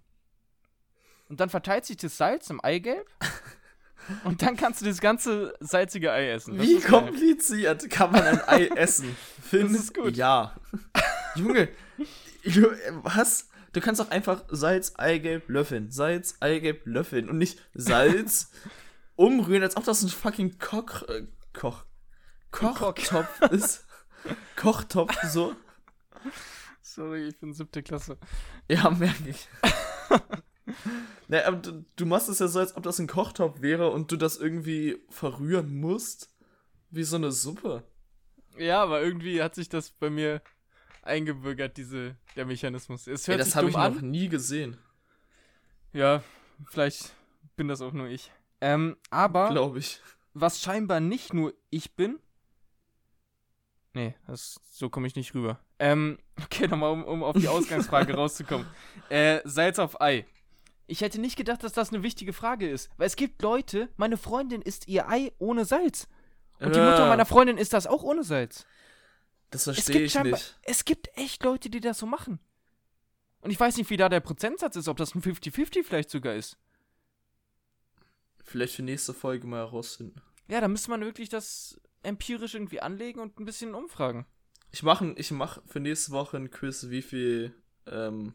Und 1.28 1.40
dann 1.40 1.50
verteilt 1.50 1.84
sich 1.84 1.98
das 1.98 2.16
Salz 2.16 2.48
im 2.48 2.64
Eigelb 2.64 3.10
und 4.24 4.42
dann 4.42 4.56
kannst 4.56 4.80
du 4.80 4.86
das 4.86 5.00
ganze 5.00 5.54
salzige 5.60 6.12
Ei 6.12 6.30
essen. 6.30 6.56
Das 6.58 6.66
Wie 6.66 6.80
kompliziert 6.80 7.88
kann 7.90 8.12
man 8.12 8.22
ein 8.22 8.40
Ei 8.48 8.66
essen? 8.76 9.16
Findest 9.42 9.94
gut. 9.94 10.16
Ja. 10.16 10.54
Junge, 11.34 11.68
was? 13.02 13.48
Du 13.72 13.80
kannst 13.80 14.00
auch 14.00 14.10
einfach 14.10 14.44
Salz, 14.48 14.92
Eigelb, 14.96 15.48
löffeln. 15.48 15.90
Salz, 15.90 16.36
Eigelb, 16.40 16.82
löffeln. 16.84 17.28
Und 17.28 17.38
nicht 17.38 17.60
Salz 17.74 18.50
umrühren, 19.16 19.62
als 19.62 19.76
ob 19.76 19.84
das 19.84 20.02
ein 20.02 20.08
fucking 20.08 20.58
Koch. 20.58 21.02
Äh, 21.08 21.26
Koch. 21.52 21.84
Kochtopf 22.52 23.40
ist. 23.50 23.84
Kochtopf, 24.54 25.12
so. 25.24 25.56
Sorry, 26.82 27.26
ich 27.28 27.40
bin 27.40 27.52
siebte 27.52 27.82
Klasse. 27.82 28.16
Ja, 28.68 28.90
merke 28.90 29.30
ich. 29.30 29.48
naja, 31.28 31.46
aber 31.46 31.58
du, 31.58 31.84
du, 31.96 32.06
machst 32.06 32.28
es 32.28 32.38
ja 32.38 32.48
so, 32.48 32.58
als 32.58 32.76
ob 32.76 32.82
das 32.82 32.98
ein 32.98 33.06
Kochtopf 33.06 33.60
wäre 33.60 33.90
und 33.90 34.10
du 34.10 34.16
das 34.16 34.36
irgendwie 34.36 34.98
verrühren 35.08 35.80
musst. 35.80 36.30
Wie 36.90 37.04
so 37.04 37.16
eine 37.16 37.32
Suppe. 37.32 37.82
Ja, 38.56 38.82
aber 38.82 39.02
irgendwie 39.02 39.42
hat 39.42 39.54
sich 39.54 39.68
das 39.68 39.90
bei 39.90 40.10
mir 40.10 40.42
eingebürgert, 41.02 41.76
diese, 41.76 42.16
der 42.36 42.46
Mechanismus. 42.46 43.06
Es 43.06 43.26
hört 43.26 43.38
ja, 43.38 43.44
das 43.44 43.56
habe 43.56 43.68
ich 43.68 43.76
an. 43.76 43.94
noch 43.94 44.00
nie 44.00 44.28
gesehen. 44.28 44.76
Ja, 45.92 46.22
vielleicht 46.70 47.14
bin 47.56 47.68
das 47.68 47.80
auch 47.80 47.92
nur 47.92 48.06
ich. 48.06 48.32
Ähm, 48.60 48.96
aber. 49.10 49.50
Glaube 49.50 49.78
ich. 49.78 50.00
Was 50.34 50.60
scheinbar 50.60 51.00
nicht 51.00 51.34
nur 51.34 51.54
ich 51.70 51.94
bin. 51.94 52.18
Nee, 53.92 54.14
das, 54.26 54.60
so 54.70 54.88
komme 54.88 55.06
ich 55.06 55.14
nicht 55.14 55.34
rüber. 55.34 55.60
Ähm, 55.78 56.18
okay, 56.42 56.66
nochmal, 56.66 56.92
um, 56.92 57.04
um 57.04 57.22
auf 57.22 57.36
die 57.36 57.48
Ausgangsfrage 57.48 58.14
rauszukommen. 58.16 58.66
Äh, 59.08 59.40
Salz 59.44 59.78
auf 59.78 60.00
Ei. 60.00 60.26
Ich 60.86 61.00
hätte 61.00 61.20
nicht 61.20 61.36
gedacht, 61.36 61.62
dass 61.62 61.72
das 61.72 61.92
eine 61.92 62.02
wichtige 62.02 62.32
Frage 62.32 62.68
ist. 62.68 62.90
Weil 62.96 63.06
es 63.06 63.16
gibt 63.16 63.40
Leute, 63.42 63.88
meine 63.96 64.16
Freundin 64.16 64.62
isst 64.62 64.88
ihr 64.88 65.08
Ei 65.08 65.32
ohne 65.38 65.64
Salz. 65.64 66.08
Und 66.60 66.74
die 66.74 66.80
Mutter 66.80 67.08
meiner 67.08 67.26
Freundin 67.26 67.58
isst 67.58 67.72
das 67.72 67.86
auch 67.86 68.02
ohne 68.02 68.22
Salz. 68.22 68.66
Das 69.50 69.64
verstehe 69.64 70.02
ich 70.02 70.18
nicht. 70.18 70.58
Es 70.62 70.84
gibt 70.84 71.08
echt 71.16 71.42
Leute, 71.42 71.70
die 71.70 71.80
das 71.80 71.98
so 71.98 72.06
machen. 72.06 72.38
Und 73.40 73.50
ich 73.50 73.60
weiß 73.60 73.76
nicht, 73.76 73.90
wie 73.90 73.96
da 73.96 74.08
der 74.08 74.20
Prozentsatz 74.20 74.76
ist, 74.76 74.88
ob 74.88 74.96
das 74.96 75.14
ein 75.14 75.22
50-50 75.22 75.84
vielleicht 75.84 76.10
sogar 76.10 76.34
ist. 76.34 76.56
Vielleicht 78.42 78.74
für 78.74 78.82
nächste 78.82 79.14
Folge 79.14 79.46
mal 79.46 79.58
herausfinden. 79.58 80.20
Ja, 80.48 80.60
da 80.60 80.68
müsste 80.68 80.90
man 80.90 81.00
wirklich 81.00 81.28
das 81.28 81.80
empirisch 82.02 82.54
irgendwie 82.54 82.80
anlegen 82.80 83.20
und 83.20 83.38
ein 83.38 83.44
bisschen 83.44 83.74
umfragen. 83.74 84.26
Ich 84.70 84.82
mache 84.82 85.14
ich 85.16 85.30
mach 85.30 85.60
für 85.66 85.80
nächste 85.80 86.12
Woche 86.12 86.36
ein 86.36 86.50
Quiz, 86.50 86.88
wie 86.88 87.02
viel, 87.02 87.54
ähm, 87.86 88.34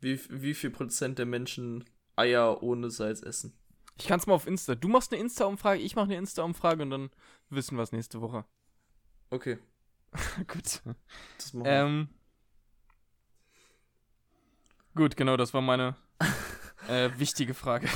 wie, 0.00 0.20
wie 0.28 0.54
viel 0.54 0.70
Prozent 0.70 1.18
der 1.18 1.26
Menschen 1.26 1.84
Eier 2.16 2.62
ohne 2.62 2.90
Salz 2.90 3.22
essen. 3.22 3.56
Ich 3.98 4.06
kann 4.06 4.20
es 4.20 4.26
mal 4.26 4.34
auf 4.34 4.46
Insta. 4.46 4.74
Du 4.74 4.88
machst 4.88 5.12
eine 5.12 5.20
Insta-Umfrage, 5.22 5.80
ich 5.80 5.96
mache 5.96 6.06
eine 6.06 6.16
Insta-Umfrage 6.16 6.82
und 6.82 6.90
dann 6.90 7.10
wissen 7.50 7.76
wir 7.76 7.82
es 7.82 7.92
nächste 7.92 8.20
Woche. 8.20 8.44
Okay. 9.28 9.58
gut. 10.46 10.82
Ähm, 11.64 12.08
gut, 14.94 15.16
genau, 15.16 15.36
das 15.36 15.52
war 15.52 15.60
meine 15.60 15.96
äh, 16.88 17.10
wichtige 17.18 17.54
Frage. 17.54 17.88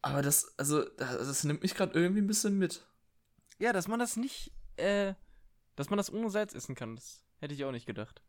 Aber 0.00 0.22
das, 0.22 0.58
also, 0.58 0.84
das 0.96 1.44
nimmt 1.44 1.62
mich 1.62 1.74
gerade 1.74 1.92
irgendwie 1.92 2.22
ein 2.22 2.26
bisschen 2.26 2.56
mit. 2.56 2.88
Ja, 3.58 3.74
dass 3.74 3.88
man 3.88 3.98
das 3.98 4.16
nicht, 4.16 4.52
äh, 4.76 5.12
dass 5.76 5.90
man 5.90 5.98
das 5.98 6.10
ohne 6.10 6.30
Salz 6.30 6.54
essen 6.54 6.74
kann, 6.74 6.96
das 6.96 7.26
hätte 7.40 7.52
ich 7.52 7.64
auch 7.66 7.72
nicht 7.72 7.86
gedacht. 7.86 8.22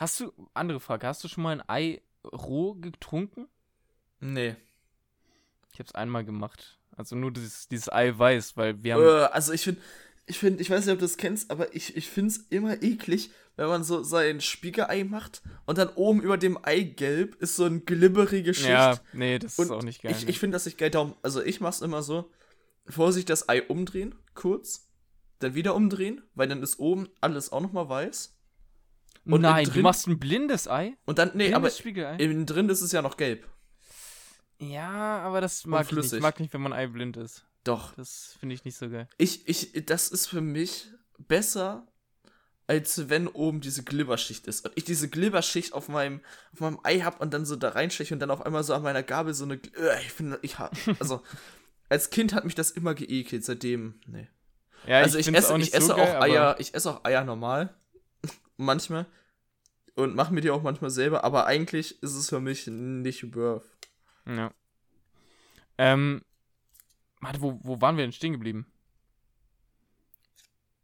Hast 0.00 0.18
du, 0.18 0.32
andere 0.54 0.80
Frage, 0.80 1.06
hast 1.06 1.22
du 1.22 1.28
schon 1.28 1.42
mal 1.42 1.60
ein 1.60 1.68
Ei 1.68 2.00
roh 2.24 2.72
getrunken? 2.72 3.48
Nee. 4.18 4.56
Ich 5.74 5.78
hab's 5.78 5.94
einmal 5.94 6.24
gemacht. 6.24 6.78
Also 6.96 7.16
nur 7.16 7.30
dieses, 7.30 7.68
dieses 7.68 7.92
Eiweiß, 7.92 8.56
weil 8.56 8.82
wir 8.82 8.94
haben. 8.94 9.02
Äh, 9.02 9.28
also 9.30 9.52
ich 9.52 9.60
finde, 9.60 9.82
ich 10.24 10.38
finde, 10.38 10.62
ich 10.62 10.70
weiß 10.70 10.86
nicht, 10.86 10.94
ob 10.94 11.00
du 11.00 11.04
das 11.04 11.18
kennst, 11.18 11.50
aber 11.50 11.74
ich, 11.74 11.98
ich 11.98 12.08
finde 12.08 12.30
es 12.30 12.38
immer 12.48 12.82
eklig, 12.82 13.30
wenn 13.56 13.68
man 13.68 13.84
so 13.84 14.02
sein 14.02 14.40
Spiegelei 14.40 15.04
macht 15.04 15.42
und 15.66 15.76
dann 15.76 15.90
oben 15.90 16.22
über 16.22 16.38
dem 16.38 16.58
Eigelb 16.64 17.34
ist 17.34 17.56
so 17.56 17.66
ein 17.66 17.84
glibberige 17.84 18.54
Schicht. 18.54 18.70
Ja, 18.70 18.98
nee, 19.12 19.38
das 19.38 19.58
und 19.58 19.66
ist 19.66 19.70
auch 19.70 19.82
nicht 19.82 20.00
geil. 20.00 20.12
Ich, 20.16 20.26
ich 20.26 20.38
finde 20.38 20.54
das 20.54 20.64
nicht 20.64 20.78
geil. 20.78 20.88
Darum, 20.88 21.14
also 21.20 21.42
ich 21.42 21.60
mach's 21.60 21.82
immer 21.82 22.02
so, 22.02 22.30
Vorsicht, 22.86 23.28
das 23.28 23.50
Ei 23.50 23.62
umdrehen, 23.66 24.14
kurz. 24.32 24.88
dann 25.40 25.54
wieder 25.54 25.74
umdrehen, 25.74 26.22
weil 26.34 26.48
dann 26.48 26.62
ist 26.62 26.78
oben 26.78 27.10
alles 27.20 27.52
auch 27.52 27.60
nochmal 27.60 27.90
weiß. 27.90 28.39
Und 29.24 29.42
Nein, 29.42 29.64
drin, 29.64 29.74
du 29.74 29.80
machst 29.82 30.06
ein 30.06 30.18
blindes 30.18 30.68
Ei? 30.68 30.96
Und 31.04 31.18
dann, 31.18 31.32
nee, 31.34 31.52
aber 31.52 31.70
innen 32.18 32.46
drin 32.46 32.68
ist 32.68 32.80
es 32.80 32.92
ja 32.92 33.02
noch 33.02 33.16
gelb. 33.16 33.46
Ja, 34.58 35.20
aber 35.20 35.40
das 35.40 35.66
mag 35.66 35.86
ich 35.86 35.96
nicht. 35.96 36.12
Ich 36.12 36.20
mag 36.20 36.38
nicht, 36.40 36.52
wenn 36.52 36.60
man 36.60 36.72
Ei 36.72 36.86
blind 36.86 37.16
ist. 37.16 37.44
Doch. 37.64 37.94
Das 37.94 38.36
finde 38.38 38.54
ich 38.54 38.64
nicht 38.64 38.76
so 38.76 38.88
geil. 38.88 39.08
Ich, 39.18 39.48
ich, 39.48 39.84
das 39.86 40.08
ist 40.08 40.26
für 40.26 40.40
mich 40.40 40.88
besser, 41.18 41.86
als 42.66 43.08
wenn 43.08 43.26
oben 43.26 43.60
diese 43.60 43.82
Glibberschicht 43.82 44.46
ist. 44.46 44.64
Und 44.64 44.72
ich 44.76 44.84
diese 44.84 45.08
Glibberschicht 45.08 45.72
auf 45.72 45.88
meinem, 45.88 46.20
auf 46.52 46.60
meinem 46.60 46.78
Ei 46.82 47.00
habe 47.00 47.18
und 47.18 47.34
dann 47.34 47.44
so 47.44 47.56
da 47.56 47.70
reinsteche 47.70 48.14
und 48.14 48.20
dann 48.20 48.30
auf 48.30 48.44
einmal 48.44 48.62
so 48.62 48.74
an 48.74 48.82
meiner 48.82 49.02
Gabel 49.02 49.34
so 49.34 49.44
eine. 49.44 49.54
Äh, 49.54 50.00
ich 50.02 50.12
finde, 50.12 50.38
ich 50.42 50.58
habe. 50.58 50.76
Also, 51.00 51.22
als 51.88 52.10
Kind 52.10 52.34
hat 52.34 52.44
mich 52.44 52.54
das 52.54 52.70
immer 52.70 52.94
geekelt, 52.94 53.44
seitdem. 53.44 54.00
Nee. 54.06 54.28
Ja, 54.86 54.98
also 55.00 55.18
ich, 55.18 55.26
ich 55.28 55.34
esse, 55.34 55.58
ich 55.58 55.74
esse 55.74 55.88
so 55.88 55.96
geil, 55.96 56.16
auch 56.16 56.22
Eier, 56.22 56.56
ich 56.58 56.74
esse 56.74 56.90
auch 56.90 57.04
Eier 57.04 57.24
normal. 57.24 57.74
Manchmal. 58.60 59.06
Und 59.94 60.14
mache 60.14 60.32
mir 60.32 60.40
die 60.40 60.50
auch 60.50 60.62
manchmal 60.62 60.90
selber, 60.90 61.24
aber 61.24 61.46
eigentlich 61.46 62.02
ist 62.02 62.14
es 62.14 62.28
für 62.28 62.40
mich 62.40 62.66
nicht 62.66 63.34
worth. 63.34 63.68
Ja. 64.26 64.52
Ähm, 65.78 66.22
warte, 67.20 67.40
wo, 67.40 67.58
wo 67.62 67.80
waren 67.80 67.96
wir 67.96 68.04
denn 68.04 68.12
stehen 68.12 68.32
geblieben? 68.32 68.70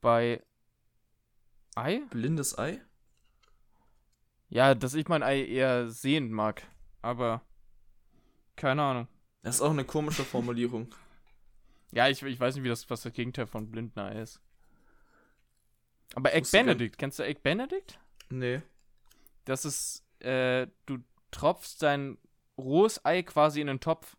Bei 0.00 0.42
Ei? 1.74 2.02
Blindes 2.10 2.58
Ei? 2.58 2.80
Ja, 4.48 4.74
dass 4.74 4.94
ich 4.94 5.08
mein 5.08 5.22
Ei 5.22 5.44
eher 5.44 5.90
sehend 5.90 6.32
mag. 6.32 6.62
Aber 7.02 7.42
keine 8.56 8.82
Ahnung. 8.82 9.08
Das 9.42 9.56
ist 9.56 9.60
auch 9.60 9.70
eine 9.70 9.84
komische 9.84 10.24
Formulierung. 10.24 10.94
ja, 11.92 12.08
ich, 12.08 12.22
ich 12.22 12.40
weiß 12.40 12.54
nicht, 12.54 12.64
wie 12.64 12.68
das, 12.68 12.88
was 12.90 13.02
das 13.02 13.12
Gegenteil 13.12 13.46
von 13.46 13.70
blinden 13.70 14.00
Ei 14.00 14.22
ist. 14.22 14.40
Aber 16.14 16.34
Egg 16.34 16.48
Benedict, 16.50 16.98
kennst 16.98 17.18
du 17.18 17.24
Egg 17.24 17.40
Benedict? 17.42 17.98
Nee. 18.30 18.62
Das 19.44 19.64
ist, 19.64 20.04
äh, 20.20 20.66
du 20.86 20.98
tropfst 21.30 21.78
dein 21.80 22.18
rohes 22.58 23.04
Ei 23.04 23.22
quasi 23.22 23.60
in 23.60 23.66
den 23.66 23.80
Topf. 23.80 24.16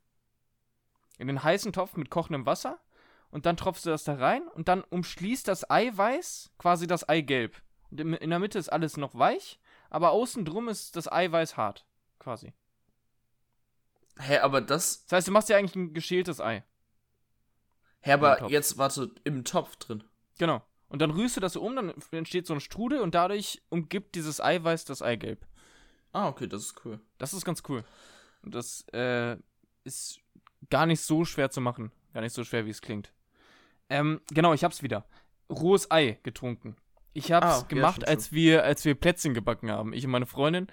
In 1.18 1.28
den 1.28 1.44
heißen 1.44 1.74
Topf 1.74 1.96
mit 1.96 2.10
kochendem 2.10 2.46
Wasser. 2.46 2.80
Und 3.30 3.46
dann 3.46 3.58
tropfst 3.58 3.86
du 3.86 3.90
das 3.90 4.04
da 4.04 4.16
rein 4.16 4.48
und 4.48 4.68
dann 4.68 4.84
umschließt 4.84 5.48
das 5.48 5.70
Eiweiß 5.70 6.52
quasi 6.58 6.88
das 6.88 7.08
Eigelb. 7.10 7.62
Und 7.92 8.00
in 8.00 8.30
der 8.30 8.40
Mitte 8.40 8.58
ist 8.58 8.70
alles 8.70 8.96
noch 8.96 9.16
weich, 9.16 9.60
aber 9.90 10.12
außen 10.12 10.46
drum 10.46 10.70
ist 10.70 10.96
das 10.96 11.12
Eiweiß 11.12 11.58
hart. 11.58 11.86
Quasi. 12.20 12.54
Hä, 14.20 14.40
aber 14.40 14.62
das. 14.62 15.06
Das 15.06 15.18
heißt, 15.18 15.28
du 15.28 15.32
machst 15.32 15.50
ja 15.50 15.58
eigentlich 15.58 15.76
ein 15.76 15.94
geschältes 15.94 16.40
Ei. 16.40 16.64
Hä, 18.02 18.14
aber 18.14 18.50
jetzt, 18.50 18.78
warte, 18.78 19.12
im 19.24 19.44
Topf 19.44 19.76
drin. 19.76 20.04
Genau. 20.38 20.62
Und 20.90 21.02
dann 21.02 21.12
rührst 21.12 21.36
du 21.36 21.42
das 21.42 21.54
so 21.54 21.62
um, 21.62 21.76
dann 21.76 21.94
entsteht 22.12 22.48
so 22.48 22.54
ein 22.54 22.62
Strudel 22.62 23.02
und 23.02 23.14
dadurch 23.14 23.62
umgibt 23.70 24.16
dieses 24.16 24.40
Eiweiß 24.40 24.86
das 24.86 25.02
Eigelb. 25.02 25.46
Ah, 26.14 26.30
okay, 26.30 26.48
das 26.48 26.64
ist 26.64 26.86
cool. 26.86 27.00
Das 27.18 27.34
ist 27.34 27.44
ganz 27.44 27.62
cool. 27.68 27.84
Und 28.42 28.56
das 28.56 28.86
äh, 28.94 29.36
ist 29.84 30.20
gar 30.70 30.86
nicht 30.86 31.02
so 31.02 31.26
schwer 31.26 31.50
zu 31.50 31.62
machen. 31.62 31.92
Gar 32.14 32.22
nicht 32.22 32.34
so 32.34 32.44
schwer, 32.44 32.66
wie 32.66 32.70
es 32.70 32.82
klingt. 32.82 33.12
Ähm, 33.90 34.22
genau, 34.32 34.54
ich 34.54 34.64
hab's 34.64 34.82
wieder. 34.82 35.06
Rohes 35.50 35.92
Ei 35.92 36.20
getrunken. 36.24 36.76
Ich 37.14 37.32
hab's 37.32 37.64
ah, 37.64 37.66
gemacht, 37.68 38.04
ja, 38.04 38.08
als 38.08 38.32
wir, 38.32 38.64
als 38.64 38.86
wir 38.86 38.96
Plätzchen 38.96 39.34
gebacken 39.34 39.72
haben. 39.72 39.94
Ich 39.94 40.06
und 40.06 40.12
meine 40.12 40.26
Freundin. 40.26 40.68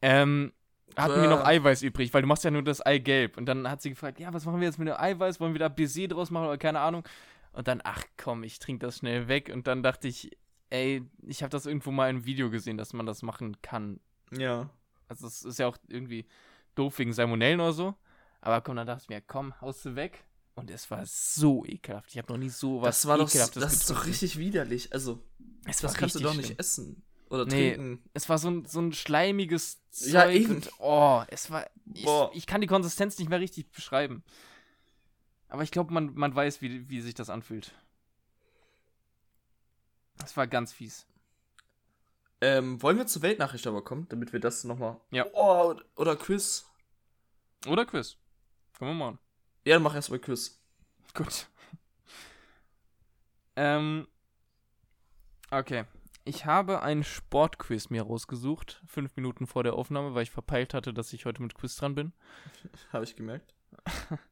Ähm, 0.00 0.52
hatten 0.96 1.18
äh. 1.18 1.22
wir 1.22 1.28
noch 1.28 1.44
Eiweiß 1.44 1.82
übrig, 1.82 2.12
weil 2.12 2.22
du 2.22 2.28
machst 2.28 2.44
ja 2.44 2.50
nur 2.50 2.62
das 2.62 2.84
Eigelb. 2.84 3.36
Und 3.36 3.46
dann 3.46 3.68
hat 3.68 3.82
sie 3.82 3.90
gefragt, 3.90 4.20
ja, 4.20 4.32
was 4.32 4.44
machen 4.44 4.60
wir 4.60 4.66
jetzt 4.66 4.78
mit 4.78 4.88
dem 4.88 4.96
Eiweiß? 4.96 5.40
Wollen 5.40 5.54
wir 5.54 5.60
da 5.60 5.68
Baiser 5.68 6.08
draus 6.08 6.30
machen 6.30 6.46
oder 6.46 6.58
keine 6.58 6.80
Ahnung? 6.80 7.04
Und 7.52 7.68
dann, 7.68 7.80
ach 7.84 8.04
komm, 8.16 8.44
ich 8.44 8.58
trinke 8.58 8.86
das 8.86 8.98
schnell 8.98 9.28
weg. 9.28 9.50
Und 9.52 9.66
dann 9.66 9.82
dachte 9.82 10.08
ich, 10.08 10.30
ey, 10.70 11.02
ich 11.22 11.42
habe 11.42 11.50
das 11.50 11.66
irgendwo 11.66 11.90
mal 11.90 12.10
im 12.10 12.24
Video 12.24 12.50
gesehen, 12.50 12.78
dass 12.78 12.92
man 12.92 13.06
das 13.06 13.22
machen 13.22 13.60
kann. 13.60 14.00
Ja. 14.30 14.70
Also 15.08 15.26
es 15.26 15.44
ist 15.44 15.58
ja 15.58 15.66
auch 15.66 15.76
irgendwie 15.88 16.26
doof 16.74 16.98
wegen 16.98 17.12
Salmonellen 17.12 17.60
oder 17.60 17.72
so. 17.72 17.94
Aber 18.40 18.60
komm, 18.60 18.76
dann 18.76 18.86
dachte 18.86 19.02
ich 19.04 19.08
mir, 19.08 19.20
komm, 19.20 19.60
haust 19.60 19.84
du 19.84 19.94
weg. 19.94 20.24
Und 20.54 20.70
es 20.70 20.90
war 20.90 21.04
so 21.06 21.64
ekelhaft. 21.64 22.10
Ich 22.10 22.18
habe 22.18 22.32
noch 22.32 22.38
nie 22.38 22.48
so 22.48 22.82
was 22.82 23.00
Das 23.00 23.08
war 23.08 23.18
doch, 23.18 23.30
das 23.30 23.72
ist 23.72 23.90
doch 23.90 24.06
richtig 24.06 24.38
widerlich. 24.38 24.92
Also, 24.92 25.22
es 25.66 25.78
das 25.78 25.94
kannst 25.94 26.14
du 26.14 26.20
doch 26.20 26.34
nicht 26.34 26.46
schlimm. 26.46 26.58
essen 26.58 27.02
oder 27.30 27.46
nee, 27.46 27.74
trinken. 27.74 28.02
Es 28.12 28.28
war 28.28 28.36
so 28.36 28.50
ein, 28.50 28.64
so 28.66 28.80
ein 28.80 28.92
schleimiges 28.92 29.80
Zeug. 29.90 30.12
Ja, 30.12 30.30
eben. 30.30 30.56
Und, 30.56 30.70
oh, 30.78 31.22
es 31.28 31.50
war. 31.50 31.66
Ich, 31.94 32.06
ich, 32.34 32.46
kann 32.46 32.60
die 32.60 32.66
Konsistenz 32.66 33.18
nicht 33.18 33.28
mehr 33.28 33.40
richtig 33.40 33.70
beschreiben. 33.70 34.22
Aber 35.52 35.62
ich 35.62 35.70
glaube, 35.70 35.92
man, 35.92 36.14
man 36.14 36.34
weiß, 36.34 36.62
wie, 36.62 36.88
wie 36.88 37.02
sich 37.02 37.12
das 37.12 37.28
anfühlt. 37.28 37.74
Das 40.16 40.34
war 40.34 40.46
ganz 40.46 40.72
fies. 40.72 41.06
Ähm, 42.40 42.80
wollen 42.80 42.96
wir 42.96 43.06
zur 43.06 43.20
Weltnachricht 43.20 43.66
aber 43.66 43.84
kommen, 43.84 44.06
damit 44.08 44.32
wir 44.32 44.40
das 44.40 44.64
nochmal. 44.64 44.98
Ja. 45.10 45.26
Oh, 45.34 45.74
oder 45.96 46.16
Quiz. 46.16 46.64
Oder 47.66 47.84
Quiz. 47.84 48.16
Können 48.78 48.92
wir 48.92 49.04
machen. 49.04 49.18
Ja, 49.66 49.74
dann 49.74 49.82
mach 49.82 49.94
erstmal 49.94 50.20
Quiz. 50.20 50.58
Gut. 51.14 51.48
ähm. 53.54 54.08
Okay. 55.50 55.84
Ich 56.24 56.46
habe 56.46 56.80
ein 56.80 57.04
Sportquiz 57.04 57.90
mir 57.90 58.04
rausgesucht, 58.04 58.82
fünf 58.86 59.16
Minuten 59.16 59.46
vor 59.46 59.64
der 59.64 59.74
Aufnahme, 59.74 60.14
weil 60.14 60.22
ich 60.22 60.30
verpeilt 60.30 60.72
hatte, 60.72 60.94
dass 60.94 61.12
ich 61.12 61.26
heute 61.26 61.42
mit 61.42 61.54
Quiz 61.54 61.76
dran 61.76 61.94
bin. 61.94 62.14
habe 62.94 63.04
ich 63.04 63.16
gemerkt. 63.16 63.54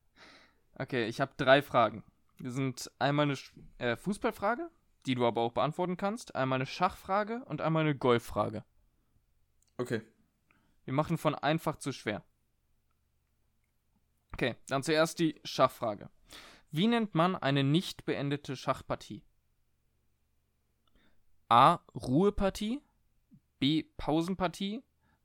Okay, 0.81 1.05
ich 1.09 1.21
habe 1.21 1.35
drei 1.37 1.61
Fragen. 1.61 2.03
Wir 2.39 2.51
sind 2.53 2.91
einmal 2.99 3.27
eine 3.27 3.37
äh, 3.77 3.97
Fußballfrage, 3.97 4.71
die 5.05 5.15
du 5.15 5.27
aber 5.27 5.43
auch 5.43 5.53
beantworten 5.53 5.99
kannst, 5.99 6.35
einmal 6.35 6.57
eine 6.57 6.65
Schachfrage 6.65 7.45
und 7.45 7.61
einmal 7.61 7.83
eine 7.83 7.95
Golffrage. 7.95 8.65
Okay. 9.77 10.01
Wir 10.87 10.95
machen 10.95 11.19
von 11.19 11.35
einfach 11.35 11.77
zu 11.77 11.93
schwer. 11.93 12.25
Okay, 14.33 14.57
dann 14.69 14.83
zuerst 14.83 15.19
die 15.19 15.39
Schachfrage. 15.45 16.09
Wie 16.71 16.87
nennt 16.87 17.15
man 17.15 17.37
eine 17.37 17.63
nicht 17.63 18.07
beendete 18.07 18.57
Schachpartie? 18.57 19.23
A. 21.51 21.81
Ruhepartie, 21.95 22.81
B. 23.59 23.83
Pausenpartie, 23.99 24.83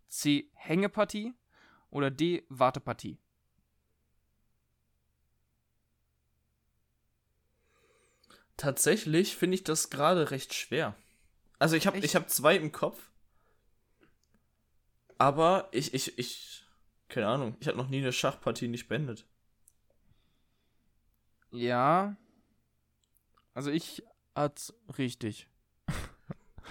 C. 0.09 0.51
Hängepartie 0.53 1.33
oder 1.91 2.11
D. 2.11 2.45
Wartepartie? 2.49 3.19
Tatsächlich 8.57 9.35
finde 9.35 9.55
ich 9.55 9.63
das 9.63 9.89
gerade 9.89 10.31
recht 10.31 10.53
schwer. 10.53 10.95
Also 11.59 11.75
ich 11.75 11.87
habe 11.87 11.97
ich 11.99 12.15
habe 12.15 12.27
zwei 12.27 12.55
im 12.55 12.71
Kopf. 12.71 13.09
Aber 15.17 15.67
ich 15.71 15.93
ich 15.93 16.17
ich 16.17 16.63
keine 17.09 17.27
Ahnung, 17.27 17.55
ich 17.59 17.67
habe 17.67 17.77
noch 17.77 17.89
nie 17.89 17.99
eine 17.99 18.13
Schachpartie 18.13 18.67
nicht 18.67 18.87
beendet. 18.87 19.25
Ja. 21.51 22.15
Also 23.53 23.71
ich 23.71 24.03
hat's 24.35 24.73
richtig. 24.97 25.47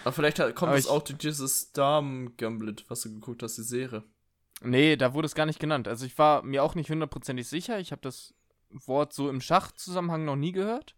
Aber 0.02 0.12
vielleicht 0.12 0.36
kommt 0.36 0.62
Aber 0.62 0.76
es 0.76 0.86
auch 0.86 1.02
durch 1.02 1.18
dieses 1.18 1.72
Damen-Gamblet, 1.72 2.84
was 2.90 3.02
du 3.02 3.14
geguckt 3.14 3.42
hast, 3.42 3.56
die 3.56 3.62
Serie. 3.62 4.02
Nee, 4.60 4.96
da 4.96 5.14
wurde 5.14 5.26
es 5.26 5.34
gar 5.34 5.46
nicht 5.46 5.60
genannt. 5.60 5.88
Also 5.88 6.04
ich 6.04 6.18
war 6.18 6.42
mir 6.42 6.62
auch 6.62 6.74
nicht 6.74 6.90
hundertprozentig 6.90 7.48
sicher. 7.48 7.78
Ich 7.78 7.92
habe 7.92 8.02
das 8.02 8.34
Wort 8.70 9.12
so 9.12 9.30
im 9.30 9.40
Schachzusammenhang 9.40 10.24
noch 10.24 10.36
nie 10.36 10.52
gehört 10.52 10.94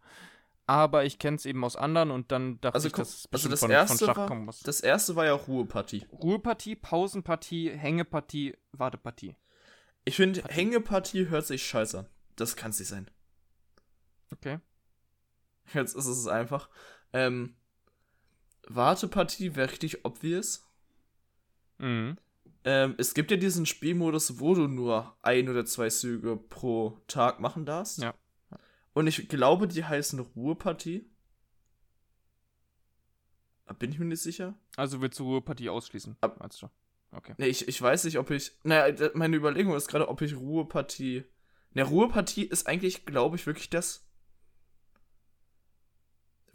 aber 0.66 1.04
ich 1.04 1.18
kenne 1.18 1.36
es 1.36 1.46
eben 1.46 1.64
aus 1.64 1.76
anderen 1.76 2.10
und 2.10 2.32
dann 2.32 2.60
dachte 2.60 2.74
also, 2.74 2.88
ich, 2.88 2.94
dass 2.94 3.08
es 3.08 3.28
also 3.32 3.48
das 3.48 3.60
von, 3.60 3.70
erste 3.70 3.98
von 3.98 4.06
Schach 4.06 4.16
war, 4.16 4.28
kommen 4.28 4.44
muss. 4.44 4.60
Das 4.60 4.80
erste 4.80 5.14
war 5.14 5.24
ja 5.26 5.34
auch 5.34 5.46
Ruhepartie. 5.46 6.06
Ruhepartie, 6.12 6.74
Pausenpartie, 6.74 7.70
Hängepartie, 7.70 8.56
Wartepartie. 8.72 9.36
Ich 10.04 10.16
finde, 10.16 10.42
Hängepartie 10.48 11.28
hört 11.28 11.46
sich 11.46 11.66
scheiße 11.66 12.00
an. 12.00 12.06
Das 12.36 12.56
kann 12.56 12.70
es 12.70 12.78
nicht 12.78 12.88
sein. 12.88 13.10
Okay. 14.32 14.58
Jetzt 15.72 15.96
ist 15.96 16.06
es 16.06 16.26
einfach. 16.26 16.68
Ähm, 17.12 17.56
Wartepartie 18.68 19.54
wäre 19.54 19.70
richtig 19.70 20.04
obvious. 20.04 20.68
Mhm. 21.78 22.16
Ähm, 22.64 22.94
es 22.98 23.14
gibt 23.14 23.30
ja 23.30 23.36
diesen 23.36 23.66
Spielmodus, 23.66 24.40
wo 24.40 24.54
du 24.54 24.66
nur 24.66 25.16
ein 25.22 25.48
oder 25.48 25.64
zwei 25.64 25.88
Züge 25.88 26.36
pro 26.36 27.00
Tag 27.06 27.38
machen 27.38 27.64
darfst. 27.64 28.02
Ja. 28.02 28.14
Und 28.96 29.08
ich 29.08 29.28
glaube, 29.28 29.68
die 29.68 29.84
heißen 29.84 30.18
Ruhepartie. 30.18 31.04
Bin 33.78 33.92
ich 33.92 33.98
mir 33.98 34.06
nicht 34.06 34.22
sicher. 34.22 34.54
Also 34.74 35.02
willst 35.02 35.18
du 35.18 35.24
Ruhepartie 35.24 35.68
ausschließen, 35.68 36.16
Ab, 36.22 36.40
meinst 36.40 36.62
du? 36.62 36.70
Okay. 37.10 37.34
Nee, 37.36 37.48
ich, 37.48 37.68
ich 37.68 37.82
weiß 37.82 38.04
nicht, 38.04 38.18
ob 38.18 38.30
ich. 38.30 38.52
Naja, 38.62 39.10
meine 39.12 39.36
Überlegung 39.36 39.74
ist 39.74 39.88
gerade, 39.88 40.08
ob 40.08 40.22
ich 40.22 40.34
Ruhepartie. 40.34 41.24
Ne, 41.74 41.82
Ruhepartie 41.82 42.44
ist 42.44 42.66
eigentlich, 42.66 43.04
glaube 43.04 43.36
ich, 43.36 43.46
wirklich 43.46 43.68
das. 43.68 44.08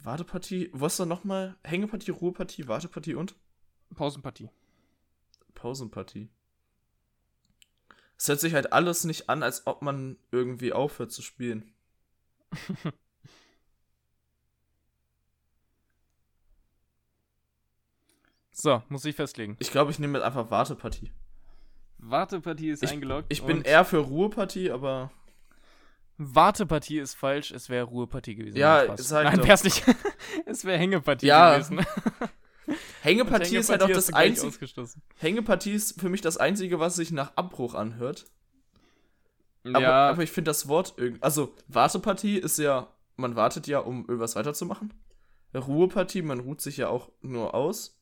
Wartepartie. 0.00 0.68
Was 0.72 0.96
da 0.96 1.06
nochmal? 1.06 1.56
Hängepartie, 1.62 2.10
Ruhepartie, 2.10 2.66
Wartepartie 2.66 3.14
und? 3.14 3.36
Pausenpartie. 3.94 4.50
Pausenpartie. 5.54 6.28
Es 8.18 8.26
hört 8.26 8.40
sich 8.40 8.54
halt 8.54 8.72
alles 8.72 9.04
nicht 9.04 9.30
an, 9.30 9.44
als 9.44 9.68
ob 9.68 9.82
man 9.82 10.18
irgendwie 10.32 10.72
aufhört 10.72 11.12
zu 11.12 11.22
spielen. 11.22 11.71
so, 18.52 18.82
muss 18.88 19.04
ich 19.04 19.14
festlegen. 19.16 19.56
Ich 19.58 19.70
glaube, 19.70 19.90
ich 19.90 19.98
nehme 19.98 20.18
jetzt 20.18 20.24
einfach 20.26 20.50
Wartepartie. 20.50 21.12
Wartepartie 21.98 22.70
ist 22.70 22.82
ich, 22.82 22.90
eingeloggt. 22.90 23.26
Ich 23.30 23.42
bin 23.42 23.62
eher 23.62 23.84
für 23.84 23.98
Ruhepartie, 23.98 24.70
aber. 24.70 25.10
Wartepartie 26.18 26.98
ist 26.98 27.14
falsch, 27.14 27.50
es 27.52 27.68
wäre 27.68 27.84
Ruhepartie 27.84 28.34
gewesen. 28.34 28.56
Ja, 28.56 28.80
ist 28.80 29.12
halt 29.12 29.24
Nein, 29.24 29.46
wär's 29.46 29.64
nicht. 29.64 29.82
es 30.46 30.64
wäre 30.64 30.78
Hängepartie 30.78 31.26
ja. 31.26 31.54
gewesen. 31.54 31.78
Hängepartie, 33.02 33.02
Hängepartie 33.02 33.56
ist 33.56 33.70
halt 33.70 33.82
auch 33.82 33.88
das 33.88 34.12
einzige. 34.12 34.68
Hängepartie 35.16 35.72
ist 35.72 36.00
für 36.00 36.08
mich 36.08 36.20
das 36.20 36.36
einzige, 36.36 36.78
was 36.78 36.96
sich 36.96 37.10
nach 37.10 37.32
Abbruch 37.36 37.74
anhört. 37.74 38.26
Aber, 39.64 39.80
ja, 39.80 40.10
aber 40.10 40.22
ich 40.22 40.32
finde 40.32 40.50
das 40.50 40.68
Wort 40.68 40.94
irgendwie. 40.96 41.22
Also, 41.22 41.54
Wartepartie 41.68 42.38
ist 42.38 42.58
ja. 42.58 42.88
Man 43.16 43.36
wartet 43.36 43.66
ja, 43.66 43.78
um 43.78 44.00
irgendwas 44.06 44.36
weiterzumachen. 44.36 44.92
Ruhepartie, 45.54 46.22
man 46.22 46.40
ruht 46.40 46.60
sich 46.60 46.78
ja 46.78 46.88
auch 46.88 47.10
nur 47.20 47.54
aus. 47.54 48.00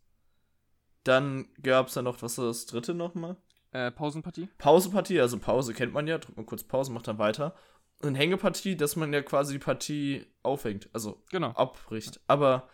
Dann 1.05 1.49
gab 1.63 1.89
es 1.89 1.95
da 1.95 2.03
noch, 2.03 2.23
was 2.23 2.39
war 2.39 2.47
das 2.47 2.67
dritte 2.67 2.95
nochmal? 2.95 3.37
äh, 3.73 3.91
Pausenpartie? 3.91 4.49
Pausepartie, 4.59 5.21
also 5.21 5.39
Pause 5.39 5.75
kennt 5.75 5.93
man 5.93 6.07
ja, 6.07 6.19
drückt 6.19 6.37
man 6.37 6.47
kurz 6.47 6.65
Pause, 6.65 6.91
macht 6.93 7.07
dann 7.09 7.19
weiter. 7.19 7.55
Und 8.03 8.15
Hängepartie, 8.15 8.77
dass 8.77 8.97
man 8.97 9.13
ja 9.13 9.23
quasi 9.23 9.55
die 9.55 9.59
Partie 9.59 10.27
aufhängt, 10.43 10.89
also 10.93 11.23
Genau. 11.31 11.51
abbricht. 11.51 12.21
Aber 12.27 12.69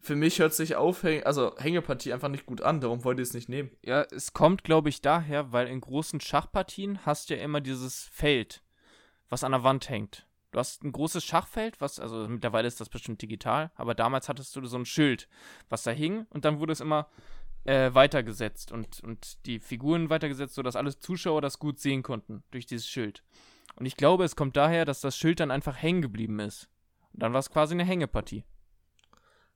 für 0.00 0.16
mich 0.16 0.38
hört 0.38 0.54
sich 0.54 0.76
Aufhäng 0.76 1.24
also 1.24 1.54
Hängepartie 1.58 2.12
einfach 2.12 2.28
nicht 2.28 2.46
gut 2.46 2.62
an, 2.62 2.80
darum 2.80 3.04
wollte 3.04 3.22
ich 3.22 3.28
es 3.28 3.34
nicht 3.34 3.48
nehmen. 3.48 3.70
Ja, 3.84 4.02
es 4.02 4.32
kommt, 4.32 4.64
glaube 4.64 4.88
ich, 4.88 5.00
daher, 5.00 5.52
weil 5.52 5.66
in 5.66 5.80
großen 5.80 6.20
Schachpartien 6.20 7.04
hast 7.04 7.30
du 7.30 7.36
ja 7.36 7.42
immer 7.42 7.60
dieses 7.60 8.04
Feld, 8.12 8.62
was 9.28 9.44
an 9.44 9.52
der 9.52 9.64
Wand 9.64 9.88
hängt. 9.88 10.26
Du 10.50 10.58
hast 10.58 10.82
ein 10.82 10.92
großes 10.92 11.24
Schachfeld, 11.24 11.80
was, 11.80 12.00
also 12.00 12.26
mittlerweile 12.26 12.68
ist 12.68 12.80
das 12.80 12.88
bestimmt 12.88 13.20
digital, 13.20 13.70
aber 13.74 13.94
damals 13.94 14.28
hattest 14.28 14.56
du 14.56 14.64
so 14.64 14.78
ein 14.78 14.86
Schild, 14.86 15.28
was 15.68 15.82
da 15.82 15.90
hing 15.90 16.26
und 16.30 16.44
dann 16.44 16.58
wurde 16.58 16.72
es 16.72 16.80
immer 16.80 17.08
äh, 17.64 17.92
weitergesetzt 17.92 18.72
und, 18.72 19.00
und 19.00 19.44
die 19.44 19.58
Figuren 19.58 20.08
weitergesetzt, 20.08 20.54
sodass 20.54 20.76
alle 20.76 20.98
Zuschauer 20.98 21.42
das 21.42 21.58
gut 21.58 21.80
sehen 21.80 22.02
konnten 22.02 22.42
durch 22.50 22.64
dieses 22.64 22.88
Schild. 22.88 23.22
Und 23.76 23.84
ich 23.84 23.96
glaube, 23.96 24.24
es 24.24 24.36
kommt 24.36 24.56
daher, 24.56 24.84
dass 24.84 25.02
das 25.02 25.18
Schild 25.18 25.40
dann 25.40 25.50
einfach 25.50 25.76
hängen 25.76 26.02
geblieben 26.02 26.40
ist. 26.40 26.68
Und 27.12 27.22
dann 27.22 27.32
war 27.32 27.40
es 27.40 27.50
quasi 27.50 27.74
eine 27.74 27.84
Hängepartie. 27.84 28.44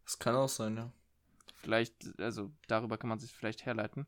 Das 0.05 0.19
kann 0.19 0.35
auch 0.35 0.49
sein, 0.49 0.77
ja. 0.77 0.93
Vielleicht, 1.55 2.19
also 2.19 2.51
darüber 2.67 2.99
kann 2.99 3.09
man 3.09 3.21
sich 3.21 3.33
vielleicht 3.33 3.65
herleiten. 3.65 4.07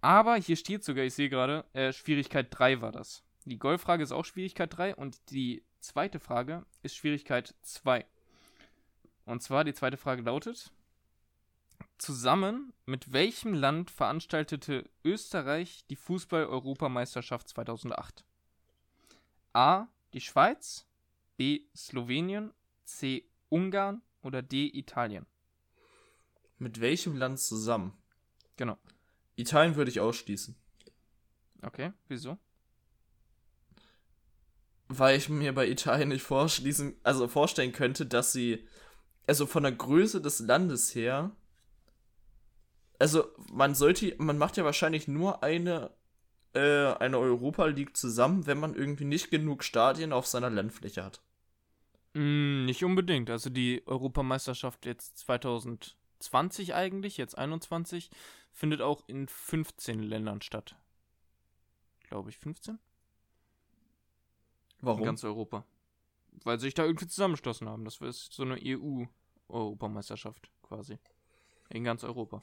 Aber 0.00 0.36
hier 0.36 0.56
steht 0.56 0.84
sogar, 0.84 1.04
ich 1.04 1.14
sehe 1.14 1.28
gerade, 1.28 1.64
äh, 1.72 1.92
Schwierigkeit 1.92 2.46
3 2.50 2.80
war 2.80 2.92
das. 2.92 3.24
Die 3.44 3.58
Golffrage 3.58 4.04
ist 4.04 4.12
auch 4.12 4.24
Schwierigkeit 4.24 4.76
3 4.76 4.94
und 4.94 5.30
die 5.30 5.64
zweite 5.80 6.20
Frage 6.20 6.64
ist 6.82 6.94
Schwierigkeit 6.94 7.56
2. 7.62 8.06
Und 9.24 9.42
zwar 9.42 9.64
die 9.64 9.74
zweite 9.74 9.96
Frage 9.96 10.22
lautet: 10.22 10.72
Zusammen 11.98 12.72
mit 12.86 13.12
welchem 13.12 13.52
Land 13.52 13.90
veranstaltete 13.90 14.88
Österreich 15.04 15.84
die 15.90 15.96
Fußball-Europameisterschaft 15.96 17.48
2008? 17.48 18.24
A. 19.52 19.88
Die 20.12 20.20
Schweiz, 20.20 20.86
B. 21.36 21.62
Slowenien, 21.74 22.52
C. 22.84 23.24
Ungarn 23.48 24.02
oder 24.22 24.42
D. 24.42 24.70
Italien? 24.72 25.26
Mit 26.62 26.80
welchem 26.80 27.16
Land 27.16 27.40
zusammen? 27.40 27.92
Genau. 28.56 28.78
Italien 29.34 29.74
würde 29.74 29.90
ich 29.90 29.98
ausschließen. 29.98 30.54
Okay, 31.60 31.92
wieso? 32.06 32.38
Weil 34.86 35.16
ich 35.16 35.28
mir 35.28 35.52
bei 35.52 35.68
Italien 35.68 36.10
nicht 36.10 36.22
vorschließen, 36.22 36.94
also 37.02 37.26
vorstellen 37.26 37.72
könnte, 37.72 38.06
dass 38.06 38.32
sie, 38.32 38.64
also 39.26 39.44
von 39.46 39.64
der 39.64 39.72
Größe 39.72 40.20
des 40.20 40.38
Landes 40.38 40.94
her, 40.94 41.32
also 43.00 43.24
man 43.50 43.74
sollte, 43.74 44.14
man 44.18 44.38
macht 44.38 44.56
ja 44.56 44.64
wahrscheinlich 44.64 45.08
nur 45.08 45.42
eine, 45.42 45.90
äh, 46.54 46.92
eine 46.92 47.18
Europa 47.18 47.66
League 47.66 47.96
zusammen, 47.96 48.46
wenn 48.46 48.60
man 48.60 48.76
irgendwie 48.76 49.04
nicht 49.04 49.32
genug 49.32 49.64
Stadien 49.64 50.12
auf 50.12 50.28
seiner 50.28 50.50
Landfläche 50.50 51.02
hat. 51.02 51.22
Mm, 52.14 52.66
nicht 52.66 52.84
unbedingt. 52.84 53.30
Also 53.30 53.50
die 53.50 53.82
Europameisterschaft 53.84 54.86
jetzt 54.86 55.24
2020 56.22 56.74
eigentlich, 56.74 57.16
jetzt 57.16 57.36
21, 57.36 58.10
findet 58.52 58.80
auch 58.80 59.02
in 59.06 59.28
15 59.28 60.02
Ländern 60.02 60.40
statt. 60.42 60.76
Glaube 62.08 62.30
ich, 62.30 62.38
15? 62.38 62.78
Warum? 64.80 65.00
In 65.00 65.04
ganz 65.06 65.24
Europa. 65.24 65.64
Weil 66.44 66.58
sie 66.58 66.66
sich 66.66 66.74
da 66.74 66.84
irgendwie 66.84 67.06
zusammengeschlossen 67.06 67.68
haben. 67.68 67.84
Das 67.84 67.98
ist 67.98 68.32
so 68.32 68.42
eine 68.42 68.58
EU-Europameisterschaft 68.62 70.50
quasi. 70.62 70.98
In 71.68 71.84
ganz 71.84 72.04
Europa. 72.04 72.42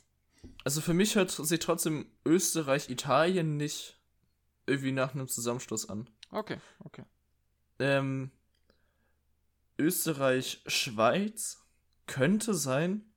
Also 0.64 0.82
für 0.82 0.94
mich 0.94 1.16
hört 1.16 1.32
sich 1.32 1.60
trotzdem 1.60 2.10
Österreich, 2.26 2.90
Italien 2.90 3.58
nicht 3.58 4.00
irgendwie 4.66 4.92
nach 4.92 5.14
einem 5.14 5.28
Zusammenschluss 5.28 5.90
an. 5.90 6.10
Okay, 6.32 6.58
okay. 6.86 7.04
Ähm, 7.80 8.32
Österreich, 9.78 10.62
Schweiz 10.68 11.66
könnte 12.06 12.54
sein. 12.54 13.09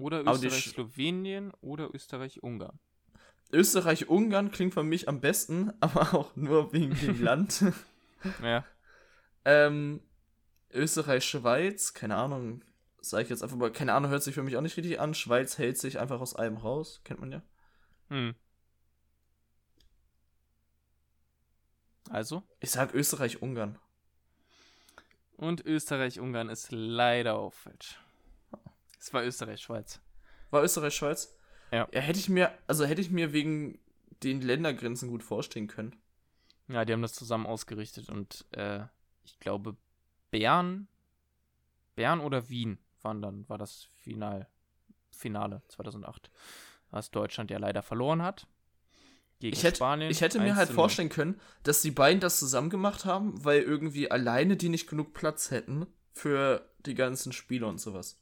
Oder 0.00 0.20
Aber 0.20 0.38
die 0.38 0.46
Österreich, 0.46 0.64
Sch- 0.66 0.70
Slowenien 0.74 1.52
oder 1.60 1.94
Österreich, 1.94 2.42
Ungarn. 2.42 2.78
Österreich, 3.52 4.08
Ungarn 4.08 4.50
klingt 4.50 4.74
für 4.74 4.82
mich 4.82 5.08
am 5.08 5.20
besten, 5.20 5.72
aber 5.80 6.14
auch 6.14 6.34
nur 6.36 6.72
wegen 6.72 6.94
dem 6.94 7.22
Land. 7.22 7.64
Ja. 8.42 8.64
ähm, 9.44 10.00
Österreich, 10.72 11.24
Schweiz, 11.24 11.94
keine 11.94 12.16
Ahnung, 12.16 12.62
sage 13.00 13.24
ich 13.24 13.30
jetzt 13.30 13.42
einfach 13.42 13.56
mal, 13.56 13.72
keine 13.72 13.92
Ahnung, 13.94 14.10
hört 14.10 14.22
sich 14.22 14.34
für 14.34 14.42
mich 14.42 14.56
auch 14.56 14.60
nicht 14.60 14.76
richtig 14.76 15.00
an. 15.00 15.14
Schweiz 15.14 15.58
hält 15.58 15.78
sich 15.78 15.98
einfach 15.98 16.20
aus 16.20 16.34
allem 16.36 16.56
raus, 16.58 17.00
kennt 17.04 17.20
man 17.20 17.32
ja. 17.32 17.42
Hm. 18.08 18.34
Also? 22.08 22.42
Ich 22.60 22.70
sag 22.70 22.94
Österreich, 22.94 23.40
Ungarn. 23.42 23.78
Und 25.36 25.64
Österreich-Ungarn 25.64 26.48
ist 26.50 26.70
leider 26.70 27.36
auch 27.36 27.54
falsch. 27.54 27.98
Es 29.00 29.12
war 29.14 29.24
Österreich-Schweiz. 29.24 30.00
War 30.50 30.62
Österreich, 30.62 30.94
Schweiz? 30.94 31.34
Ja. 31.72 31.88
Ja, 31.92 32.00
hätte 32.00 32.18
ich 32.18 32.28
mir, 32.28 32.52
also 32.66 32.84
hätte 32.84 33.00
ich 33.00 33.10
mir 33.10 33.32
wegen 33.32 33.78
den 34.22 34.42
Ländergrenzen 34.42 35.08
gut 35.08 35.22
vorstellen 35.22 35.68
können. 35.68 35.96
Ja, 36.68 36.84
die 36.84 36.92
haben 36.92 37.02
das 37.02 37.14
zusammen 37.14 37.46
ausgerichtet 37.46 38.10
und 38.10 38.44
äh, 38.52 38.84
ich 39.24 39.40
glaube 39.40 39.76
Bern, 40.30 40.86
Bern 41.96 42.20
oder 42.20 42.48
Wien 42.48 42.78
waren 43.02 43.22
dann, 43.22 43.48
war 43.48 43.58
das 43.58 43.88
Final, 43.98 44.46
Finale 45.10 45.62
2008, 45.68 46.30
was 46.90 47.10
Deutschland 47.10 47.50
ja 47.50 47.58
leider 47.58 47.82
verloren 47.82 48.22
hat. 48.22 48.46
Gegen 49.40 49.56
Ich 49.56 49.64
hätte, 49.64 49.76
Spanien. 49.76 50.10
ich 50.10 50.20
hätte 50.20 50.38
mir 50.38 50.50
1 50.50 50.56
halt 50.56 50.68
zu 50.68 50.74
0. 50.74 50.82
vorstellen 50.82 51.08
können, 51.08 51.40
dass 51.62 51.80
die 51.80 51.90
beiden 51.90 52.20
das 52.20 52.38
zusammen 52.38 52.68
gemacht 52.68 53.06
haben, 53.06 53.42
weil 53.44 53.62
irgendwie 53.62 54.10
alleine 54.10 54.56
die 54.56 54.68
nicht 54.68 54.88
genug 54.88 55.14
Platz 55.14 55.50
hätten 55.50 55.86
für 56.12 56.68
die 56.84 56.94
ganzen 56.94 57.32
Spiele 57.32 57.66
und 57.66 57.80
sowas. 57.80 58.20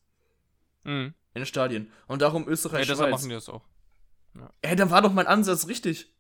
Mhm. 0.89 1.15
In 1.35 1.43
den 1.43 1.47
Stadien. 1.47 1.93
Und 2.07 2.23
darum 2.23 2.45
Ja, 2.45 2.49
Österreich, 2.51 2.87
deshalb 2.87 3.11
Schweiz. 3.11 3.21
machen 3.21 3.29
die 3.29 3.35
das 3.35 3.49
auch. 3.49 3.63
Ey, 4.63 4.77
dann 4.77 4.91
war 4.91 5.03
doch 5.03 5.13
mein 5.13 5.27
Ansatz 5.27 5.67
richtig. 5.69 6.13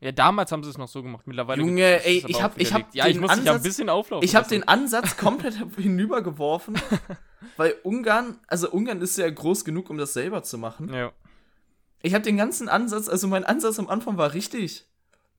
Ja, 0.00 0.12
damals 0.12 0.52
haben 0.52 0.62
sie 0.62 0.70
es 0.70 0.78
noch 0.78 0.88
so 0.88 1.02
gemacht. 1.02 1.26
Mittlerweile 1.26 1.60
Junge, 1.60 2.04
ey, 2.04 2.24
ich 2.26 2.40
hab- 2.42 2.58
ich 2.60 2.72
hab. 2.72 2.94
Ja, 2.94 3.06
ich 3.08 3.18
muss 3.18 3.30
dich 3.32 3.44
ja 3.44 3.52
ein 3.52 3.56
Ansatz- 3.58 3.62
bisschen 3.64 3.88
auflaufen. 3.88 4.24
Ich 4.24 4.36
habe 4.36 4.48
den 4.48 4.66
Ansatz 4.66 5.16
komplett 5.16 5.54
hinübergeworfen, 5.76 6.76
weil 7.56 7.74
Ungarn, 7.82 8.38
also 8.46 8.70
Ungarn 8.70 9.00
ist 9.02 9.18
ja 9.18 9.28
groß 9.28 9.64
genug, 9.64 9.90
um 9.90 9.98
das 9.98 10.12
selber 10.12 10.42
zu 10.44 10.56
machen. 10.58 10.92
Ja. 10.94 11.12
Ich 12.02 12.14
habe 12.14 12.22
den 12.22 12.36
ganzen 12.36 12.68
Ansatz, 12.68 13.08
also 13.08 13.26
mein 13.26 13.44
Ansatz 13.44 13.78
am 13.80 13.88
Anfang 13.88 14.16
war 14.18 14.32
richtig. 14.34 14.86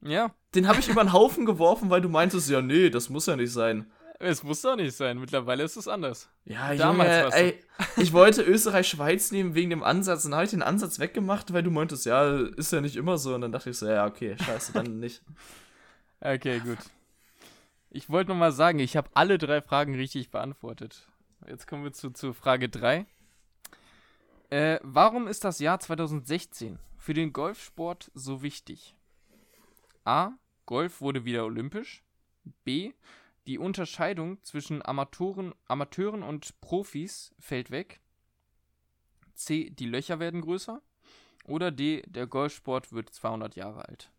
Ja, 0.02 0.34
Den 0.56 0.68
habe 0.68 0.80
ich 0.80 0.90
über 0.90 1.04
den 1.04 1.14
Haufen 1.14 1.46
geworfen, 1.46 1.90
weil 1.90 2.02
du 2.02 2.10
meintest, 2.10 2.50
ja, 2.50 2.62
nee, 2.62 2.90
das 2.90 3.10
muss 3.10 3.26
ja 3.28 3.36
nicht 3.38 3.52
sein. 3.54 3.92
Es 4.20 4.44
muss 4.44 4.62
doch 4.62 4.76
nicht 4.76 4.96
sein. 4.96 5.18
Mittlerweile 5.18 5.64
ist 5.64 5.78
es 5.78 5.88
anders. 5.88 6.30
Ja, 6.44 6.76
Damals 6.76 7.36
Junge, 7.36 7.36
ey, 7.36 7.64
ich 7.98 8.12
wollte 8.12 8.44
Österreich-Schweiz 8.44 9.32
nehmen 9.32 9.56
wegen 9.56 9.70
dem 9.70 9.84
Ansatz, 9.84 10.26
und 10.26 10.32
dann 10.32 10.40
habe 10.40 10.46
ich 10.46 10.52
den 10.52 10.62
Ansatz 10.62 11.00
weggemacht, 11.00 11.54
weil 11.54 11.64
du 11.64 11.72
meintest, 11.72 12.06
ja, 12.06 12.38
ist 12.38 12.74
ja 12.74 12.82
nicht 12.82 12.98
immer 12.98 13.18
so. 13.18 13.34
Und 13.36 13.42
dann 13.42 13.52
dachte 13.52 13.70
ich 13.70 13.78
so, 13.78 13.88
ja, 13.88 14.06
okay, 14.06 14.36
scheiße, 14.38 14.74
dann 14.74 15.00
nicht. 15.00 15.22
Okay, 16.22 16.60
gut. 16.60 16.80
Ich 17.92 18.10
wollte 18.10 18.32
noch 18.32 18.38
mal 18.38 18.52
sagen, 18.52 18.80
ich 18.80 18.98
habe 18.98 19.10
alle 19.14 19.38
drei 19.38 19.62
Fragen 19.62 19.96
richtig 19.96 20.32
beantwortet. 20.32 21.08
Jetzt 21.48 21.66
kommen 21.66 21.86
wir 21.86 21.94
zu, 21.94 22.10
zu 22.10 22.34
Frage 22.34 22.68
3. 22.68 23.06
Äh, 24.50 24.80
warum 24.84 25.30
ist 25.30 25.46
das 25.46 25.60
Jahr 25.60 25.80
2016 25.80 26.78
für 26.98 27.14
den 27.14 27.32
Golfsport 27.32 28.12
so 28.14 28.42
wichtig? 28.42 28.96
A. 30.04 30.32
Golf 30.66 31.00
wurde 31.00 31.24
wieder 31.24 31.46
olympisch. 31.46 32.04
B. 32.66 32.92
Die 33.48 33.58
Unterscheidung 33.58 34.44
zwischen 34.44 34.86
Amateuren, 34.86 35.54
Amateuren 35.66 36.24
und 36.24 36.60
Profis 36.62 37.34
fällt 37.40 37.72
weg. 37.72 38.00
C. 39.34 39.70
Die 39.70 39.86
Löcher 39.88 40.20
werden 40.20 40.42
größer. 40.42 40.82
Oder 41.46 41.72
D. 41.72 42.04
Der 42.08 42.28
Golfsport 42.28 42.92
wird 42.92 43.10
200 43.14 43.56
Jahre 43.56 43.88
alt. 43.88 44.12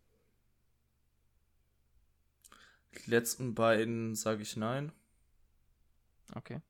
Die 3.05 3.09
letzten 3.09 3.55
beiden 3.55 4.15
sage 4.15 4.41
ich 4.41 4.57
nein, 4.57 4.91
Okay. 6.35 6.61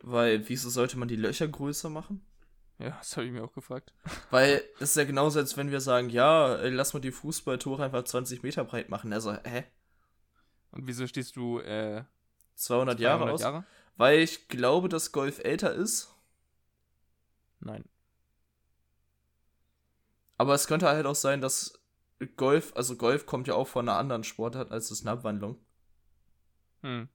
weil 0.00 0.48
wieso 0.48 0.68
sollte 0.70 0.98
man 0.98 1.08
die 1.08 1.16
Löcher 1.16 1.48
größer 1.48 1.88
machen? 1.88 2.24
Ja, 2.78 2.90
das 2.98 3.16
habe 3.16 3.26
ich 3.26 3.32
mir 3.32 3.44
auch 3.44 3.52
gefragt. 3.52 3.92
Weil 4.30 4.62
es 4.76 4.90
ist 4.90 4.96
ja 4.96 5.04
genauso, 5.04 5.38
als 5.38 5.56
wenn 5.56 5.70
wir 5.70 5.80
sagen, 5.80 6.08
ja, 6.10 6.56
lass 6.56 6.94
mal 6.94 7.00
die 7.00 7.12
Fußballtore 7.12 7.84
einfach 7.84 8.02
20 8.02 8.42
Meter 8.42 8.64
breit 8.64 8.88
machen. 8.88 9.12
Also, 9.12 9.34
hä? 9.44 9.64
Und 10.72 10.86
wieso 10.86 11.06
stehst 11.06 11.36
du 11.36 11.60
äh, 11.60 12.04
200, 12.54 12.98
200 12.98 13.00
Jahre 13.00 13.30
aus? 13.30 13.40
Jahre? 13.40 13.64
Weil 13.96 14.18
ich 14.18 14.48
glaube, 14.48 14.88
dass 14.88 15.12
Golf 15.12 15.38
älter 15.38 15.72
ist. 15.72 16.14
Nein. 17.60 17.84
Aber 20.38 20.54
es 20.54 20.66
könnte 20.66 20.88
halt 20.88 21.06
auch 21.06 21.14
sein, 21.14 21.40
dass 21.40 21.80
Golf, 22.36 22.72
also 22.74 22.96
Golf 22.96 23.26
kommt 23.26 23.46
ja 23.46 23.54
auch 23.54 23.68
von 23.68 23.88
einer 23.88 23.98
anderen 23.98 24.24
Sportart 24.24 24.72
als 24.72 24.88
das 24.88 25.02
eine 25.02 25.12
Abwandlung. 25.12 25.58
Hm. 26.82 27.08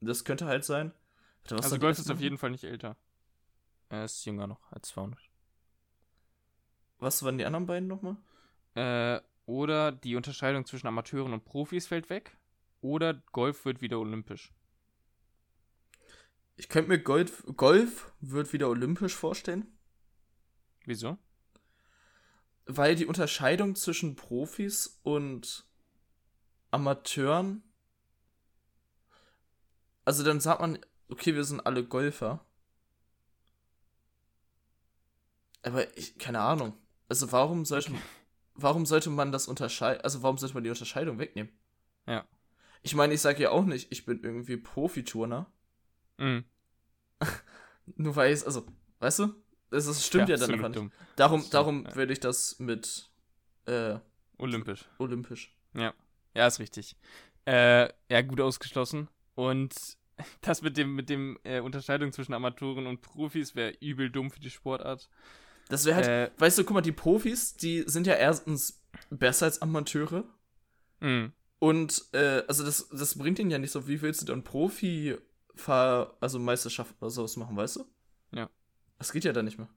Das 0.00 0.24
könnte 0.24 0.46
halt 0.46 0.64
sein. 0.64 0.92
Warte, 1.42 1.56
also 1.56 1.78
Golf 1.78 1.98
ist 1.98 2.10
auf 2.10 2.20
jeden 2.20 2.38
Fall 2.38 2.50
nicht 2.50 2.64
älter. 2.64 2.96
Er 3.88 4.04
ist 4.04 4.24
jünger 4.24 4.46
noch 4.46 4.70
als 4.70 4.88
200. 4.88 5.18
Was 6.98 7.22
waren 7.22 7.38
die 7.38 7.44
anderen 7.44 7.66
beiden 7.66 7.88
nochmal? 7.88 8.16
Äh, 8.74 9.20
oder 9.46 9.92
die 9.92 10.14
Unterscheidung 10.14 10.66
zwischen 10.66 10.86
Amateuren 10.86 11.32
und 11.32 11.44
Profis 11.44 11.86
fällt 11.86 12.10
weg. 12.10 12.36
Oder 12.80 13.14
Golf 13.32 13.64
wird 13.64 13.80
wieder 13.80 13.98
olympisch. 13.98 14.52
Ich 16.56 16.68
könnte 16.68 16.90
mir 16.90 16.98
Golf, 16.98 17.44
Golf 17.56 18.12
wird 18.20 18.52
wieder 18.52 18.68
olympisch 18.68 19.14
vorstellen. 19.14 19.78
Wieso? 20.84 21.18
Weil 22.66 22.96
die 22.96 23.06
Unterscheidung 23.06 23.74
zwischen 23.76 24.16
Profis 24.16 24.98
und 25.02 25.66
Amateuren. 26.70 27.62
Also 30.04 30.24
dann 30.24 30.40
sagt 30.40 30.60
man, 30.60 30.78
okay, 31.08 31.34
wir 31.34 31.44
sind 31.44 31.60
alle 31.60 31.84
Golfer. 31.84 32.44
Aber 35.62 35.96
ich, 35.96 36.18
keine 36.18 36.40
Ahnung. 36.40 36.74
Also 37.08 37.30
warum 37.32 37.64
sollte, 37.64 37.92
okay. 37.92 38.00
warum 38.54 38.86
sollte 38.86 39.10
man 39.10 39.32
das 39.32 39.48
unterscheiden, 39.48 40.02
also 40.02 40.22
warum 40.22 40.38
sollte 40.38 40.54
man 40.54 40.64
die 40.64 40.70
Unterscheidung 40.70 41.18
wegnehmen? 41.18 41.52
Ja. 42.06 42.26
Ich 42.82 42.94
meine, 42.94 43.14
ich 43.14 43.20
sage 43.20 43.42
ja 43.42 43.50
auch 43.50 43.64
nicht, 43.64 43.90
ich 43.90 44.04
bin 44.04 44.22
irgendwie 44.22 44.56
Profiturner. 44.56 45.50
Mhm. 46.18 46.44
Nur 47.96 48.16
weil 48.16 48.32
ich, 48.32 48.44
also, 48.44 48.66
weißt 49.00 49.20
du? 49.20 49.34
Das, 49.70 49.86
das 49.86 50.06
stimmt 50.06 50.28
ja, 50.28 50.36
ja 50.36 50.46
dann 50.46 50.54
einfach 50.54 50.68
nicht. 50.68 50.92
Darum, 51.16 51.44
darum 51.50 51.84
ja. 51.84 51.94
würde 51.94 52.12
ich 52.12 52.20
das 52.20 52.58
mit 52.58 53.10
äh, 53.66 53.98
Olympisch. 54.38 54.88
Olympisch. 54.98 55.54
Ja. 55.74 55.92
Ja, 56.34 56.46
ist 56.46 56.60
richtig. 56.60 56.96
Äh, 57.46 57.88
ja, 58.10 58.22
gut 58.22 58.40
ausgeschlossen. 58.40 59.08
Und 59.34 59.74
das 60.40 60.62
mit 60.62 60.76
dem, 60.76 60.94
mit 60.94 61.08
dem 61.10 61.38
äh, 61.44 61.60
Unterscheidung 61.60 62.12
zwischen 62.12 62.34
Amateuren 62.34 62.86
und 62.86 63.00
Profis 63.00 63.54
wäre 63.54 63.74
übel 63.80 64.10
dumm 64.10 64.30
für 64.30 64.40
die 64.40 64.50
Sportart. 64.50 65.08
Das 65.68 65.84
wäre 65.84 65.96
halt, 65.96 66.06
äh, 66.06 66.30
weißt 66.38 66.58
du, 66.58 66.64
guck 66.64 66.74
mal, 66.74 66.80
die 66.80 66.92
Profis, 66.92 67.56
die 67.56 67.82
sind 67.86 68.06
ja 68.06 68.14
erstens 68.14 68.82
besser 69.10 69.46
als 69.46 69.60
Amateure. 69.60 70.24
Mhm. 71.00 71.32
Und, 71.58 72.04
äh, 72.12 72.44
also 72.46 72.64
das, 72.64 72.88
das 72.90 73.18
bringt 73.18 73.38
ihnen 73.38 73.50
ja 73.50 73.58
nicht 73.58 73.72
so, 73.72 73.88
wie 73.88 74.00
willst 74.00 74.22
du 74.22 74.26
dann 74.26 74.44
Profi, 74.44 75.16
also 75.66 76.38
Meisterschaft 76.38 76.94
oder 77.00 77.10
sowas 77.10 77.36
machen, 77.36 77.56
weißt 77.56 77.76
du? 77.76 77.84
Ja. 78.32 78.48
Das 78.98 79.12
geht 79.12 79.24
ja 79.24 79.32
dann 79.32 79.44
nicht 79.44 79.58
mehr. 79.58 79.68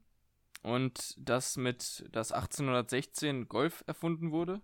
Und 0.62 1.16
das 1.18 1.56
mit, 1.56 2.04
dass 2.12 2.30
1816 2.30 3.48
Golf 3.48 3.82
erfunden 3.86 4.30
wurde, 4.30 4.60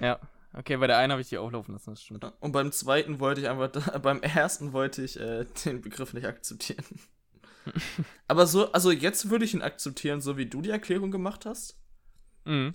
Ja, 0.00 0.20
okay, 0.54 0.76
bei 0.76 0.86
der 0.86 0.98
einen 0.98 1.10
habe 1.10 1.20
ich 1.20 1.28
die 1.28 1.38
auch 1.38 1.50
laufen 1.50 1.72
lassen, 1.72 1.90
das 1.90 2.02
stimmt. 2.02 2.24
Und 2.40 2.52
beim 2.52 2.70
zweiten 2.70 3.18
wollte 3.18 3.40
ich 3.40 3.48
einfach, 3.48 3.98
beim 4.00 4.22
ersten 4.22 4.72
wollte 4.72 5.02
ich 5.02 5.18
äh, 5.18 5.44
den 5.64 5.82
Begriff 5.82 6.14
nicht 6.14 6.26
akzeptieren. 6.26 6.84
Aber 8.28 8.46
so, 8.46 8.70
also 8.72 8.92
jetzt 8.92 9.28
würde 9.28 9.44
ich 9.44 9.54
ihn 9.54 9.62
akzeptieren, 9.62 10.20
so 10.20 10.36
wie 10.36 10.46
du 10.46 10.62
die 10.62 10.70
Erklärung 10.70 11.10
gemacht 11.10 11.46
hast. 11.46 11.76
Mhm. 12.44 12.74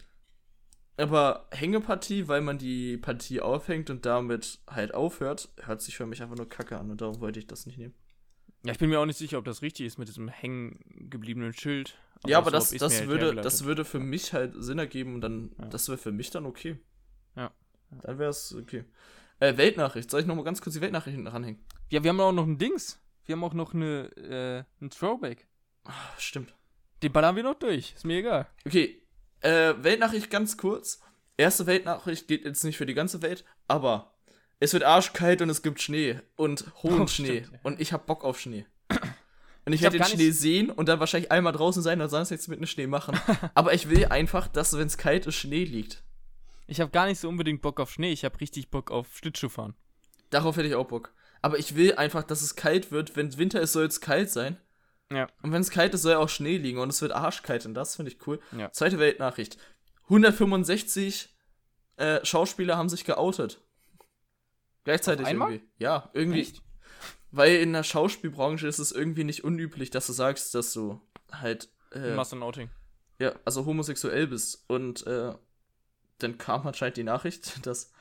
Aber 0.97 1.47
Hängepartie, 1.51 2.27
weil 2.27 2.41
man 2.41 2.57
die 2.57 2.97
Partie 2.97 3.39
aufhängt 3.39 3.89
und 3.89 4.05
damit 4.05 4.59
halt 4.69 4.93
aufhört, 4.93 5.47
hört 5.61 5.81
sich 5.81 5.95
für 5.95 6.05
mich 6.05 6.21
einfach 6.21 6.35
nur 6.35 6.49
kacke 6.49 6.77
an 6.77 6.91
und 6.91 6.99
darum 6.99 7.21
wollte 7.21 7.39
ich 7.39 7.47
das 7.47 7.65
nicht 7.65 7.77
nehmen. 7.77 7.95
Ja, 8.63 8.73
ich 8.73 8.79
bin 8.79 8.89
mir 8.89 8.99
auch 8.99 9.05
nicht 9.05 9.17
sicher, 9.17 9.37
ob 9.37 9.45
das 9.45 9.61
richtig 9.61 9.87
ist 9.87 9.97
mit 9.97 10.07
diesem 10.07 10.27
hängen 10.27 10.79
gebliebenen 11.09 11.53
Schild. 11.53 11.97
Aber 12.21 12.29
ja, 12.29 12.37
aber 12.37 12.51
das, 12.51 12.69
das, 12.69 12.99
halt 12.99 13.09
würde, 13.09 13.35
das 13.35 13.63
würde 13.65 13.83
für 13.85 13.99
mich 13.99 14.33
halt 14.33 14.53
Sinn 14.57 14.77
ergeben 14.77 15.15
und 15.15 15.21
dann, 15.21 15.51
ja. 15.57 15.65
das 15.65 15.87
wäre 15.87 15.97
für 15.97 16.11
mich 16.11 16.29
dann 16.29 16.45
okay. 16.45 16.77
Ja. 17.35 17.51
Dann 18.03 18.19
wäre 18.19 18.29
es 18.29 18.53
okay. 18.53 18.85
Äh, 19.39 19.57
Weltnachricht. 19.57 20.11
Soll 20.11 20.21
ich 20.21 20.27
nochmal 20.27 20.45
ganz 20.45 20.61
kurz 20.61 20.75
die 20.75 20.81
Weltnachricht 20.81 21.15
hinten 21.15 21.27
ranhängen? 21.27 21.59
Ja, 21.89 22.03
wir 22.03 22.09
haben 22.09 22.19
auch 22.19 22.31
noch 22.31 22.45
ein 22.45 22.59
Dings. 22.59 23.01
Wir 23.25 23.33
haben 23.33 23.43
auch 23.43 23.53
noch 23.53 23.73
eine, 23.73 24.15
äh, 24.15 24.63
ein 24.83 24.91
Throwback. 24.91 25.47
Ach, 25.85 26.19
stimmt. 26.19 26.53
Den 27.01 27.11
ballern 27.11 27.35
wir 27.35 27.43
noch 27.43 27.55
durch. 27.55 27.93
Ist 27.95 28.05
mir 28.05 28.19
egal. 28.19 28.47
Okay, 28.65 29.01
äh, 29.41 29.73
Weltnachricht 29.77 30.29
ganz 30.29 30.57
kurz. 30.57 31.01
Erste 31.37 31.65
Weltnachricht 31.65 32.27
geht 32.27 32.45
jetzt 32.45 32.63
nicht 32.63 32.77
für 32.77 32.85
die 32.85 32.93
ganze 32.93 33.23
Welt, 33.23 33.43
aber 33.67 34.10
es 34.61 34.73
wird 34.73 34.83
arschkalt 34.83 35.41
und 35.41 35.49
es 35.49 35.63
gibt 35.63 35.81
Schnee 35.81 36.21
und 36.35 36.71
hohen 36.83 37.01
oh, 37.01 37.07
Schnee. 37.07 37.39
Stimmt, 37.41 37.53
ja. 37.53 37.59
Und 37.63 37.81
ich 37.81 37.93
hab 37.93 38.05
Bock 38.05 38.23
auf 38.23 38.39
Schnee. 38.39 38.65
Und 39.63 39.73
ich, 39.73 39.81
ich 39.81 39.83
werde 39.83 39.99
den 39.99 40.07
Schnee 40.07 40.31
sehen 40.31 40.71
und 40.71 40.89
dann 40.89 40.99
wahrscheinlich 40.99 41.31
einmal 41.31 41.53
draußen 41.53 41.83
sein 41.83 42.01
und 42.01 42.09
sonst 42.09 42.31
nichts 42.31 42.47
mit 42.47 42.57
dem 42.57 42.65
Schnee 42.65 42.87
machen. 42.87 43.15
aber 43.53 43.75
ich 43.75 43.91
will 43.91 44.05
einfach, 44.05 44.47
dass, 44.47 44.75
wenn 44.75 44.87
es 44.87 44.97
kalt 44.97 45.27
ist, 45.27 45.35
Schnee 45.35 45.65
liegt. 45.65 46.03
Ich 46.65 46.81
habe 46.81 46.89
gar 46.89 47.05
nicht 47.05 47.19
so 47.19 47.29
unbedingt 47.29 47.61
Bock 47.61 47.79
auf 47.79 47.91
Schnee, 47.91 48.11
ich 48.11 48.25
habe 48.25 48.41
richtig 48.41 48.71
Bock 48.71 48.89
auf 48.89 49.15
Schlittschuhfahren. 49.15 49.75
Darauf 50.31 50.57
hätte 50.57 50.67
ich 50.67 50.73
auch 50.73 50.87
Bock. 50.87 51.13
Aber 51.43 51.59
ich 51.59 51.75
will 51.75 51.93
einfach, 51.93 52.23
dass 52.23 52.41
es 52.41 52.55
kalt 52.55 52.91
wird. 52.91 53.15
Wenn 53.15 53.37
Winter 53.37 53.61
ist, 53.61 53.73
soll 53.73 53.85
es 53.85 54.01
kalt 54.01 54.31
sein. 54.31 54.57
Ja. 55.11 55.27
Und 55.43 55.51
wenn 55.51 55.61
es 55.61 55.69
kalt 55.69 55.93
ist, 55.93 56.01
soll 56.01 56.13
ja 56.13 56.17
auch 56.17 56.29
Schnee 56.29 56.57
liegen 56.57 56.79
und 56.79 56.89
es 56.89 57.03
wird 57.03 57.11
arschkalt 57.11 57.67
und 57.67 57.75
das 57.75 57.95
finde 57.95 58.11
ich 58.11 58.25
cool. 58.25 58.39
Ja. 58.57 58.71
Zweite 58.71 58.97
Weltnachricht. 58.97 59.57
165 60.05 61.29
äh, 61.97 62.25
Schauspieler 62.25 62.77
haben 62.77 62.89
sich 62.89 63.05
geoutet. 63.05 63.61
Gleichzeitig 64.83 65.27
irgendwie. 65.27 65.61
Ja, 65.77 66.09
irgendwie. 66.13 66.41
Echt? 66.41 66.61
Weil 67.31 67.55
in 67.57 67.73
der 67.73 67.83
Schauspielbranche 67.83 68.67
ist 68.67 68.79
es 68.79 68.91
irgendwie 68.91 69.23
nicht 69.23 69.43
unüblich, 69.43 69.89
dass 69.89 70.07
du 70.07 70.13
sagst, 70.13 70.53
dass 70.53 70.73
du 70.73 71.01
halt. 71.31 71.69
Äh, 71.91 72.15
machst 72.15 72.33
ein 72.33 72.43
Outing. 72.43 72.69
Ja, 73.19 73.33
also 73.45 73.65
homosexuell 73.65 74.27
bist. 74.27 74.65
Und 74.67 75.05
äh, 75.07 75.33
dann 76.17 76.37
kam 76.37 76.65
anscheinend 76.67 76.97
die 76.97 77.03
Nachricht, 77.03 77.65
dass 77.65 77.91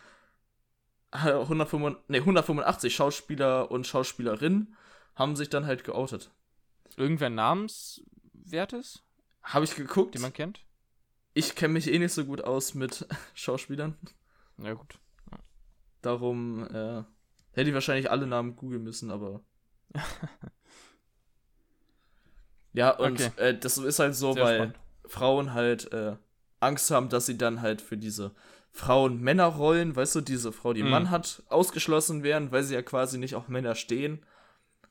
185, 1.12 2.08
nee, 2.08 2.18
185 2.18 2.94
Schauspieler 2.94 3.70
und 3.70 3.86
Schauspielerinnen 3.86 4.76
haben 5.14 5.36
sich 5.36 5.48
dann 5.48 5.66
halt 5.66 5.84
geoutet. 5.84 6.30
Irgendwer 6.96 7.30
namenswertes? 7.30 9.02
Habe 9.42 9.64
ich 9.64 9.74
geguckt. 9.74 10.14
Den 10.14 10.22
man 10.22 10.32
kennt? 10.32 10.60
Ich 11.34 11.54
kenne 11.54 11.74
mich 11.74 11.92
eh 11.92 11.98
nicht 11.98 12.12
so 12.12 12.24
gut 12.24 12.42
aus 12.42 12.74
mit 12.74 13.06
Schauspielern. 13.34 13.96
Ja, 14.58 14.74
gut. 14.74 14.98
Darum 16.02 16.64
äh, 16.66 17.02
hätte 17.52 17.68
ich 17.68 17.74
wahrscheinlich 17.74 18.10
alle 18.10 18.26
Namen 18.26 18.56
googeln 18.56 18.82
müssen, 18.82 19.10
aber. 19.10 19.42
ja, 22.72 22.90
und 22.90 23.20
okay. 23.20 23.30
äh, 23.36 23.58
das 23.58 23.78
ist 23.78 23.98
halt 23.98 24.14
so, 24.14 24.32
Sehr 24.32 24.44
weil 24.44 24.56
spannend. 24.56 24.76
Frauen 25.06 25.54
halt 25.54 25.92
äh, 25.92 26.16
Angst 26.60 26.90
haben, 26.90 27.08
dass 27.08 27.26
sie 27.26 27.36
dann 27.36 27.62
halt 27.62 27.82
für 27.82 27.96
diese 27.96 28.32
Frauen-Männer-Rollen, 28.72 29.96
weißt 29.96 30.14
du, 30.16 30.20
diese 30.20 30.52
Frau, 30.52 30.72
die 30.72 30.82
mhm. 30.82 30.90
Mann 30.90 31.10
hat, 31.10 31.42
ausgeschlossen 31.48 32.22
werden, 32.22 32.52
weil 32.52 32.62
sie 32.62 32.74
ja 32.74 32.82
quasi 32.82 33.18
nicht 33.18 33.34
auf 33.34 33.48
Männer 33.48 33.74
stehen. 33.74 34.24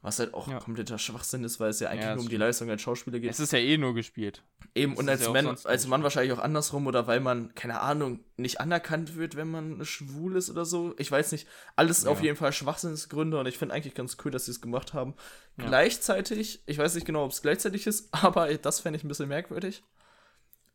Was 0.01 0.17
halt 0.17 0.33
auch 0.33 0.47
ja. 0.47 0.59
kompletter 0.59 0.97
Schwachsinn 0.97 1.43
ist, 1.43 1.59
weil 1.59 1.71
es 1.71 1.81
ja 1.81 1.89
eigentlich 1.89 2.05
ja, 2.05 2.15
nur 2.15 2.23
um 2.23 2.29
die 2.29 2.37
Leistung 2.37 2.69
als 2.69 2.81
Schauspieler 2.81 3.19
geht. 3.19 3.31
Es 3.31 3.41
ist 3.41 3.51
ja 3.51 3.59
eh 3.59 3.77
nur 3.77 3.93
gespielt. 3.93 4.43
Eben, 4.73 4.93
das 4.93 4.99
und 4.99 5.09
als, 5.09 5.21
ja 5.21 5.29
Mann, 5.31 5.57
als 5.65 5.87
Mann 5.87 6.03
wahrscheinlich 6.03 6.31
auch 6.31 6.39
andersrum 6.39 6.87
oder 6.87 7.05
weil 7.05 7.19
man, 7.19 7.53
keine 7.53 7.81
Ahnung, 7.81 8.21
nicht 8.37 8.61
anerkannt 8.61 9.17
wird, 9.17 9.35
wenn 9.35 9.51
man 9.51 9.83
schwul 9.83 10.37
ist 10.37 10.49
oder 10.49 10.63
so. 10.63 10.93
Ich 10.99 11.11
weiß 11.11 11.33
nicht. 11.33 11.49
Alles 11.75 12.05
auf 12.05 12.23
jeden 12.23 12.37
Fall 12.37 12.53
Schwachsinnsgründe 12.53 13.37
und 13.37 13.45
ich 13.45 13.57
finde 13.57 13.75
eigentlich 13.75 13.93
ganz 13.93 14.15
cool, 14.23 14.31
dass 14.31 14.45
sie 14.45 14.51
es 14.51 14.61
gemacht 14.61 14.93
haben. 14.93 15.15
Gleichzeitig, 15.57 16.63
ich 16.65 16.77
weiß 16.77 16.95
nicht 16.95 17.05
genau, 17.05 17.25
ob 17.25 17.31
es 17.31 17.41
gleichzeitig 17.41 17.85
ist, 17.85 18.07
aber 18.23 18.53
das 18.53 18.79
fände 18.79 18.97
ich 18.97 19.03
ein 19.03 19.09
bisschen 19.09 19.27
merkwürdig. 19.27 19.83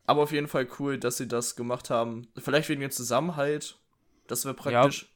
Aber 0.05 0.21
auf 0.21 0.31
jeden 0.31 0.47
Fall 0.47 0.67
cool, 0.77 0.99
dass 0.99 1.17
sie 1.17 1.27
das 1.27 1.55
gemacht 1.55 1.89
haben. 1.89 2.27
Vielleicht 2.37 2.69
wegen 2.69 2.81
dem 2.81 2.91
Zusammenhalt. 2.91 3.79
Das 4.27 4.45
wäre 4.45 4.53
praktisch. 4.53 5.11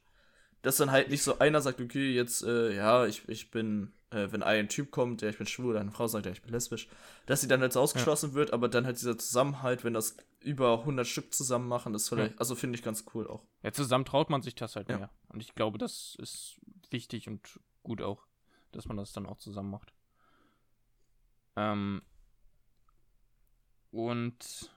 Dass 0.62 0.78
dann 0.78 0.90
halt 0.90 1.10
nicht 1.10 1.22
so 1.22 1.38
einer 1.38 1.60
sagt, 1.60 1.80
okay, 1.80 2.12
jetzt, 2.12 2.42
äh, 2.42 2.74
ja, 2.74 3.06
ich, 3.06 3.28
ich 3.28 3.52
bin 3.52 3.92
äh, 4.10 4.30
wenn 4.32 4.42
ein 4.42 4.68
Typ 4.68 4.90
kommt, 4.90 5.22
der 5.22 5.30
ich 5.30 5.38
bin 5.38 5.46
schwul, 5.46 5.70
oder 5.70 5.80
eine 5.80 5.92
Frau 5.92 6.06
sagt, 6.06 6.26
ja, 6.26 6.32
ich 6.32 6.42
bin 6.42 6.52
lesbisch, 6.52 6.88
dass 7.26 7.40
sie 7.40 7.48
dann 7.48 7.62
jetzt 7.62 7.76
ausgeschlossen 7.76 8.30
ja. 8.30 8.34
wird, 8.34 8.52
aber 8.52 8.68
dann 8.68 8.84
halt 8.84 8.96
dieser 8.96 9.16
Zusammenhalt, 9.16 9.84
wenn 9.84 9.94
das 9.94 10.16
über 10.40 10.80
100 10.80 11.06
Stück 11.06 11.32
zusammen 11.32 11.68
machen, 11.68 11.94
ist 11.94 12.08
vielleicht, 12.08 12.32
ja. 12.34 12.38
also 12.38 12.54
finde 12.54 12.76
ich 12.76 12.82
ganz 12.82 13.04
cool 13.14 13.26
auch. 13.28 13.44
Ja, 13.62 13.72
zusammen 13.72 14.04
traut 14.04 14.30
man 14.30 14.42
sich 14.42 14.54
das 14.54 14.76
halt 14.76 14.88
mehr. 14.88 15.10
Und 15.28 15.40
ich 15.40 15.54
glaube, 15.54 15.78
das 15.78 16.16
ist 16.20 16.60
wichtig 16.90 17.28
und 17.28 17.60
gut 17.82 18.02
auch, 18.02 18.26
dass 18.72 18.86
man 18.86 18.96
das 18.96 19.12
dann 19.12 19.26
auch 19.26 19.38
zusammen 19.38 19.70
macht. 19.70 19.92
Ähm, 21.56 22.02
und 23.90 24.70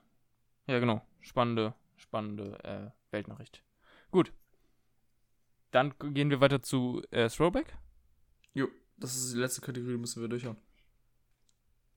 ja, 0.66 0.78
genau, 0.78 1.02
spannende, 1.20 1.74
spannende 1.96 2.62
äh, 2.64 2.90
Weltnachricht. 3.12 3.62
Gut. 4.10 4.32
Dann 5.70 5.94
gehen 5.98 6.30
wir 6.30 6.40
weiter 6.40 6.62
zu 6.62 7.02
äh, 7.10 7.28
Throwback. 7.28 7.76
Jo. 8.52 8.68
Das 8.96 9.16
ist 9.16 9.34
die 9.34 9.38
letzte 9.38 9.60
Kategorie, 9.60 9.96
müssen 9.96 10.20
wir 10.20 10.28
durchhauen. 10.28 10.56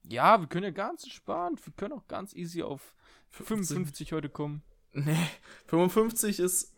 Ja, 0.04 0.39
wir 0.39 0.48
können 0.48 0.64
ja 0.64 0.72
ganz 0.72 1.04
entspannt. 1.04 1.66
Wir 1.66 1.74
können 1.74 1.93
auch 1.93 2.08
ganz 2.08 2.34
easy 2.34 2.64
auf 2.64 2.93
55 3.32 4.14
heute 4.14 4.30
kommen. 4.30 4.64
Nee, 4.93 5.30
55 5.68 6.39
ist. 6.39 6.76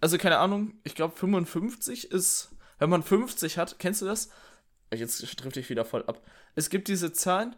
Also 0.00 0.18
keine 0.18 0.38
Ahnung, 0.38 0.74
ich 0.82 0.94
glaube 0.94 1.14
55 1.14 2.10
ist. 2.10 2.56
Wenn 2.78 2.90
man 2.90 3.02
50 3.02 3.58
hat, 3.58 3.78
kennst 3.78 4.00
du 4.02 4.06
das? 4.06 4.30
Jetzt 4.92 5.20
trifft 5.38 5.56
dich 5.56 5.68
wieder 5.68 5.84
voll 5.84 6.04
ab. 6.06 6.26
Es 6.54 6.70
gibt 6.70 6.88
diese 6.88 7.12
Zahlen, 7.12 7.54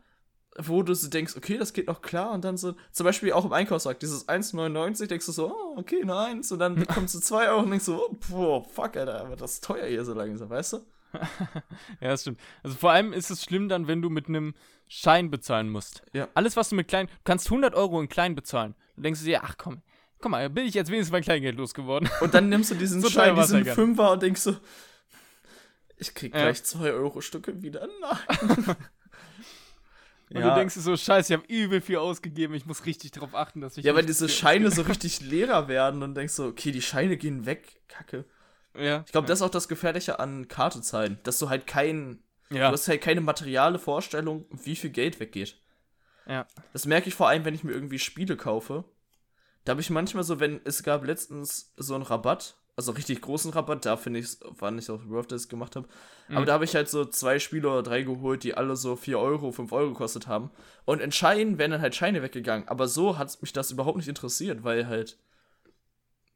wo 0.58 0.82
du 0.82 0.94
so 0.94 1.08
denkst, 1.08 1.36
okay, 1.36 1.56
das 1.56 1.72
geht 1.72 1.86
noch 1.86 2.02
klar, 2.02 2.32
und 2.32 2.44
dann 2.44 2.58
so, 2.58 2.74
zum 2.90 3.04
Beispiel 3.04 3.32
auch 3.32 3.46
im 3.46 3.52
Einkaufsmarkt, 3.52 4.02
dieses 4.02 4.28
1,99, 4.28 5.06
denkst 5.06 5.26
du 5.26 5.32
so, 5.32 5.54
oh, 5.54 5.78
okay, 5.78 6.02
eine 6.02 6.14
1, 6.14 6.52
und 6.52 6.58
dann 6.58 6.86
kommst 6.88 7.14
du 7.14 7.20
2 7.20 7.48
Euro 7.48 7.62
und 7.62 7.70
denkst 7.70 7.86
so, 7.86 8.06
oh, 8.06 8.16
boah, 8.28 8.64
fuck, 8.64 8.96
Alter, 8.96 9.20
aber 9.20 9.36
das 9.36 9.54
ist 9.54 9.64
teuer 9.64 9.86
hier 9.86 10.04
so 10.04 10.12
langsam, 10.12 10.50
weißt 10.50 10.74
du? 10.74 10.86
ja, 12.00 12.08
das 12.08 12.22
stimmt. 12.22 12.40
Also 12.62 12.76
vor 12.76 12.90
allem 12.90 13.12
ist 13.12 13.30
es 13.30 13.44
schlimm 13.44 13.68
dann, 13.68 13.86
wenn 13.86 14.02
du 14.02 14.10
mit 14.10 14.28
einem 14.28 14.54
Schein 14.88 15.30
bezahlen 15.30 15.70
musst. 15.70 16.02
Ja. 16.12 16.28
Alles, 16.34 16.56
was 16.56 16.68
du 16.68 16.74
mit 16.74 16.88
klein, 16.88 17.06
du 17.06 17.12
kannst 17.24 17.46
100 17.46 17.74
Euro 17.74 18.00
in 18.00 18.08
klein 18.08 18.34
bezahlen. 18.34 18.74
Dann 18.96 19.04
denkst 19.04 19.20
du 19.20 19.26
dir, 19.26 19.42
ach 19.42 19.56
komm, 19.56 19.82
guck 20.20 20.30
mal, 20.30 20.48
bin 20.50 20.66
ich 20.66 20.74
jetzt 20.74 20.90
wenigstens 20.90 21.12
mein 21.12 21.22
Kleingeld 21.22 21.56
losgeworden. 21.56 22.08
Und 22.20 22.34
dann 22.34 22.48
nimmst 22.48 22.70
du 22.70 22.74
diesen 22.74 23.00
so 23.02 23.08
Schein, 23.08 23.34
diesen 23.34 23.64
Fünfer 23.64 24.12
und 24.12 24.22
denkst 24.22 24.40
so, 24.40 24.56
ich 25.96 26.14
krieg 26.14 26.32
gleich 26.32 26.58
ja. 26.58 26.64
2 26.64 26.92
Euro 26.92 27.20
Stücke 27.20 27.62
wieder. 27.62 27.88
Nein. 28.00 28.76
Und 30.34 30.40
ja. 30.40 30.48
du 30.48 30.54
denkst 30.60 30.74
dir 30.74 30.80
so, 30.80 30.96
scheiße, 30.96 31.32
ich 31.32 31.38
habe 31.38 31.52
übel 31.52 31.82
viel 31.82 31.98
ausgegeben, 31.98 32.54
ich 32.54 32.64
muss 32.64 32.86
richtig 32.86 33.10
darauf 33.10 33.34
achten, 33.34 33.60
dass 33.60 33.76
ich. 33.76 33.84
Ja, 33.84 33.94
weil 33.94 34.06
diese 34.06 34.30
Scheine 34.30 34.70
so 34.70 34.80
richtig 34.82 35.20
leerer 35.20 35.68
werden 35.68 36.02
und 36.02 36.14
denkst 36.14 36.32
so, 36.32 36.46
okay, 36.46 36.72
die 36.72 36.80
Scheine 36.80 37.18
gehen 37.18 37.44
weg, 37.44 37.82
kacke. 37.88 38.24
Ja. 38.76 39.02
Ich 39.06 39.12
glaube, 39.12 39.26
ja. 39.26 39.28
das 39.28 39.40
ist 39.40 39.42
auch 39.42 39.50
das 39.50 39.68
Gefährliche 39.68 40.18
an 40.18 40.48
Kartezahlen, 40.48 41.18
dass 41.24 41.38
du 41.38 41.48
halt 41.48 41.66
kein, 41.66 42.22
ja. 42.50 42.68
du 42.68 42.74
hast 42.74 42.88
halt 42.88 43.02
keine 43.02 43.20
materiale 43.20 43.78
Vorstellung, 43.78 44.46
wie 44.50 44.76
viel 44.76 44.90
Geld 44.90 45.20
weggeht. 45.20 45.60
Ja. 46.26 46.46
Das 46.72 46.86
merke 46.86 47.08
ich 47.08 47.14
vor 47.14 47.28
allem, 47.28 47.44
wenn 47.44 47.54
ich 47.54 47.64
mir 47.64 47.72
irgendwie 47.72 47.98
Spiele 47.98 48.36
kaufe. 48.36 48.84
Da 49.64 49.70
habe 49.72 49.80
ich 49.80 49.90
manchmal 49.90 50.24
so, 50.24 50.40
wenn 50.40 50.60
es 50.64 50.82
gab 50.82 51.04
letztens 51.04 51.72
so 51.76 51.94
einen 51.94 52.02
Rabatt, 52.02 52.56
also 52.74 52.92
richtig 52.92 53.20
großen 53.20 53.52
Rabatt, 53.52 53.84
da 53.84 53.96
finde 53.96 54.20
ich, 54.20 54.38
wann 54.58 54.78
ich 54.78 54.88
auf 54.88 55.26
das 55.26 55.48
gemacht 55.48 55.76
habe. 55.76 55.88
Mhm. 56.28 56.36
Aber 56.36 56.46
da 56.46 56.54
habe 56.54 56.64
ich 56.64 56.74
halt 56.74 56.88
so 56.88 57.04
zwei 57.04 57.38
Spiele 57.38 57.68
oder 57.68 57.82
drei 57.82 58.02
geholt, 58.02 58.44
die 58.44 58.54
alle 58.54 58.76
so 58.76 58.96
4 58.96 59.18
Euro, 59.18 59.52
5 59.52 59.70
Euro 59.72 59.90
gekostet 59.90 60.26
haben. 60.26 60.50
Und 60.84 61.00
in 61.00 61.12
Scheinen 61.12 61.58
wären 61.58 61.72
dann 61.72 61.82
halt 61.82 61.94
Scheine 61.94 62.22
weggegangen. 62.22 62.68
Aber 62.68 62.88
so 62.88 63.18
hat 63.18 63.40
mich 63.42 63.52
das 63.52 63.70
überhaupt 63.70 63.98
nicht 63.98 64.08
interessiert, 64.08 64.64
weil 64.64 64.86
halt 64.86 65.18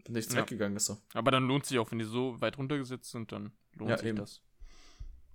nichts 0.09 0.34
ja. 0.34 0.40
weggegangen 0.40 0.76
ist. 0.76 0.86
So. 0.86 0.98
Aber 1.14 1.30
dann 1.30 1.46
lohnt 1.46 1.66
sich 1.66 1.78
auch, 1.78 1.90
wenn 1.90 1.98
die 1.98 2.04
so 2.04 2.40
weit 2.40 2.59
runtergesetzt 2.59 3.11
sind, 3.11 3.32
dann 3.32 3.52
lohnt 3.74 3.90
ja, 3.90 3.98
sich 3.98 4.09
eben. 4.09 4.18
das. 4.18 4.42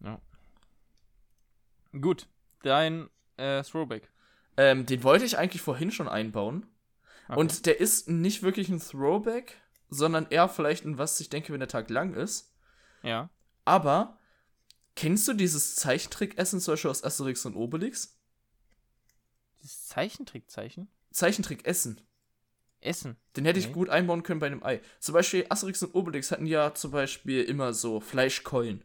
Ja. 0.03 0.21
Gut, 1.99 2.27
dein 2.63 3.09
äh, 3.37 3.63
Throwback. 3.63 4.09
Ähm, 4.57 4.85
den 4.85 5.03
wollte 5.03 5.25
ich 5.25 5.37
eigentlich 5.37 5.61
vorhin 5.61 5.91
schon 5.91 6.07
einbauen. 6.07 6.65
Okay. 7.27 7.39
Und 7.39 7.65
der 7.65 7.79
ist 7.79 8.09
nicht 8.09 8.43
wirklich 8.43 8.69
ein 8.69 8.79
Throwback, 8.79 9.57
sondern 9.89 10.27
eher 10.29 10.49
vielleicht 10.49 10.85
ein, 10.85 10.97
was 10.97 11.19
ich 11.19 11.29
denke, 11.29 11.53
wenn 11.53 11.59
der 11.59 11.69
Tag 11.69 11.89
lang 11.89 12.13
ist. 12.13 12.53
Ja. 13.03 13.29
Aber 13.65 14.17
kennst 14.95 15.27
du 15.27 15.33
dieses 15.33 15.75
Zeichentrick-Essen 15.75 16.59
zum 16.59 16.73
Beispiel 16.73 16.91
aus 16.91 17.03
Asterix 17.03 17.45
und 17.45 17.55
Obelix? 17.55 18.17
Dieses 19.61 19.87
Zeichentrick-Zeichen? 19.87 20.89
Zeichentrick-Essen. 21.11 22.01
Essen. 22.81 23.17
Den 23.35 23.45
hätte 23.45 23.59
okay. 23.59 23.67
ich 23.67 23.73
gut 23.73 23.89
einbauen 23.89 24.23
können 24.23 24.39
bei 24.39 24.47
einem 24.47 24.63
Ei. 24.63 24.81
Zum 24.99 25.13
Beispiel 25.13 25.45
Asterix 25.49 25.81
und 25.83 25.95
Obelix 25.95 26.31
hatten 26.31 26.45
ja 26.45 26.73
zum 26.73 26.91
Beispiel 26.91 27.43
immer 27.43 27.73
so 27.73 27.99
Fleischkeulen. 27.99 28.83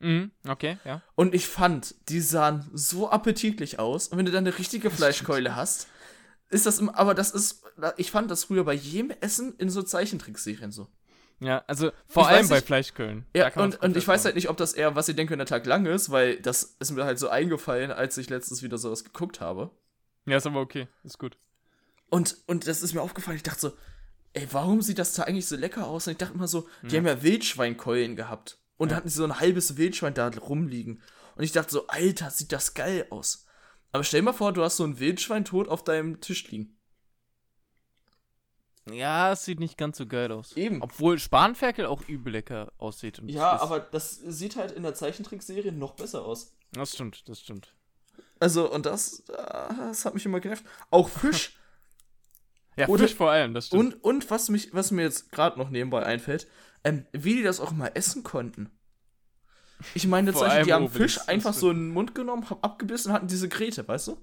Mhm, 0.00 0.32
okay, 0.48 0.78
ja. 0.84 1.02
Und 1.14 1.34
ich 1.34 1.46
fand, 1.46 1.94
die 2.08 2.20
sahen 2.20 2.68
so 2.72 3.10
appetitlich 3.10 3.78
aus. 3.78 4.08
Und 4.08 4.18
wenn 4.18 4.26
du 4.26 4.32
dann 4.32 4.46
eine 4.46 4.58
richtige 4.58 4.90
Fleischkeule 4.90 5.56
hast, 5.56 5.88
ist 6.50 6.66
das, 6.66 6.78
immer, 6.78 6.96
aber 6.98 7.14
das 7.14 7.30
ist, 7.30 7.62
ich 7.96 8.10
fand 8.10 8.30
das 8.30 8.44
früher 8.44 8.64
bei 8.64 8.74
jedem 8.74 9.10
Essen 9.20 9.54
in 9.58 9.70
so 9.70 9.82
Zeichentrickserien 9.82 10.72
so. 10.72 10.88
Ja, 11.40 11.64
also 11.66 11.90
vor 12.06 12.24
ich 12.24 12.28
allem 12.28 12.48
bei 12.48 12.60
Fleischkeulen. 12.60 13.26
Ja, 13.34 13.52
und, 13.54 13.82
und 13.82 13.96
ich 13.96 14.06
weiß 14.06 14.24
halt 14.24 14.34
nicht, 14.34 14.48
ob 14.48 14.56
das 14.56 14.72
eher, 14.72 14.94
was 14.94 15.08
ich 15.08 15.16
denke, 15.16 15.32
wenn 15.32 15.38
der 15.38 15.46
Tag 15.46 15.66
lang 15.66 15.84
ist, 15.86 16.10
weil 16.10 16.36
das 16.40 16.76
ist 16.78 16.92
mir 16.92 17.04
halt 17.04 17.18
so 17.18 17.28
eingefallen, 17.28 17.90
als 17.90 18.16
ich 18.18 18.30
letztens 18.30 18.62
wieder 18.62 18.78
sowas 18.78 19.04
geguckt 19.04 19.40
habe. 19.40 19.70
Ja, 20.26 20.36
ist 20.36 20.46
aber 20.46 20.60
okay, 20.60 20.86
ist 21.02 21.18
gut. 21.18 21.36
Und, 22.14 22.36
und 22.46 22.68
das 22.68 22.80
ist 22.80 22.94
mir 22.94 23.02
aufgefallen, 23.02 23.38
ich 23.38 23.42
dachte 23.42 23.58
so, 23.58 23.72
ey, 24.34 24.46
warum 24.52 24.82
sieht 24.82 25.00
das 25.00 25.14
da 25.14 25.24
eigentlich 25.24 25.48
so 25.48 25.56
lecker 25.56 25.88
aus? 25.88 26.06
Und 26.06 26.12
ich 26.12 26.18
dachte 26.18 26.34
immer 26.34 26.46
so, 26.46 26.68
die 26.82 26.94
ja. 26.94 26.98
haben 26.98 27.08
ja 27.08 27.24
Wildschweinkeulen 27.24 28.14
gehabt. 28.14 28.58
Und 28.76 28.86
ja. 28.86 28.90
da 28.90 28.96
hatten 28.98 29.08
sie 29.08 29.16
so 29.16 29.24
ein 29.24 29.40
halbes 29.40 29.76
Wildschwein 29.76 30.14
da 30.14 30.28
rumliegen. 30.28 31.02
Und 31.34 31.42
ich 31.42 31.50
dachte 31.50 31.72
so, 31.72 31.88
Alter, 31.88 32.30
sieht 32.30 32.52
das 32.52 32.74
geil 32.74 33.08
aus. 33.10 33.46
Aber 33.90 34.04
stell 34.04 34.20
dir 34.20 34.26
mal 34.26 34.32
vor, 34.32 34.52
du 34.52 34.62
hast 34.62 34.76
so 34.76 34.84
ein 34.84 35.00
Wildschwein 35.00 35.44
tot 35.44 35.66
auf 35.66 35.82
deinem 35.82 36.20
Tisch 36.20 36.48
liegen. 36.52 36.78
Ja, 38.88 39.32
es 39.32 39.44
sieht 39.44 39.58
nicht 39.58 39.76
ganz 39.76 39.98
so 39.98 40.06
geil 40.06 40.30
aus. 40.30 40.56
Eben. 40.56 40.82
Obwohl 40.82 41.18
Spanferkel 41.18 41.86
auch 41.86 42.06
übel 42.06 42.32
lecker 42.32 42.72
aussieht. 42.78 43.20
ja, 43.26 43.60
aber 43.60 43.80
das 43.80 44.20
sieht 44.20 44.54
halt 44.54 44.70
in 44.70 44.84
der 44.84 44.94
Zeichentrickserie 44.94 45.72
noch 45.72 45.94
besser 45.94 46.24
aus. 46.24 46.54
Das 46.70 46.92
stimmt, 46.92 47.28
das 47.28 47.40
stimmt. 47.40 47.74
Also, 48.38 48.70
und 48.70 48.86
das, 48.86 49.24
das 49.26 50.04
hat 50.04 50.14
mich 50.14 50.24
immer 50.26 50.38
genervt. 50.38 50.64
Auch 50.92 51.08
Fisch. 51.08 51.58
Ja, 52.76 52.88
Oder, 52.88 53.04
Fisch 53.04 53.14
vor 53.14 53.30
allem, 53.30 53.54
das 53.54 53.68
stimmt. 53.68 53.94
Und, 53.94 54.04
und 54.04 54.30
was, 54.30 54.48
mich, 54.48 54.74
was 54.74 54.90
mir 54.90 55.02
jetzt 55.02 55.30
gerade 55.32 55.58
noch 55.58 55.70
nebenbei 55.70 56.04
einfällt, 56.04 56.48
ähm, 56.82 57.06
wie 57.12 57.36
die 57.36 57.42
das 57.42 57.60
auch 57.60 57.72
mal 57.72 57.90
essen 57.94 58.22
konnten. 58.22 58.70
Ich 59.94 60.06
meine, 60.06 60.32
die 60.32 60.72
haben 60.72 60.88
Fisch 60.88 61.18
einfach 61.28 61.52
so 61.52 61.70
in 61.70 61.76
den 61.76 61.88
Mund 61.90 62.14
genommen, 62.14 62.48
hab 62.48 62.64
abgebissen 62.64 63.10
und 63.10 63.14
hatten 63.14 63.26
diese 63.28 63.48
Grete, 63.48 63.86
weißt 63.86 64.08
du? 64.08 64.18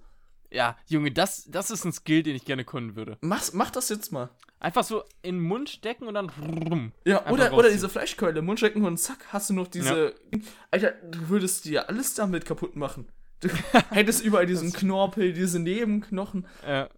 Ja, 0.50 0.78
Junge, 0.88 1.12
das, 1.12 1.46
das 1.46 1.72
ist 1.72 1.86
ein 1.86 1.94
Skill, 1.94 2.24
den 2.24 2.36
ich 2.36 2.44
gerne 2.44 2.66
können 2.66 2.96
würde. 2.96 3.18
Mach, 3.22 3.42
mach 3.54 3.72
das 3.72 3.88
jetzt 3.90 4.12
mal. 4.12 4.30
Einfach 4.60 4.84
so 4.84 5.04
in 5.22 5.36
den 5.36 5.44
Mund 5.44 5.70
stecken 5.70 6.08
und 6.08 6.14
dann. 6.14 6.92
Ja, 7.06 7.26
oder, 7.32 7.54
oder 7.54 7.70
diese 7.70 7.90
Fleischkeule, 7.90 8.40
im 8.40 8.46
Mund 8.46 8.60
stecken 8.60 8.84
und 8.84 8.98
zack, 8.98 9.26
hast 9.30 9.50
du 9.50 9.54
noch 9.54 9.68
diese. 9.68 10.14
Ja. 10.32 10.40
Alter, 10.70 10.92
du 10.92 11.30
würdest 11.30 11.66
dir 11.66 11.88
alles 11.90 12.14
damit 12.16 12.46
kaputt 12.46 12.76
machen. 12.76 13.08
Du 13.40 13.50
hättest 13.92 14.24
überall 14.24 14.46
diesen 14.46 14.74
Knorpel, 14.74 15.34
diese 15.34 15.60
Nebenknochen. 15.60 16.46
Ja. 16.68 16.90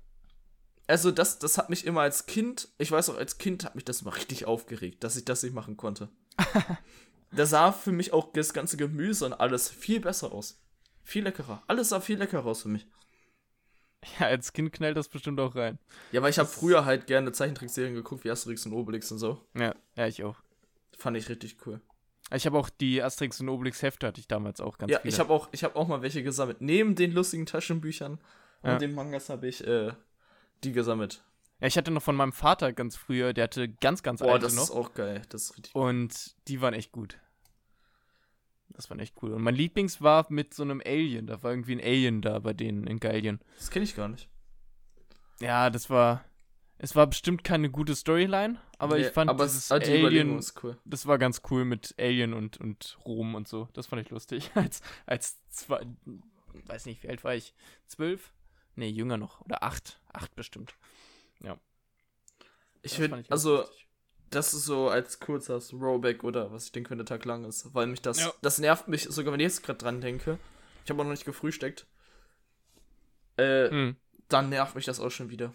Also, 0.87 1.11
das, 1.11 1.39
das 1.39 1.57
hat 1.57 1.69
mich 1.69 1.85
immer 1.85 2.01
als 2.01 2.25
Kind, 2.25 2.67
ich 2.77 2.91
weiß 2.91 3.09
auch, 3.09 3.17
als 3.17 3.37
Kind 3.37 3.63
hat 3.63 3.75
mich 3.75 3.85
das 3.85 4.01
immer 4.01 4.15
richtig 4.15 4.45
aufgeregt, 4.45 5.03
dass 5.03 5.15
ich 5.15 5.25
das 5.25 5.43
nicht 5.43 5.53
machen 5.53 5.77
konnte. 5.77 6.09
da 7.31 7.45
sah 7.45 7.71
für 7.71 7.91
mich 7.91 8.13
auch 8.13 8.31
das 8.33 8.53
ganze 8.53 8.77
Gemüse 8.77 9.25
und 9.25 9.33
alles 9.33 9.69
viel 9.69 9.99
besser 9.99 10.31
aus. 10.31 10.61
Viel 11.03 11.23
leckerer. 11.23 11.63
Alles 11.67 11.89
sah 11.89 11.99
viel 11.99 12.17
leckerer 12.17 12.45
aus 12.45 12.61
für 12.63 12.69
mich. 12.69 12.87
Ja, 14.19 14.27
als 14.27 14.51
Kind 14.51 14.73
knallt 14.73 14.97
das 14.97 15.07
bestimmt 15.07 15.39
auch 15.39 15.55
rein. 15.55 15.79
Ja, 16.11 16.21
weil 16.21 16.29
ich 16.29 16.39
habe 16.39 16.49
früher 16.49 16.85
halt 16.85 17.07
gerne 17.07 17.31
Zeichentrickserien 17.31 17.95
geguckt, 17.95 18.25
wie 18.25 18.31
Asterix 18.31 18.65
und 18.65 18.73
Obelix 18.73 19.11
und 19.11 19.17
so. 19.17 19.41
Ja, 19.57 19.75
ja, 19.95 20.07
ich 20.07 20.23
auch. 20.23 20.35
Fand 20.97 21.17
ich 21.17 21.29
richtig 21.29 21.57
cool. 21.65 21.81
Ich 22.31 22.45
habe 22.45 22.57
auch 22.57 22.69
die 22.69 23.01
Asterix 23.01 23.39
und 23.39 23.49
Obelix 23.49 23.81
Hefte 23.81 24.07
hatte 24.07 24.19
ich 24.19 24.27
damals 24.27 24.61
auch 24.61 24.77
ganz 24.77 24.91
Ja, 24.91 24.99
viele. 24.99 25.13
ich 25.13 25.19
habe 25.19 25.31
auch, 25.33 25.49
hab 25.53 25.75
auch 25.75 25.87
mal 25.87 26.01
welche 26.01 26.23
gesammelt. 26.23 26.61
Neben 26.61 26.95
den 26.95 27.11
lustigen 27.11 27.45
Taschenbüchern 27.45 28.19
und 28.61 28.69
ja. 28.69 28.77
den 28.77 28.93
Mangas 28.93 29.29
habe 29.29 29.47
ich 29.47 29.65
äh, 29.65 29.91
die 30.63 30.71
gesammelt. 30.71 31.23
Ja, 31.59 31.67
ich 31.67 31.77
hatte 31.77 31.91
noch 31.91 32.03
von 32.03 32.15
meinem 32.15 32.33
Vater 32.33 32.73
ganz 32.73 32.95
früher, 32.95 33.33
der 33.33 33.45
hatte 33.45 33.69
ganz, 33.69 34.03
ganz 34.03 34.19
Boah, 34.19 34.33
alte 34.33 34.45
das 34.45 34.55
noch. 34.55 34.63
ist 34.63 34.71
auch 34.71 34.93
geil. 34.93 35.21
Das 35.29 35.43
ist 35.43 35.57
richtig 35.57 35.75
Und 35.75 36.35
die 36.47 36.61
waren 36.61 36.73
echt 36.73 36.91
gut. 36.91 37.19
Das 38.69 38.89
war 38.89 38.97
echt 38.99 39.15
cool. 39.21 39.33
Und 39.33 39.43
mein 39.43 39.55
Lieblings 39.55 40.01
war 40.01 40.25
mit 40.29 40.53
so 40.53 40.63
einem 40.63 40.81
Alien. 40.83 41.27
Da 41.27 41.43
war 41.43 41.51
irgendwie 41.51 41.75
ein 41.75 41.81
Alien 41.81 42.21
da 42.21 42.39
bei 42.39 42.53
denen 42.53 42.87
in 42.87 42.99
Gallien. 42.99 43.39
Das 43.57 43.69
kenne 43.69 43.85
ich 43.85 43.95
gar 43.95 44.07
nicht. 44.07 44.29
Ja, 45.39 45.69
das 45.69 45.89
war. 45.89 46.25
Es 46.79 46.95
war 46.95 47.07
bestimmt 47.07 47.45
keine 47.45 47.69
gute 47.69 47.95
Storyline, 47.95 48.59
aber 48.77 48.97
nee, 48.97 49.03
ich 49.03 49.13
fand 49.13 49.29
aber 49.29 49.45
dieses 49.45 49.65
es, 49.65 49.71
Alien. 49.71 50.43
Cool. 50.61 50.77
Das 50.83 51.05
war 51.05 51.17
ganz 51.17 51.41
cool 51.49 51.63
mit 51.63 51.95
Alien 51.97 52.33
und, 52.33 52.57
und 52.57 52.97
Rom 53.05 53.35
und 53.35 53.47
so. 53.47 53.69
Das 53.73 53.87
fand 53.87 54.01
ich 54.01 54.09
lustig. 54.09 54.51
Als, 54.55 54.81
als 55.05 55.39
zwei. 55.49 55.85
Weiß 56.65 56.85
nicht, 56.85 57.03
wie 57.03 57.09
alt 57.09 57.23
war 57.23 57.35
ich? 57.35 57.53
Zwölf? 57.87 58.33
Nee, 58.75 58.89
jünger 58.89 59.17
noch. 59.17 59.41
Oder 59.41 59.63
acht. 59.63 59.99
Acht 60.11 60.35
bestimmt. 60.35 60.75
Ja. 61.41 61.57
Ich 62.81 62.93
finde, 62.93 63.23
also, 63.29 63.57
lustig 63.57 63.83
das 64.33 64.53
ist 64.53 64.65
so 64.65 64.89
als 64.89 65.19
kurzer 65.19 65.59
Throwback 65.59 66.23
oder 66.23 66.51
was 66.51 66.65
ich 66.65 66.71
denke, 66.71 66.89
wenn 66.89 66.97
der 66.97 67.05
Tag 67.05 67.25
lang 67.25 67.45
ist. 67.45 67.73
Weil 67.73 67.87
mich 67.87 68.01
das, 68.01 68.19
ja. 68.19 68.33
das 68.41 68.57
nervt 68.57 68.87
mich, 68.87 69.03
sogar 69.03 69.33
wenn 69.33 69.39
ich 69.39 69.45
jetzt 69.45 69.63
gerade 69.63 69.79
dran 69.79 70.01
denke. 70.01 70.39
Ich 70.83 70.89
habe 70.89 71.01
auch 71.01 71.05
noch 71.05 71.11
nicht 71.11 71.25
gefrühstückt. 71.25 71.85
Äh, 73.37 73.69
hm. 73.69 73.95
dann 74.27 74.49
nervt 74.49 74.75
mich 74.75 74.85
das 74.85 74.99
auch 74.99 75.09
schon 75.09 75.29
wieder. 75.29 75.53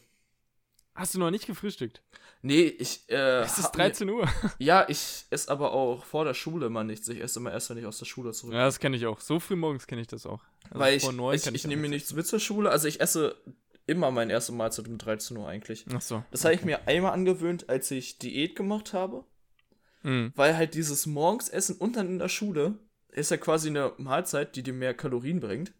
Hast 0.99 1.15
du 1.15 1.21
noch 1.21 1.31
nicht 1.31 1.47
gefrühstückt? 1.47 2.03
Nee, 2.43 2.65
ich, 2.67 3.09
äh. 3.09 3.43
Es 3.43 3.57
ist 3.57 3.71
13 3.71 4.09
Uhr. 4.11 4.29
Ja, 4.59 4.85
ich 4.89 5.27
esse 5.31 5.49
aber 5.49 5.73
auch 5.73 6.05
vor 6.05 6.25
der 6.25 6.35
Schule 6.35 6.67
immer 6.67 6.83
nichts. 6.83 7.09
Ich 7.09 7.21
esse 7.21 7.39
immer 7.39 7.53
erst, 7.53 7.71
wenn 7.71 7.79
ich 7.79 7.87
aus 7.87 7.99
der 7.99 8.07
Schule 8.07 8.33
zurück 8.33 8.53
Ja, 8.53 8.65
das 8.65 8.81
kenne 8.81 8.97
ich 8.97 9.07
auch. 9.07 9.21
So 9.21 9.39
früh 9.39 9.55
morgens 9.55 9.87
kenne 9.87 10.01
ich 10.01 10.09
das 10.09 10.27
auch. 10.27 10.43
Also 10.65 10.81
Weil 10.81 10.97
ich, 10.97 11.05
ich, 11.05 11.47
ich, 11.47 11.55
ich 11.55 11.67
nehme 11.69 11.83
mir 11.83 11.89
nichts 11.89 12.13
mit 12.13 12.27
zur 12.27 12.41
Schule. 12.41 12.71
Also 12.71 12.89
ich 12.89 13.01
esse 13.01 13.37
immer 13.87 14.11
meine 14.11 14.33
erste 14.33 14.53
Mahlzeit 14.53 14.89
um 14.89 14.99
13 14.99 15.37
Uhr 15.37 15.49
eigentlich. 15.49 15.85
Ach 15.95 16.01
so. 16.01 16.25
Das 16.33 16.45
habe 16.45 16.55
ich 16.55 16.65
mir 16.65 16.89
einmal 16.89 17.13
angewöhnt, 17.13 17.69
als 17.69 17.91
ich 17.93 18.19
Diät 18.19 18.57
gemacht 18.57 18.93
habe. 18.93 19.25
Mhm. 20.03 20.33
Weil 20.35 20.57
halt 20.57 20.75
dieses 20.75 21.07
Morgensessen 21.07 21.77
und 21.77 21.95
dann 21.95 22.09
in 22.09 22.19
der 22.19 22.29
Schule 22.29 22.75
ist 23.11 23.31
ja 23.31 23.37
quasi 23.37 23.69
eine 23.69 23.93
Mahlzeit, 23.99 24.57
die 24.57 24.65
dir 24.65 24.75
mehr 24.75 24.95
Kalorien 24.95 25.39
bringt. 25.39 25.73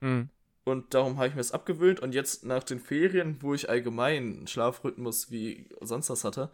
Mhm. 0.00 0.28
Und 0.70 0.94
darum 0.94 1.16
habe 1.16 1.28
ich 1.28 1.34
mir 1.34 1.40
das 1.40 1.52
abgewöhnt. 1.52 2.00
Und 2.00 2.14
jetzt 2.14 2.44
nach 2.44 2.62
den 2.62 2.80
Ferien, 2.80 3.38
wo 3.40 3.54
ich 3.54 3.68
allgemein 3.68 4.16
einen 4.16 4.46
Schlafrhythmus 4.46 5.30
wie 5.30 5.68
sonst 5.80 6.10
was 6.10 6.24
hatte, 6.24 6.50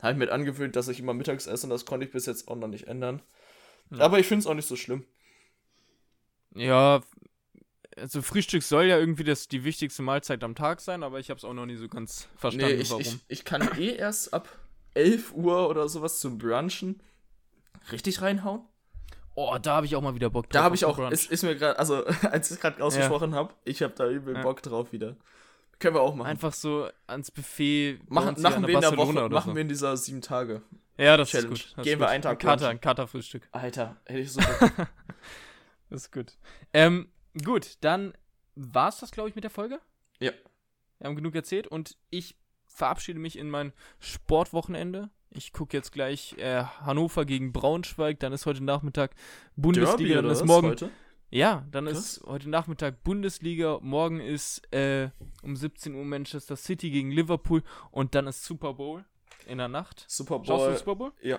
habe 0.00 0.12
ich 0.12 0.18
mir 0.18 0.32
angewöhnt, 0.32 0.76
dass 0.76 0.88
ich 0.88 1.00
immer 1.00 1.14
mittags 1.14 1.46
esse. 1.46 1.66
Und 1.66 1.70
das 1.70 1.84
konnte 1.84 2.06
ich 2.06 2.12
bis 2.12 2.26
jetzt 2.26 2.48
auch 2.48 2.56
noch 2.56 2.68
nicht 2.68 2.88
ändern. 2.88 3.22
Ja. 3.90 4.00
Aber 4.00 4.18
ich 4.18 4.26
finde 4.26 4.40
es 4.40 4.46
auch 4.46 4.54
nicht 4.54 4.68
so 4.68 4.76
schlimm. 4.76 5.04
Ja, 6.54 7.02
also 7.96 8.22
Frühstück 8.22 8.62
soll 8.62 8.84
ja 8.84 8.98
irgendwie 8.98 9.24
das, 9.24 9.48
die 9.48 9.64
wichtigste 9.64 10.02
Mahlzeit 10.02 10.42
am 10.44 10.54
Tag 10.54 10.80
sein, 10.80 11.02
aber 11.02 11.18
ich 11.18 11.30
habe 11.30 11.38
es 11.38 11.44
auch 11.44 11.52
noch 11.52 11.66
nie 11.66 11.76
so 11.76 11.88
ganz 11.88 12.28
verstanden, 12.36 12.76
nee, 12.76 12.82
ich, 12.82 12.90
warum. 12.90 13.02
Ich, 13.02 13.18
ich 13.28 13.44
kann 13.44 13.68
eh 13.78 13.94
erst 13.94 14.32
ab 14.32 14.48
11 14.94 15.34
Uhr 15.34 15.68
oder 15.68 15.88
sowas 15.88 16.20
zum 16.20 16.38
Brunchen 16.38 17.00
richtig 17.92 18.22
reinhauen. 18.22 18.62
Oh, 19.38 19.56
da 19.60 19.76
habe 19.76 19.86
ich 19.86 19.94
auch 19.94 20.02
mal 20.02 20.14
wieder 20.14 20.30
Bock 20.30 20.44
drauf. 20.44 20.52
Da 20.52 20.64
habe 20.64 20.74
ich 20.74 20.84
auch, 20.84 20.98
ist, 21.10 21.30
ist 21.30 21.42
mir 21.42 21.54
gerade, 21.54 21.78
also 21.78 22.04
als 22.30 22.50
ich 22.50 22.56
es 22.56 22.60
gerade 22.60 22.82
ausgesprochen 22.82 23.32
ja. 23.32 23.36
habe, 23.36 23.54
ich 23.64 23.82
habe 23.82 23.94
da 23.94 24.08
übel 24.08 24.34
ja. 24.34 24.42
Bock 24.42 24.62
drauf 24.62 24.92
wieder. 24.92 25.16
Können 25.78 25.94
wir 25.94 26.00
auch 26.00 26.14
machen. 26.14 26.28
Einfach 26.28 26.52
so 26.52 26.88
ans 27.06 27.30
Buffet. 27.30 28.00
Machen, 28.08 28.40
machen 28.42 28.66
wir 28.66 28.74
in 28.74 28.80
der 28.80 28.96
Woche, 28.96 29.28
machen 29.28 29.50
so. 29.50 29.54
wir 29.54 29.62
in 29.62 29.68
dieser 29.68 29.96
sieben 29.96 30.22
Tage. 30.22 30.62
Ja, 30.96 31.16
das 31.16 31.30
Challenge. 31.30 31.54
ist 31.54 31.66
gut. 31.66 31.72
Das 31.76 31.84
Gehen 31.84 31.94
ist 31.94 32.00
wir 32.00 32.08
einen 32.08 32.22
Tag 32.22 32.32
ein 32.32 32.38
Kater, 32.38 32.68
ein 32.68 32.80
Katerfrühstück. 32.80 33.48
Alter, 33.52 33.96
hätte 34.06 34.20
ich 34.20 34.32
so. 34.32 34.40
das 35.90 36.02
ist 36.02 36.12
gut. 36.12 36.36
Ähm, 36.72 37.08
Gut, 37.44 37.76
dann 37.80 38.14
war 38.54 38.88
es 38.88 38.98
das, 38.98 39.10
glaube 39.10 39.28
ich, 39.28 39.34
mit 39.34 39.44
der 39.44 39.50
Folge. 39.50 39.80
Ja. 40.20 40.32
Wir 40.98 41.06
haben 41.06 41.16
genug 41.16 41.34
erzählt 41.34 41.66
und 41.66 41.96
ich 42.10 42.36
verabschiede 42.66 43.18
mich 43.18 43.38
in 43.38 43.50
mein 43.50 43.72
Sportwochenende. 44.00 45.10
Ich 45.30 45.52
gucke 45.52 45.76
jetzt 45.76 45.92
gleich 45.92 46.36
äh, 46.38 46.62
Hannover 46.62 47.24
gegen 47.24 47.52
Braunschweig, 47.52 48.18
dann 48.20 48.32
ist 48.32 48.46
heute 48.46 48.64
Nachmittag 48.64 49.14
Bundesliga, 49.56 49.96
Derby, 49.96 50.14
dann 50.14 50.30
ist 50.30 50.44
morgen. 50.44 50.68
Heute? 50.68 50.90
Ja, 51.30 51.66
dann 51.70 51.84
Krass. 51.84 52.16
ist 52.16 52.26
heute 52.26 52.48
Nachmittag 52.48 53.04
Bundesliga, 53.04 53.78
morgen 53.82 54.20
ist 54.20 54.72
äh, 54.72 55.10
um 55.42 55.56
17 55.56 55.94
Uhr 55.94 56.04
Manchester 56.04 56.56
City 56.56 56.90
gegen 56.90 57.10
Liverpool 57.10 57.62
und 57.90 58.14
dann 58.14 58.26
ist 58.26 58.44
Super 58.44 58.74
Bowl 58.74 59.04
in 59.46 59.58
der 59.58 59.68
Nacht. 59.68 60.04
Super 60.08 60.38
Bowl. 60.38 60.46
Schaust 60.46 60.70
du 60.70 60.78
Super 60.78 60.96
Bowl? 60.96 61.12
Ja. 61.22 61.38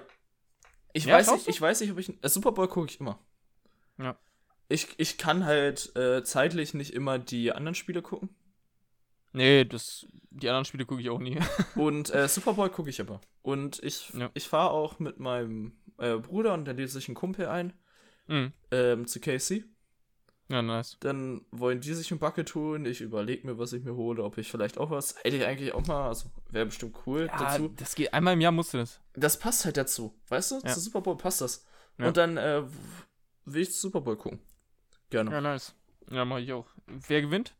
Ich 0.93 1.05
ja, 1.05 1.15
weiß 1.15 1.31
nicht, 1.31 1.47
ich 1.47 1.59
weiß 1.59 1.81
nicht, 1.81 1.91
ob 1.91 1.97
ich 1.97 2.23
äh, 2.23 2.29
Super 2.29 2.51
Bowl 2.51 2.67
gucke 2.67 2.87
ich 2.87 2.99
immer. 2.99 3.19
Ja 3.97 4.15
ich, 4.69 4.87
ich 4.97 5.17
kann 5.17 5.45
halt 5.45 5.95
äh, 5.95 6.23
zeitlich 6.23 6.73
nicht 6.73 6.93
immer 6.93 7.19
die 7.19 7.51
anderen 7.51 7.75
Spiele 7.75 8.01
gucken. 8.01 8.29
Nee, 9.31 9.65
das, 9.65 10.07
die 10.31 10.49
anderen 10.49 10.65
Spiele 10.65 10.85
gucke 10.85 11.01
ich 11.01 11.09
auch 11.09 11.19
nie. 11.19 11.39
und 11.75 12.13
äh, 12.13 12.27
Super 12.27 12.53
Bowl 12.53 12.69
gucke 12.69 12.89
ich 12.89 12.99
aber. 12.99 13.21
Und 13.41 13.81
ich, 13.83 14.11
ja. 14.13 14.29
ich 14.33 14.47
fahre 14.47 14.71
auch 14.71 14.99
mit 14.99 15.19
meinem 15.19 15.73
äh, 15.97 16.15
Bruder 16.15 16.53
und 16.53 16.65
dann 16.65 16.77
lädt 16.77 16.89
sich 16.89 17.07
ein 17.09 17.15
Kumpel 17.15 17.47
ein 17.47 17.73
mhm. 18.27 18.53
ähm, 18.71 19.07
zu 19.07 19.19
KC. 19.19 19.65
Ja, 20.51 20.63
nice. 20.63 20.97
Dann 20.99 21.45
wollen 21.51 21.79
die 21.79 21.93
sich 21.93 22.09
ein 22.11 22.17
Backe 22.17 22.43
tun. 22.43 22.85
Ich 22.85 23.01
überlege 23.01 23.45
mir, 23.45 23.59
was 23.59 23.71
ich 23.71 23.83
mir 23.83 23.93
hole, 23.93 24.23
ob 24.23 24.39
ich 24.39 24.49
vielleicht 24.49 24.79
auch 24.79 24.89
was. 24.89 25.15
Hätte 25.23 25.37
ich 25.37 25.45
eigentlich 25.45 25.73
auch 25.73 25.85
mal, 25.85 26.07
also 26.07 26.31
wäre 26.49 26.65
bestimmt 26.65 26.95
cool 27.05 27.27
ja, 27.27 27.37
dazu. 27.37 27.67
Das 27.77 27.93
geht 27.93 28.13
einmal 28.13 28.33
im 28.33 28.41
Jahr 28.41 28.51
musst 28.51 28.73
du 28.73 28.79
das. 28.79 28.99
Das 29.13 29.37
passt 29.37 29.65
halt 29.65 29.77
dazu. 29.77 30.19
Weißt 30.27 30.51
du? 30.51 30.55
Ja. 30.63 30.73
Zu 30.73 30.79
Super 30.79 31.01
Bowl 31.01 31.17
passt 31.17 31.41
das. 31.41 31.67
Ja. 31.99 32.07
Und 32.07 32.17
dann 32.17 32.37
äh, 32.37 32.63
will 33.45 33.61
ich 33.61 33.75
Super 33.75 34.01
Bowl 34.01 34.17
gucken. 34.17 34.39
Gerne. 35.11 35.31
Ja, 35.31 35.39
nice. 35.39 35.75
Ja, 36.09 36.25
mach 36.25 36.39
ich 36.39 36.51
auch. 36.51 36.65
Wer 36.87 37.21
gewinnt? 37.21 37.53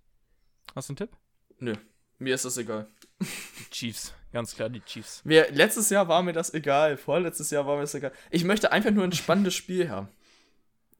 Hast 0.76 0.90
du 0.90 0.94
einen 0.94 0.98
Tipp? 0.98 1.19
Nö. 1.60 1.76
Mir 2.18 2.36
ist 2.36 2.46
das 2.46 2.58
egal. 2.58 2.88
Die 3.20 3.70
Chiefs. 3.72 4.14
Ganz 4.32 4.56
klar, 4.56 4.70
die 4.70 4.82
Chiefs. 4.82 5.24
Mir, 5.26 5.48
letztes 5.52 5.90
Jahr 5.90 6.08
war 6.08 6.22
mir 6.22 6.34
das 6.34 6.54
egal. 6.54 6.98
Vorletztes 6.98 7.50
Jahr 7.50 7.66
war 7.66 7.76
mir 7.76 7.82
das 7.82 7.96
egal. 7.96 8.12
Ich 8.30 8.44
möchte 8.44 8.72
einfach 8.72 8.92
nur 8.92 9.04
ein 9.04 9.12
spannendes 9.12 9.56
Spiel 9.56 9.90
haben. 9.90 10.08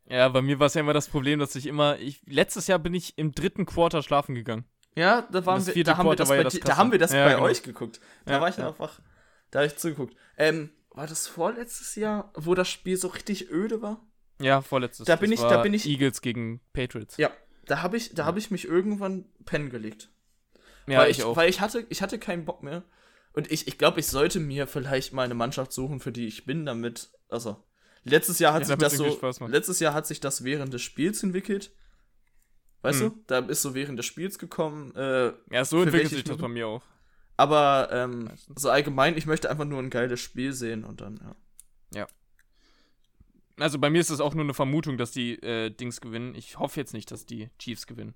Ja, 0.08 0.28
bei 0.30 0.42
mir 0.42 0.60
war 0.60 0.68
es 0.68 0.74
ja 0.74 0.82
immer 0.82 0.94
das 0.94 1.08
Problem, 1.08 1.38
dass 1.40 1.56
ich 1.56 1.68
immer. 1.68 2.00
Ich, 2.00 2.22
letztes 2.26 2.66
Jahr 2.68 2.80
bin 2.80 2.96
ich 2.96 3.18
im 3.18 3.34
dritten 3.34 3.66
Quarter 3.66 4.02
schlafen 4.02 4.34
gegangen. 4.34 4.66
Ja, 4.96 5.28
da 5.32 5.46
waren 5.46 5.66
wir, 5.66 5.84
da 5.84 5.98
haben 5.98 6.10
wir 6.10 6.16
das, 6.16 6.30
bei, 6.30 6.44
das 6.44 6.60
da 6.60 6.78
haben 6.78 6.92
wir 6.92 6.98
das 6.98 7.14
ja, 7.14 7.26
bei 7.26 7.34
genau. 7.34 7.44
euch 7.44 7.62
geguckt. 7.62 8.00
Da 8.26 8.34
ja, 8.34 8.42
war 8.42 8.50
ich 8.50 8.58
ja. 8.58 8.68
einfach. 8.68 9.00
Da 9.52 9.60
habe 9.60 9.68
ich 9.68 9.78
zugeguckt. 9.78 10.16
Ähm, 10.36 10.72
war 10.90 11.06
das 11.06 11.28
vorletztes 11.28 11.96
Jahr, 11.96 12.32
wo 12.36 12.56
das 12.56 12.68
Spiel 12.68 12.98
so 12.98 13.10
richtig 13.10 13.52
öde 13.52 13.84
war? 13.84 14.04
Ja, 14.42 14.62
vorletztes. 14.62 15.06
Da 15.06 15.16
bin 15.16 15.32
ich, 15.32 15.40
da 15.40 15.62
bin 15.62 15.74
ich. 15.76 15.86
Eagles 15.86 16.22
gegen 16.22 16.60
Patriots. 16.74 17.18
Ja, 17.18 17.30
da 17.68 17.84
habe 17.84 17.98
ich, 17.98 18.16
da 18.16 18.26
habe 18.26 18.40
ich 18.40 18.50
mich 18.50 18.66
irgendwann 18.66 19.26
pennen 19.46 19.70
gelegt. 19.70 20.10
Ja, 20.90 21.00
weil 21.00 21.12
ich, 21.12 21.20
ich, 21.20 21.24
auch. 21.24 21.36
Weil 21.36 21.50
ich 21.50 21.62
hatte, 21.62 21.86
ich 21.90 22.02
hatte 22.02 22.20
keinen 22.20 22.46
Bock 22.46 22.64
mehr. 22.64 22.84
Und 23.34 23.52
ich, 23.52 23.68
ich 23.68 23.78
glaube, 23.78 24.00
ich 24.00 24.08
sollte 24.08 24.40
mir 24.40 24.68
vielleicht 24.68 25.14
mal 25.14 25.24
eine 25.24 25.36
Mannschaft 25.36 25.72
suchen, 25.72 26.00
für 26.00 26.12
die 26.12 26.28
ich 26.28 26.46
bin, 26.46 26.66
damit. 26.66 27.10
Also, 27.30 27.64
letztes 28.04 28.40
Jahr 28.40 28.54
hat 28.54 28.62
ja, 28.62 28.68
sich 28.68 28.78
das 28.78 28.94
so. 28.94 29.48
Letztes 29.48 29.80
Jahr 29.80 29.94
hat 29.94 30.08
sich 30.08 30.20
das 30.20 30.44
während 30.44 30.74
des 30.74 30.82
Spiels 30.82 31.22
entwickelt. 31.24 31.72
Weißt 32.82 33.02
hm. 33.02 33.10
du? 33.10 33.24
Da 33.28 33.40
ist 33.40 33.62
so 33.62 33.76
während 33.76 34.00
des 34.00 34.06
Spiels 34.06 34.40
gekommen. 34.40 34.96
Äh, 34.96 35.34
ja, 35.52 35.66
so 35.66 35.82
entwickelt 35.82 36.10
sich 36.10 36.24
das 36.24 36.38
bei 36.38 36.48
mir 36.48 36.68
auch. 36.68 36.84
Aber 37.38 37.90
ähm, 37.92 38.30
so 38.56 38.70
allgemein, 38.70 39.16
ich 39.18 39.26
möchte 39.26 39.50
einfach 39.50 39.66
nur 39.66 39.80
ein 39.80 39.90
geiles 39.90 40.20
Spiel 40.20 40.52
sehen 40.52 40.84
und 40.84 41.00
dann, 41.00 41.20
ja. 41.24 41.36
Ja. 42.02 42.08
Also 43.58 43.80
bei 43.80 43.90
mir 43.90 44.00
ist 44.00 44.10
es 44.10 44.20
auch 44.20 44.34
nur 44.34 44.44
eine 44.44 44.54
Vermutung, 44.54 44.98
dass 44.98 45.12
die 45.12 45.42
äh, 45.42 45.70
Dings 45.70 46.02
gewinnen. 46.02 46.36
Ich 46.36 46.60
hoffe 46.60 46.80
jetzt 46.80 46.94
nicht, 46.94 47.12
dass 47.12 47.26
die 47.26 47.50
Chiefs 47.58 47.88
gewinnen. 47.88 48.14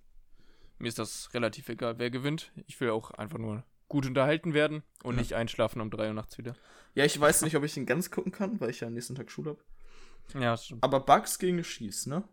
Mir 0.80 0.88
ist 0.88 1.00
das 1.00 1.34
relativ 1.34 1.70
egal, 1.70 2.00
wer 2.00 2.10
gewinnt. 2.10 2.52
Ich 2.68 2.80
will 2.80 2.90
auch 2.90 3.12
einfach 3.12 3.38
nur 3.38 3.64
gut 3.88 4.06
unterhalten 4.06 4.54
werden 4.54 4.84
und 5.04 5.16
ja. 5.16 5.22
nicht 5.22 5.34
einschlafen 5.34 5.80
um 5.80 5.92
3 5.92 6.08
Uhr 6.08 6.14
nachts 6.14 6.38
wieder. 6.38 6.56
Ja, 6.96 7.06
ich 7.06 7.20
weiß 7.20 7.44
nicht, 7.44 7.56
ob 7.56 7.64
ich 7.64 7.78
ihn 7.78 7.86
ganz 7.86 8.12
gucken 8.12 8.32
kann, 8.32 8.60
weil 8.60 8.70
ich 8.70 8.80
ja 8.80 8.88
am 8.88 8.94
nächsten 8.94 9.16
Tag 9.16 9.32
Schule 9.32 9.52
habe. 9.52 10.44
Ja, 10.44 10.58
stimmt. 10.58 10.84
Aber 10.84 11.00
Bugs 11.00 11.38
gegen 11.40 11.62
Chiefs, 11.62 12.06
ne? 12.06 12.24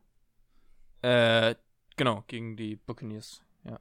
Äh, 1.03 1.55
genau, 1.97 2.25
gegen 2.29 2.57
die 2.57 2.77
Buccaneers, 2.77 3.43
ja. 3.65 3.79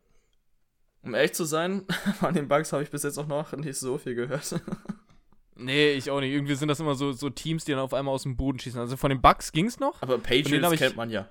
Um 1.04 1.16
ehrlich 1.16 1.34
zu 1.34 1.46
sein, 1.46 1.86
von 2.20 2.34
den 2.34 2.48
Bugs 2.48 2.74
habe 2.74 2.84
ich 2.84 2.90
bis 2.90 3.04
jetzt 3.04 3.18
auch 3.18 3.28
noch 3.28 3.52
nicht 3.54 3.78
so 3.78 3.98
viel 3.98 4.16
gehört. 4.16 4.62
nee, 5.56 5.92
ich 5.92 6.10
auch 6.12 6.20
nicht. 6.20 6.32
Irgendwie 6.32 6.56
sind 6.56 6.68
das 6.68 6.80
immer 6.80 6.96
so, 6.96 7.12
so 7.12 7.30
Teams, 7.30 7.66
die 7.66 7.72
dann 7.72 7.82
auf 7.82 7.94
einmal 7.94 8.14
aus 8.14 8.24
dem 8.24 8.36
Boden 8.36 8.60
schießen. 8.60 8.80
Also 8.80 8.98
von 8.98 9.10
den 9.10 9.22
Bugs 9.22 9.52
ging 9.52 9.68
es 9.68 9.80
noch. 9.80 10.02
Aber 10.02 10.18
Patriots 10.18 10.78
kennt 10.78 10.96
man 10.96 11.10
ja. 11.10 11.30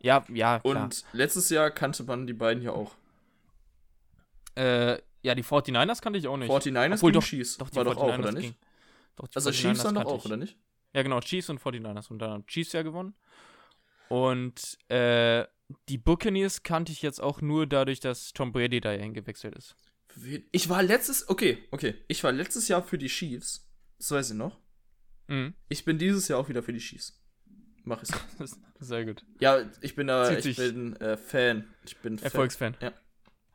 Ja, 0.00 0.24
ja, 0.32 0.60
klar. 0.60 0.84
Und 0.84 1.04
letztes 1.12 1.50
Jahr 1.50 1.70
kannte 1.70 2.04
man 2.04 2.26
die 2.26 2.32
beiden 2.32 2.62
ja 2.62 2.72
auch. 2.72 2.94
Äh, 4.54 4.98
ja, 5.22 5.34
die 5.34 5.44
49ers 5.44 6.00
kannte 6.00 6.18
ich 6.18 6.28
auch 6.28 6.36
nicht. 6.36 6.50
49ers 6.50 6.94
Obwohl, 6.94 7.12
doch, 7.12 7.24
Chiefs. 7.24 7.58
Doch, 7.58 7.70
die 7.70 7.76
war 7.76 7.84
doch 7.84 7.96
auch, 7.96 8.18
oder 8.18 8.32
nicht? 8.32 8.54
Doch, 9.16 9.28
also 9.34 9.50
Chiefs 9.50 9.82
dann 9.82 9.96
doch 9.96 10.04
auch, 10.04 10.24
oder 10.24 10.36
nicht? 10.36 10.56
Ja, 10.94 11.02
genau, 11.02 11.20
Chiefs 11.20 11.50
und 11.50 11.60
49ers. 11.60 12.10
Und 12.10 12.20
dann 12.20 12.30
haben 12.30 12.46
Chiefs 12.46 12.72
ja 12.72 12.82
gewonnen. 12.82 13.14
Und 14.08 14.78
äh, 14.88 15.44
die 15.88 15.98
Buccaneers 15.98 16.62
kannte 16.62 16.92
ich 16.92 17.02
jetzt 17.02 17.20
auch 17.20 17.40
nur 17.40 17.66
dadurch, 17.66 18.00
dass 18.00 18.32
Tom 18.32 18.52
Brady 18.52 18.80
da 18.80 18.90
hingewechselt 18.90 19.54
ist. 19.54 19.76
Ich 20.50 20.68
war 20.68 20.82
letztes, 20.82 21.28
okay, 21.28 21.58
okay. 21.70 21.94
Ich 22.08 22.24
war 22.24 22.32
letztes 22.32 22.68
Jahr 22.68 22.82
für 22.82 22.98
die 22.98 23.08
Chiefs. 23.08 23.68
Das 23.98 24.10
weiß 24.10 24.30
ich 24.30 24.36
noch. 24.36 24.58
Mhm. 25.26 25.54
Ich 25.68 25.84
bin 25.84 25.98
dieses 25.98 26.28
Jahr 26.28 26.38
auch 26.38 26.48
wieder 26.48 26.62
für 26.62 26.72
die 26.72 26.78
Chiefs. 26.78 27.20
Mach 27.88 28.02
es. 28.02 28.10
Sehr 28.80 29.04
gut. 29.04 29.24
Ja, 29.40 29.62
ich 29.80 29.94
bin 29.94 30.06
da, 30.06 30.30
ich 30.30 30.56
bin 30.56 30.94
äh, 30.96 31.16
Fan. 31.16 31.64
Ich 31.84 31.96
bin 31.96 32.18
Erfolgsfan. 32.18 32.76
Ja. 32.80 32.92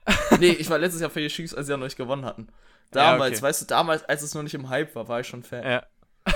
nee, 0.39 0.49
ich 0.49 0.69
war 0.69 0.79
letztes 0.79 1.01
Jahr 1.01 1.09
für 1.09 1.21
die 1.21 1.27
Chiefs, 1.27 1.53
als 1.53 1.67
sie 1.67 1.73
ja 1.73 1.77
noch 1.77 1.85
nicht 1.85 1.95
gewonnen 1.95 2.25
hatten. 2.25 2.47
Damals, 2.91 3.33
ja, 3.33 3.37
okay. 3.37 3.41
weißt 3.43 3.61
du, 3.61 3.65
damals, 3.65 4.03
als 4.03 4.21
es 4.21 4.33
noch 4.33 4.43
nicht 4.43 4.53
im 4.53 4.69
Hype 4.69 4.93
war, 4.95 5.07
war 5.07 5.19
ich 5.19 5.27
schon 5.27 5.43
Fan. 5.43 5.63
Ja. 5.63 5.85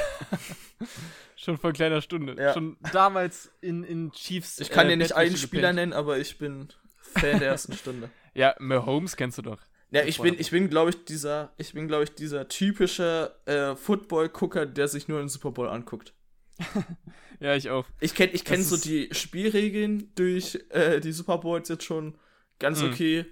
schon 1.35 1.57
vor 1.57 1.73
kleiner 1.73 2.01
Stunde. 2.01 2.35
Ja. 2.41 2.53
Schon 2.53 2.77
damals 2.93 3.51
in, 3.61 3.83
in 3.83 4.11
Chiefs. 4.11 4.59
Ich 4.59 4.69
kann 4.69 4.87
äh, 4.87 4.91
dir 4.91 4.97
nicht 4.97 5.15
einen 5.15 5.37
Spieler 5.37 5.73
nennen, 5.73 5.93
aber 5.93 6.17
ich 6.17 6.37
bin 6.37 6.69
Fan 6.99 7.39
der 7.39 7.49
ersten 7.49 7.73
Stunde. 7.73 8.09
Ja, 8.33 8.55
Mahomes 8.59 9.15
kennst 9.17 9.39
du 9.39 9.41
doch. 9.41 9.59
Ja, 9.89 10.03
ich 10.03 10.19
bin, 10.19 10.37
ich 10.37 10.51
bin, 10.51 10.69
glaube 10.69 10.89
ich, 10.89 11.05
dieser, 11.05 11.53
ich 11.57 11.73
bin, 11.73 11.87
glaube 11.87 12.03
ich, 12.03 12.13
dieser 12.13 12.47
typische 12.49 13.33
äh, 13.45 13.75
Football-Gucker, 13.75 14.65
der 14.65 14.87
sich 14.87 15.07
nur 15.07 15.19
den 15.19 15.29
Super 15.29 15.51
Bowl 15.51 15.69
anguckt. 15.69 16.13
ja, 17.39 17.55
ich 17.55 17.69
auch. 17.69 17.85
Ich 17.99 18.15
kenne 18.15 18.31
ich 18.33 18.43
kenn 18.43 18.63
so 18.63 18.77
die 18.77 19.09
Spielregeln 19.11 20.11
durch 20.15 20.59
äh, 20.69 20.99
die 20.99 21.11
Super 21.11 21.37
Bowls 21.37 21.69
jetzt 21.69 21.83
schon 21.83 22.17
ganz 22.59 22.81
mhm. 22.81 22.89
okay. 22.89 23.25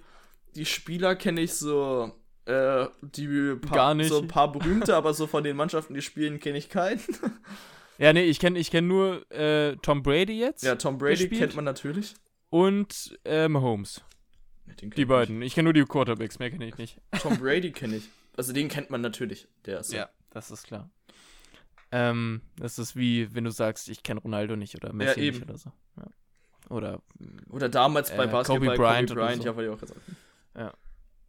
Die 0.54 0.64
Spieler 0.64 1.16
kenne 1.16 1.42
ich 1.42 1.54
so, 1.54 2.12
äh, 2.46 2.86
die 3.02 3.56
paar, 3.56 3.76
Gar 3.76 3.94
nicht. 3.94 4.08
so 4.08 4.20
ein 4.20 4.28
paar 4.28 4.50
berühmte, 4.50 4.96
aber 4.96 5.12
so 5.12 5.26
von 5.26 5.44
den 5.44 5.56
Mannschaften, 5.56 5.94
die 5.94 6.02
spielen, 6.02 6.40
kenne 6.40 6.58
ich 6.58 6.68
keinen. 6.68 7.00
ja, 7.98 8.12
nee, 8.12 8.24
ich 8.24 8.38
kenne 8.38 8.58
ich 8.58 8.70
kenn 8.70 8.86
nur 8.86 9.30
äh, 9.30 9.76
Tom 9.82 10.02
Brady 10.02 10.38
jetzt. 10.38 10.62
Ja, 10.62 10.76
Tom 10.76 10.98
Brady 10.98 11.28
kennt 11.28 11.54
man 11.54 11.64
natürlich. 11.64 12.14
Und 12.48 13.18
äh, 13.24 13.48
Mahomes. 13.48 14.02
Die 14.80 15.04
beiden. 15.04 15.42
Ich, 15.42 15.48
ich 15.48 15.54
kenne 15.54 15.64
nur 15.64 15.72
die 15.72 15.84
Quarterbacks, 15.84 16.38
mehr 16.38 16.50
kenne 16.50 16.66
ich 16.66 16.78
nicht. 16.78 17.00
Tom 17.20 17.36
Brady 17.40 17.72
kenne 17.72 17.96
ich. 17.96 18.08
Also 18.36 18.52
den 18.52 18.68
kennt 18.68 18.90
man 18.90 19.00
natürlich. 19.00 19.48
Der 19.64 19.80
ist 19.80 19.92
ja, 19.92 20.08
das 20.30 20.50
ist 20.50 20.66
klar. 20.66 20.90
Ähm, 21.98 22.42
das 22.58 22.78
ist 22.78 22.94
wie, 22.94 23.34
wenn 23.34 23.44
du 23.44 23.50
sagst, 23.50 23.88
ich 23.88 24.02
kenne 24.02 24.20
Ronaldo 24.20 24.54
nicht 24.54 24.74
oder 24.74 24.92
Messi 24.92 25.20
ja, 25.20 25.32
nicht 25.32 25.42
oder 25.42 25.56
so. 25.56 25.72
Ja. 25.96 26.06
Oder, 26.68 27.02
oder 27.48 27.70
damals 27.70 28.14
bei 28.14 28.24
äh, 28.24 28.26
Basketball 28.26 28.68
Kobe 28.68 28.76
Bryant, 28.76 29.08
Kobe 29.08 29.20
Bryant 29.20 29.42
so. 29.42 29.48
ja, 29.48 29.56
wollte 29.56 29.70
ich 29.70 29.74
auch 29.74 29.80
gesagt. 29.80 30.00
Ja. 30.54 30.74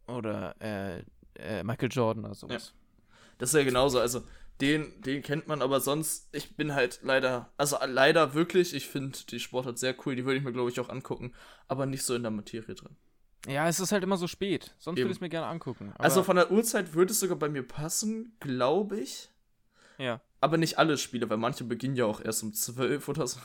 Oder 0.08 0.54
äh, 0.60 1.02
äh, 1.38 1.64
Michael 1.64 1.88
Jordan 1.90 2.26
oder 2.26 2.34
sowas. 2.34 2.74
Ja. 2.74 3.06
Das 3.38 3.50
ist 3.50 3.54
ja 3.54 3.64
genauso. 3.64 3.98
Also, 3.98 4.24
den, 4.60 5.00
den 5.00 5.22
kennt 5.22 5.48
man, 5.48 5.62
aber 5.62 5.80
sonst, 5.80 6.28
ich 6.32 6.56
bin 6.56 6.74
halt 6.74 7.00
leider, 7.02 7.50
also 7.56 7.78
leider 7.86 8.34
wirklich, 8.34 8.74
ich 8.74 8.88
finde 8.88 9.16
die 9.30 9.40
Sportart 9.40 9.78
sehr 9.78 9.94
cool, 10.04 10.16
die 10.16 10.26
würde 10.26 10.36
ich 10.36 10.44
mir, 10.44 10.52
glaube 10.52 10.68
ich, 10.68 10.78
auch 10.80 10.90
angucken, 10.90 11.32
aber 11.66 11.86
nicht 11.86 12.02
so 12.02 12.14
in 12.14 12.22
der 12.22 12.32
Materie 12.32 12.74
drin. 12.74 12.96
Ja, 13.46 13.68
es 13.68 13.80
ist 13.80 13.92
halt 13.92 14.02
immer 14.02 14.18
so 14.18 14.26
spät. 14.26 14.74
Sonst 14.78 14.98
würde 14.98 15.10
ich 15.10 15.16
es 15.16 15.20
mir 15.20 15.28
gerne 15.30 15.46
angucken. 15.46 15.94
also 15.96 16.22
von 16.22 16.36
der 16.36 16.50
Uhrzeit 16.50 16.92
würde 16.92 17.12
es 17.12 17.20
sogar 17.20 17.38
bei 17.38 17.48
mir 17.48 17.62
passen, 17.62 18.36
glaube 18.40 18.98
ich. 18.98 19.30
Ja. 19.96 20.20
Aber 20.40 20.56
nicht 20.56 20.78
alle 20.78 20.96
Spiele, 20.98 21.28
weil 21.30 21.36
manche 21.36 21.64
beginnen 21.64 21.96
ja 21.96 22.04
auch 22.04 22.20
erst 22.20 22.42
um 22.42 22.52
12 22.52 23.08
oder 23.08 23.26
so. 23.26 23.40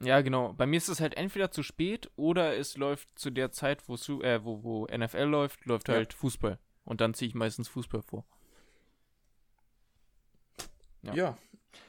Ja, 0.00 0.20
genau. 0.20 0.52
Bei 0.52 0.66
mir 0.66 0.76
ist 0.76 0.88
es 0.88 1.00
halt 1.00 1.16
entweder 1.16 1.50
zu 1.50 1.62
spät 1.62 2.10
oder 2.16 2.56
es 2.56 2.76
läuft 2.76 3.18
zu 3.18 3.30
der 3.30 3.50
Zeit, 3.50 3.88
wo, 3.88 3.94
äh, 4.22 4.44
wo, 4.44 4.62
wo 4.62 4.86
NFL 4.86 5.24
läuft, 5.24 5.64
läuft 5.64 5.88
ja. 5.88 5.94
halt 5.94 6.12
Fußball. 6.12 6.58
Und 6.84 7.00
dann 7.00 7.14
ziehe 7.14 7.28
ich 7.28 7.34
meistens 7.34 7.68
Fußball 7.68 8.02
vor. 8.02 8.24
Ja. 11.02 11.14
ja. 11.14 11.38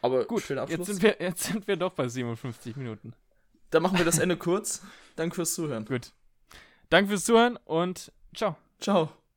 Aber 0.02 0.26
gut, 0.26 0.48
jetzt 0.50 0.86
sind, 0.86 1.02
wir, 1.02 1.18
jetzt 1.20 1.44
sind 1.44 1.68
wir 1.68 1.76
doch 1.76 1.94
bei 1.94 2.08
57 2.08 2.76
Minuten. 2.76 3.14
Dann 3.70 3.84
machen 3.84 3.98
wir 3.98 4.06
das 4.06 4.20
Ende 4.20 4.38
kurz. 4.38 4.84
Danke 5.16 5.36
fürs 5.36 5.54
Zuhören. 5.54 5.86
Gut. 5.86 6.12
Danke 6.90 7.10
fürs 7.10 7.26
Zuhören 7.26 7.58
und 7.66 8.12
ciao. 8.34 8.56
Ciao. 8.80 9.19